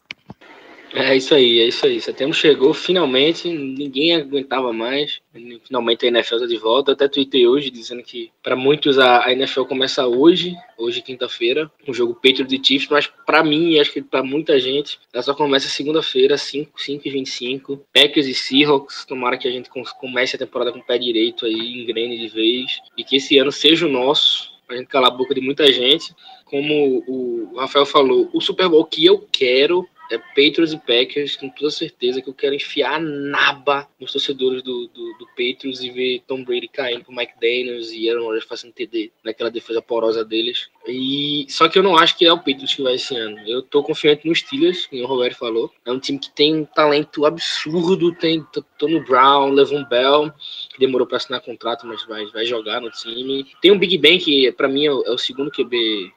É 0.99 1.15
isso 1.15 1.35
aí, 1.35 1.59
é 1.59 1.67
isso 1.67 1.85
aí. 1.85 2.01
Setembro 2.01 2.33
chegou, 2.33 2.73
finalmente, 2.73 3.47
ninguém 3.47 4.15
aguentava 4.15 4.73
mais. 4.73 5.21
Finalmente 5.63 6.03
a 6.03 6.07
NFL 6.07 6.35
está 6.35 6.47
de 6.47 6.57
volta. 6.57 6.89
Eu 6.89 6.95
até 6.95 7.07
tuitei 7.07 7.45
hoje 7.45 7.69
dizendo 7.69 8.01
que 8.01 8.31
para 8.41 8.55
muitos 8.55 8.97
a, 8.97 9.25
a, 9.25 9.31
NFL 9.31 9.65
começa 9.65 10.07
hoje, 10.07 10.55
hoje 10.75 11.03
quinta-feira, 11.03 11.71
um 11.87 11.93
jogo 11.93 12.15
Patriots 12.15 12.47
de 12.47 12.59
Chiefs, 12.67 12.89
mas 12.89 13.05
para 13.27 13.43
mim 13.43 13.73
e 13.73 13.79
acho 13.79 13.93
que 13.93 14.01
para 14.01 14.23
muita 14.23 14.59
gente, 14.59 14.99
ela 15.13 15.21
só 15.21 15.35
começa 15.35 15.69
segunda-feira, 15.69 16.35
5, 16.35 16.81
5 16.81 17.07
e 17.07 17.11
25. 17.11 17.85
Packers 17.93 18.25
e 18.25 18.33
Seahawks, 18.33 19.05
tomara 19.05 19.37
que 19.37 19.47
a 19.47 19.51
gente 19.51 19.69
comece 19.99 20.35
a 20.35 20.39
temporada 20.39 20.71
com 20.71 20.79
o 20.79 20.83
pé 20.83 20.97
direito 20.97 21.45
aí, 21.45 21.83
engrene 21.83 22.17
de 22.17 22.27
vez, 22.27 22.79
e 22.97 23.03
que 23.03 23.17
esse 23.17 23.37
ano 23.37 23.51
seja 23.51 23.85
o 23.85 23.91
nosso, 23.91 24.51
pra 24.65 24.75
gente 24.75 24.87
calar 24.87 25.11
a 25.11 25.15
boca 25.15 25.35
de 25.35 25.41
muita 25.41 25.71
gente. 25.71 26.11
Como 26.45 27.03
o 27.07 27.55
Rafael 27.55 27.85
falou, 27.85 28.31
o 28.33 28.41
Super 28.41 28.67
Bowl 28.67 28.83
que 28.85 29.05
eu 29.05 29.27
quero 29.31 29.87
é 30.12 30.18
Patriots 30.18 30.74
e 30.74 30.78
Packers, 30.78 31.36
com 31.36 31.49
toda 31.49 31.72
certeza 31.72 32.22
que 32.22 32.30
eu 32.30 32.34
quero 32.34 32.55
enfiar 32.55 32.95
a 32.95 32.99
naba 32.99 33.88
nos 33.99 34.12
torcedores 34.12 34.62
do, 34.64 34.88
do, 34.88 35.18
do 35.18 35.28
Patriots 35.28 35.82
e 35.82 35.89
ver 35.89 36.24
Tom 36.28 36.43
Brady 36.43 36.68
caindo 36.68 37.03
pro 37.03 37.16
Mike 37.16 37.34
Daniels 37.39 37.91
e 37.91 38.10
Aaron 38.10 38.26
Rodgers 38.26 38.45
fazendo 38.45 38.74
TD 38.74 39.12
naquela 39.24 39.51
defesa 39.51 39.82
porosa 39.82 40.24
deles. 40.24 40.70
E 40.88 41.45
só 41.49 41.68
que 41.68 41.78
eu 41.78 41.84
não 41.84 41.97
acho 41.97 42.18
que 42.18 42.26
é 42.26 42.32
o 42.32 42.38
Patriots 42.38 42.76
que 42.76 42.82
vai 42.82 42.95
esse 42.95 43.16
ano. 43.16 43.38
Eu 43.45 43.62
tô 43.62 43.84
confiante 43.84 44.28
nos 44.28 44.39
Steelers, 44.39 44.86
como 44.86 45.03
o 45.03 45.08
Roberto 45.08 45.38
falou. 45.38 45.72
É 45.86 45.91
um 45.91 45.99
time 45.99 46.20
que 46.20 46.30
tem 46.32 46.55
um 46.55 46.66
talento 46.66 47.26
absurdo, 47.26 48.14
tem 48.14 48.45
Tony 48.78 48.99
Brown, 49.01 49.51
Levon 49.51 49.84
Bell, 49.86 50.32
que 50.74 50.80
demorou 50.80 51.05
para 51.05 51.18
assinar 51.18 51.41
contrato, 51.41 51.86
mas 51.86 52.05
vai, 52.05 52.26
vai 52.28 52.45
jogar 52.45 52.82
no 52.82 52.89
time. 52.91 53.45
Tem 53.62 53.72
um 53.72 53.80
Big 53.80 53.97
Ben 53.97 54.20
que 54.20 54.51
para 54.53 54.68
mim 54.68 54.86
é 54.86 54.91
o, 54.91 55.03
é 55.03 55.12
o 55.12 55.18
segundo 55.18 55.51
QB 55.51 56.14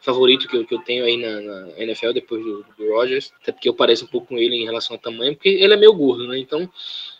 favorito 0.00 0.48
que 0.48 0.56
eu, 0.56 0.64
que 0.64 0.74
eu 0.74 0.78
tenho 0.80 1.04
aí 1.04 1.16
na, 1.16 1.40
na 1.40 1.78
NFL 1.78 2.12
depois 2.12 2.42
do, 2.42 2.64
do 2.78 2.90
Rogers, 2.92 3.32
até 3.42 3.52
porque 3.52 3.68
eu 3.68 3.74
pareço 3.74 4.04
um 4.04 4.08
pouco 4.08 4.28
com 4.28 4.38
ele 4.38 4.56
em 4.56 4.64
relação 4.64 4.96
ao 4.96 5.02
tamanho, 5.02 5.34
porque 5.34 5.48
ele 5.48 5.74
é 5.74 5.76
meio 5.76 5.92
gordo, 5.92 6.28
né? 6.28 6.38
Então 6.38 6.68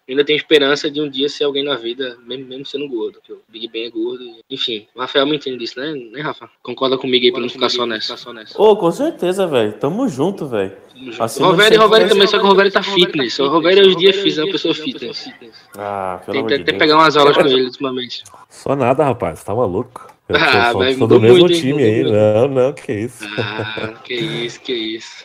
ainda 0.08 0.24
tenho 0.24 0.36
esperança 0.36 0.90
de 0.90 1.00
um 1.00 1.08
dia 1.08 1.28
ser 1.28 1.44
alguém 1.44 1.64
na 1.64 1.74
vida, 1.74 2.16
mesmo, 2.24 2.46
mesmo 2.46 2.64
sendo 2.64 2.88
gordo, 2.88 3.14
porque 3.14 3.32
o 3.32 3.40
Big 3.48 3.68
Ben 3.68 3.86
é 3.86 3.90
gordo. 3.90 4.24
Enfim, 4.48 4.86
o 4.94 5.00
Rafael 5.00 5.26
me 5.26 5.36
entende 5.36 5.58
disso, 5.58 5.78
né, 5.80 5.92
né 6.12 6.20
Rafa? 6.20 6.48
Concorda 6.62 6.96
comigo 6.96 7.24
aí 7.24 7.32
pra 7.32 7.40
não 7.40 7.48
ficar 7.48 7.68
só 7.68 7.84
nessa. 7.86 8.14
Ô, 8.56 8.70
oh, 8.70 8.76
com 8.76 8.90
certeza, 8.92 9.46
velho. 9.46 9.72
Tamo 9.74 10.08
junto, 10.08 10.46
velho. 10.46 10.76
Assim, 11.18 11.42
o 11.42 11.46
Rovério, 11.46 11.80
Rovério 11.80 12.08
também, 12.08 12.26
só 12.26 12.38
que 12.38 12.44
o 12.44 12.48
Rovério 12.48 12.72
tá 12.72 12.82
fitness. 12.82 13.38
O 13.38 13.48
Rovério 13.48 13.82
hoje 13.82 13.94
em 13.94 13.98
dia 13.98 14.12
fiz, 14.14 14.38
é 14.38 14.44
uma 14.44 14.52
pessoa 14.52 14.74
fitness. 14.74 15.28
Ah, 15.76 16.22
pelo 16.24 16.46
Tem 16.46 16.60
até 16.60 16.72
pegar 16.72 16.96
umas 16.96 17.16
aulas 17.16 17.36
com 17.36 17.46
ele 17.46 17.64
ultimamente. 17.64 18.22
Só 18.48 18.76
nada, 18.76 19.04
rapaz. 19.04 19.42
Tá 19.42 19.54
maluco. 19.54 20.15
Eu 20.28 20.36
Ah, 20.36 20.72
sou- 20.72 20.92
sou 20.94 21.06
do 21.06 21.20
mesmo 21.20 21.38
muito, 21.38 21.54
time 21.54 21.82
aí. 21.84 22.02
Não, 22.02 22.48
não, 22.48 22.72
que 22.72 22.92
isso. 22.92 23.24
Ah, 23.38 23.94
que 24.04 24.14
isso, 24.46 24.60
que 24.60 24.72
isso. 24.72 25.24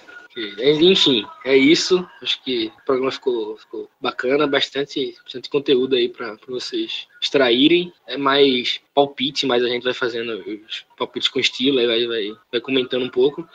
Enfim, 0.80 1.26
é 1.44 1.58
isso. 1.58 2.08
Acho 2.22 2.42
que 2.44 2.72
o 2.82 2.86
programa 2.86 3.12
ficou, 3.12 3.58
ficou 3.58 3.90
bacana, 4.00 4.48
bastante, 4.48 5.16
bastante 5.24 5.50
conteúdo 5.50 5.96
aí 5.96 6.08
para 6.08 6.38
vocês 6.48 7.06
extraírem. 7.22 7.92
É 8.08 8.16
mais 8.16 8.80
palpite, 8.96 9.46
mas 9.46 9.62
a 9.64 9.68
gente 9.68 9.84
vai 9.84 9.94
fazendo 9.94 10.38
os 10.38 10.86
palpites 10.98 11.28
com 11.28 11.40
estilo, 11.40 11.80
aí 11.80 11.88
vai, 11.88 12.08
vai, 12.08 12.32
vai 12.50 12.62
comentando 12.62 13.04
um 13.04 13.10
pouco. 13.10 13.46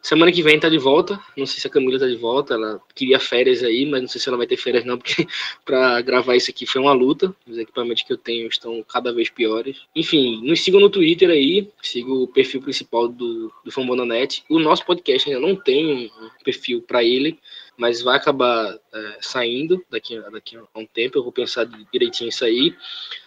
Semana 0.00 0.32
que 0.32 0.42
vem 0.42 0.58
tá 0.58 0.68
de 0.68 0.78
volta. 0.78 1.20
Não 1.36 1.46
sei 1.46 1.60
se 1.60 1.66
a 1.66 1.70
Camila 1.70 1.98
tá 1.98 2.06
de 2.06 2.16
volta. 2.16 2.54
Ela 2.54 2.80
queria 2.94 3.18
férias 3.18 3.62
aí, 3.62 3.84
mas 3.86 4.00
não 4.00 4.08
sei 4.08 4.20
se 4.20 4.28
ela 4.28 4.38
vai 4.38 4.46
ter 4.46 4.56
férias 4.56 4.84
não, 4.84 4.96
porque 4.98 5.26
para 5.64 6.00
gravar 6.00 6.36
isso 6.36 6.50
aqui 6.50 6.66
foi 6.66 6.80
uma 6.80 6.92
luta. 6.92 7.34
Os 7.46 7.58
equipamentos 7.58 8.02
que 8.02 8.12
eu 8.12 8.18
tenho 8.18 8.46
estão 8.48 8.82
cada 8.82 9.12
vez 9.12 9.28
piores. 9.28 9.82
Enfim, 9.94 10.40
nos 10.42 10.60
sigam 10.62 10.80
no 10.80 10.90
Twitter 10.90 11.30
aí. 11.30 11.68
Siga 11.82 12.12
o 12.12 12.28
perfil 12.28 12.62
principal 12.62 13.08
do, 13.08 13.52
do 13.64 13.72
Fambonanet. 13.72 14.44
O 14.48 14.58
nosso 14.58 14.84
podcast 14.84 15.28
ainda 15.28 15.46
não 15.46 15.56
tem 15.56 15.86
um 15.86 16.10
perfil 16.44 16.80
para 16.82 17.02
ele, 17.02 17.38
mas 17.78 18.02
vai 18.02 18.16
acabar 18.16 18.76
é, 18.92 19.18
saindo 19.20 19.82
daqui, 19.88 20.20
daqui 20.32 20.56
a 20.56 20.78
um 20.78 20.84
tempo. 20.84 21.16
Eu 21.16 21.22
vou 21.22 21.32
pensar 21.32 21.64
direitinho 21.92 22.28
isso 22.28 22.44
aí. 22.44 22.74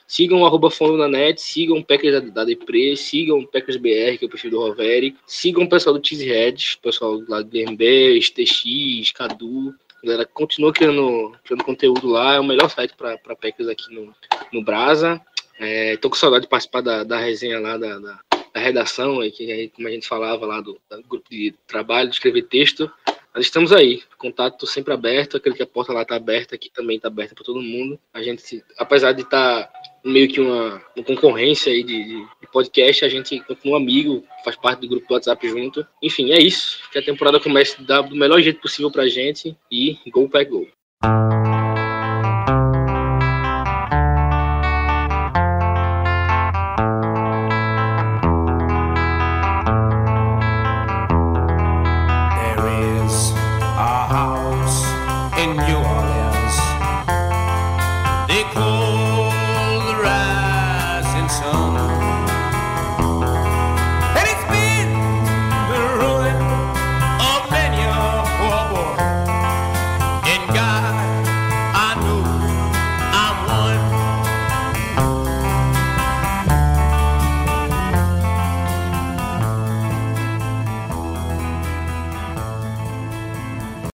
Sigam 0.06 0.42
o 0.42 0.70
Fundo 0.70 0.98
na 0.98 1.08
Net, 1.08 1.42
sigam 1.42 1.78
o 1.78 1.86
Packers 1.86 2.34
da, 2.34 2.44
Depre, 2.44 2.98
sigam 2.98 3.40
o 3.40 3.48
Packers 3.48 3.78
BR, 3.78 4.18
que 4.20 4.26
é 4.26 4.28
o 4.28 4.30
perfil 4.30 4.52
do 4.52 4.60
Roveri, 4.60 5.16
sigam 5.26 5.64
o 5.64 5.70
pessoal 5.70 5.98
do 5.98 6.06
Cheeseheads, 6.06 6.74
o 6.74 6.80
pessoal 6.82 7.24
lá 7.30 7.42
do 7.42 7.50
DMB, 7.50 8.20
TX, 8.20 9.12
Cadu. 9.14 9.74
Galera, 10.04 10.26
continua 10.26 10.74
criando, 10.74 11.34
criando 11.46 11.64
conteúdo 11.64 12.10
lá, 12.10 12.34
é 12.34 12.40
o 12.42 12.44
melhor 12.44 12.70
site 12.70 12.94
para 12.98 13.18
Packers 13.18 13.70
aqui 13.70 13.94
no, 13.96 14.14
no 14.52 14.62
Brasa. 14.62 15.22
É, 15.58 15.96
tô 15.96 16.10
com 16.10 16.16
saudade 16.18 16.44
de 16.44 16.50
participar 16.50 16.82
da, 16.82 17.06
da 17.06 17.18
resenha 17.18 17.60
lá 17.62 17.78
da, 17.78 17.98
da, 17.98 18.20
da 18.54 18.60
redação, 18.60 19.22
aí, 19.22 19.32
que, 19.32 19.50
aí, 19.50 19.70
como 19.70 19.88
a 19.88 19.92
gente 19.92 20.08
falava 20.08 20.46
lá 20.46 20.60
do, 20.60 20.78
do 20.90 21.04
grupo 21.08 21.30
de 21.30 21.54
trabalho, 21.66 22.10
de 22.10 22.16
escrever 22.16 22.42
texto. 22.50 22.92
Mas 23.34 23.46
estamos 23.46 23.72
aí, 23.72 24.02
contato 24.18 24.68
sempre 24.68 24.94
aberto, 24.94 25.38
aquele 25.38 25.56
que 25.56 25.64
a 25.64 25.68
porta 25.68 25.94
lá 25.94 26.04
tá 26.04 26.16
aberta, 26.18 26.56
aqui 26.56 26.70
também 26.70 27.00
tá 27.00 27.08
aberta 27.08 27.34
para 27.34 27.46
todo 27.46 27.62
mundo. 27.62 27.98
A 28.14 28.22
gente, 28.22 28.62
apesar 28.78 29.14
de 29.14 29.22
estar 29.22 29.72
meio 30.04 30.28
que 30.28 30.42
uma, 30.42 30.82
uma 30.96 31.06
concorrência 31.06 31.72
aí 31.72 31.82
de, 31.84 32.04
de- 32.04 32.28
podcast, 32.52 33.06
a 33.06 33.10
gente 33.10 33.40
continua 33.46 33.78
amigo, 33.78 34.26
faz 34.44 34.58
parte 34.58 34.82
do 34.82 34.90
grupo 34.90 35.08
do 35.08 35.14
WhatsApp 35.14 35.48
junto. 35.48 35.88
Enfim, 36.04 36.32
é 36.34 36.40
isso. 36.42 36.82
Que 36.92 37.00
a 37.00 37.02
temporada 37.02 37.40
comece 37.40 37.82
da- 37.84 38.02
do 38.02 38.14
melhor 38.18 38.42
jeito 38.42 38.60
possível 38.60 38.92
pra 38.92 39.08
gente 39.08 39.56
e 39.72 39.98
Go 40.12 40.28
Pack 40.28 40.52
Go. 40.52 40.68